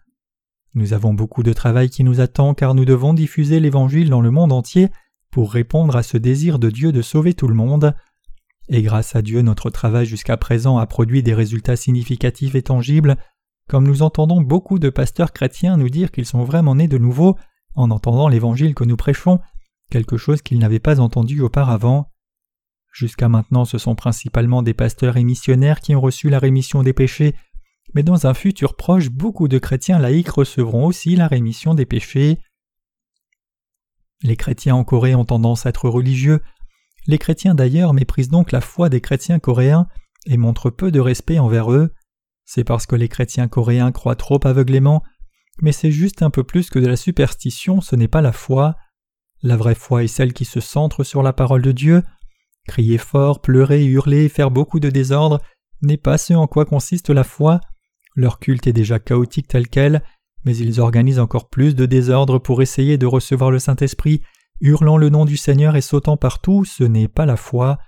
Nous 0.74 0.92
avons 0.92 1.12
beaucoup 1.12 1.42
de 1.42 1.52
travail 1.52 1.90
qui 1.90 2.04
nous 2.04 2.20
attend 2.20 2.54
car 2.54 2.74
nous 2.74 2.84
devons 2.84 3.12
diffuser 3.14 3.60
l'Évangile 3.60 4.08
dans 4.08 4.20
le 4.20 4.30
monde 4.30 4.52
entier 4.52 4.88
pour 5.30 5.52
répondre 5.52 5.96
à 5.96 6.02
ce 6.02 6.16
désir 6.16 6.58
de 6.58 6.70
Dieu 6.70 6.92
de 6.92 7.02
sauver 7.02 7.34
tout 7.34 7.48
le 7.48 7.54
monde. 7.54 7.94
Et 8.68 8.82
grâce 8.82 9.16
à 9.16 9.22
Dieu, 9.22 9.42
notre 9.42 9.70
travail 9.70 10.06
jusqu'à 10.06 10.36
présent 10.36 10.78
a 10.78 10.86
produit 10.86 11.22
des 11.22 11.34
résultats 11.34 11.76
significatifs 11.76 12.54
et 12.54 12.62
tangibles, 12.62 13.16
comme 13.68 13.86
nous 13.86 14.02
entendons 14.02 14.40
beaucoup 14.40 14.78
de 14.78 14.90
pasteurs 14.90 15.32
chrétiens 15.32 15.76
nous 15.76 15.88
dire 15.88 16.10
qu'ils 16.10 16.26
sont 16.26 16.44
vraiment 16.44 16.74
nés 16.74 16.88
de 16.88 16.98
nouveau 16.98 17.36
en 17.74 17.90
entendant 17.90 18.28
l'évangile 18.28 18.74
que 18.74 18.84
nous 18.84 18.96
prêchons, 18.96 19.40
quelque 19.90 20.16
chose 20.16 20.42
qu'ils 20.42 20.58
n'avaient 20.58 20.78
pas 20.78 21.00
entendu 21.00 21.40
auparavant. 21.40 22.11
Jusqu'à 22.92 23.28
maintenant 23.28 23.64
ce 23.64 23.78
sont 23.78 23.94
principalement 23.94 24.62
des 24.62 24.74
pasteurs 24.74 25.16
et 25.16 25.24
missionnaires 25.24 25.80
qui 25.80 25.96
ont 25.96 26.00
reçu 26.00 26.28
la 26.28 26.38
rémission 26.38 26.82
des 26.82 26.92
péchés, 26.92 27.34
mais 27.94 28.02
dans 28.02 28.26
un 28.26 28.34
futur 28.34 28.76
proche 28.76 29.10
beaucoup 29.10 29.48
de 29.48 29.58
chrétiens 29.58 29.98
laïcs 29.98 30.28
recevront 30.28 30.86
aussi 30.86 31.16
la 31.16 31.26
rémission 31.26 31.74
des 31.74 31.86
péchés. 31.86 32.38
Les 34.22 34.36
chrétiens 34.36 34.76
en 34.76 34.84
Corée 34.84 35.14
ont 35.14 35.24
tendance 35.24 35.66
à 35.66 35.70
être 35.70 35.88
religieux, 35.88 36.40
les 37.06 37.18
chrétiens 37.18 37.54
d'ailleurs 37.54 37.94
méprisent 37.94 38.28
donc 38.28 38.52
la 38.52 38.60
foi 38.60 38.88
des 38.88 39.00
chrétiens 39.00 39.40
coréens 39.40 39.88
et 40.26 40.36
montrent 40.36 40.70
peu 40.70 40.92
de 40.92 41.00
respect 41.00 41.38
envers 41.38 41.72
eux. 41.72 41.92
C'est 42.44 42.64
parce 42.64 42.86
que 42.86 42.96
les 42.96 43.08
chrétiens 43.08 43.48
coréens 43.48 43.92
croient 43.92 44.14
trop 44.14 44.38
aveuglément, 44.46 45.02
mais 45.60 45.72
c'est 45.72 45.90
juste 45.90 46.22
un 46.22 46.30
peu 46.30 46.44
plus 46.44 46.70
que 46.70 46.78
de 46.78 46.86
la 46.86 46.96
superstition, 46.96 47.80
ce 47.80 47.96
n'est 47.96 48.08
pas 48.08 48.22
la 48.22 48.32
foi. 48.32 48.76
La 49.42 49.56
vraie 49.56 49.74
foi 49.74 50.04
est 50.04 50.08
celle 50.08 50.32
qui 50.32 50.44
se 50.44 50.60
centre 50.60 51.02
sur 51.02 51.22
la 51.22 51.32
parole 51.32 51.62
de 51.62 51.72
Dieu. 51.72 52.02
Crier 52.66 52.98
fort, 52.98 53.40
pleurer, 53.40 53.84
hurler, 53.84 54.28
faire 54.28 54.50
beaucoup 54.50 54.80
de 54.80 54.90
désordre 54.90 55.40
n'est 55.82 55.96
pas 55.96 56.18
ce 56.18 56.32
en 56.32 56.46
quoi 56.46 56.64
consiste 56.64 57.10
la 57.10 57.24
foi. 57.24 57.60
Leur 58.14 58.38
culte 58.38 58.66
est 58.66 58.72
déjà 58.72 58.98
chaotique 58.98 59.48
tel 59.48 59.68
quel, 59.68 60.02
mais 60.44 60.56
ils 60.56 60.80
organisent 60.80 61.18
encore 61.18 61.48
plus 61.48 61.74
de 61.74 61.86
désordre 61.86 62.38
pour 62.38 62.62
essayer 62.62 62.98
de 62.98 63.06
recevoir 63.06 63.50
le 63.50 63.58
Saint-Esprit, 63.58 64.22
hurlant 64.60 64.96
le 64.96 65.08
nom 65.08 65.24
du 65.24 65.36
Seigneur 65.36 65.76
et 65.76 65.80
sautant 65.80 66.16
partout, 66.16 66.64
ce 66.64 66.84
n'est 66.84 67.08
pas 67.08 67.26
la 67.26 67.36
foi. 67.36 67.78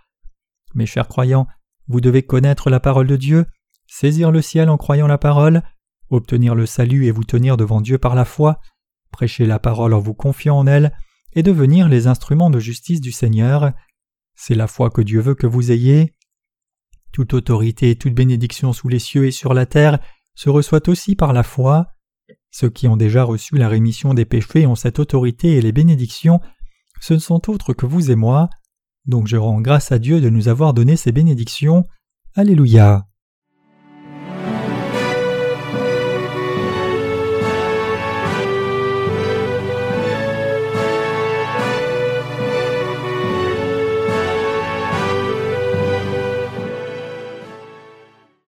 Mes 0.75 0.87
chers 0.87 1.09
croyants, 1.09 1.47
vous 1.87 2.01
devez 2.01 2.22
connaître 2.22 2.70
la 2.70 2.81
parole 2.81 3.07
de 3.07 3.16
Dieu, 3.16 3.47
saisir 3.87 4.31
le 4.31 4.43
ciel 4.43 4.68
en 4.68 4.77
croyant 4.77 5.07
la 5.07 5.18
parole, 5.18 5.62
obtenir 6.11 6.55
le 6.55 6.66
salut 6.66 7.07
et 7.07 7.11
vous 7.11 7.25
tenir 7.25 7.57
devant 7.57 7.81
Dieu 7.81 7.99
par 7.99 8.14
la 8.14 8.25
foi, 8.25 8.61
prêcher 9.11 9.47
la 9.47 9.59
parole 9.59 9.95
en 9.95 10.01
vous 10.01 10.14
confiant 10.14 10.59
en 10.59 10.66
elle, 10.66 10.93
et 11.35 11.43
devenir 11.43 11.89
les 11.89 12.07
instruments 12.07 12.51
de 12.51 12.59
justice 12.59 13.01
du 13.01 13.12
Seigneur. 13.12 13.72
C'est 14.35 14.55
la 14.55 14.66
foi 14.66 14.91
que 14.91 15.03
Dieu 15.03 15.20
veut 15.20 15.35
que 15.35 15.47
vous 15.47 15.72
ayez. 15.72 16.14
Toute 17.12 17.35
autorité 17.35 17.91
et 17.91 17.97
toute 17.97 18.14
bénédiction 18.14 18.72
sous 18.72 18.89
les 18.89 18.99
cieux 18.99 19.26
et 19.26 19.30
sur 19.30 19.55
la 19.55 19.66
terre 19.66 19.99
se 20.35 20.51
reçoit 20.51 20.89
aussi 20.89 21.14
par 21.14 21.32
la 21.32 21.43
foi. 21.43 21.87
Ceux 22.51 22.70
qui 22.70 22.89
ont 22.89 22.97
déjà 22.97 23.24
reçu 23.24 23.57
la 23.57 23.68
rémission 23.68 24.14
des 24.14 24.24
péchés 24.24 24.66
ont 24.66 24.74
cette 24.74 24.99
autorité 24.99 25.53
et 25.53 25.61
les 25.61 25.72
bénédictions. 25.72 26.41
Ce 27.01 27.14
ne 27.14 27.18
sont 27.18 27.51
autres 27.51 27.72
que 27.72 27.87
vous 27.87 28.11
et 28.11 28.16
moi. 28.16 28.49
Donc 29.07 29.26
je 29.28 29.37
rends 29.37 29.61
grâce 29.61 29.93
à 29.93 29.99
Dieu 29.99 30.20
de 30.20 30.30
nous 30.30 30.49
avoir 30.49 30.74
donné 30.74 30.97
ces 30.97 31.12
bénédictions. 31.12 31.85
Alléluia. 32.35 33.07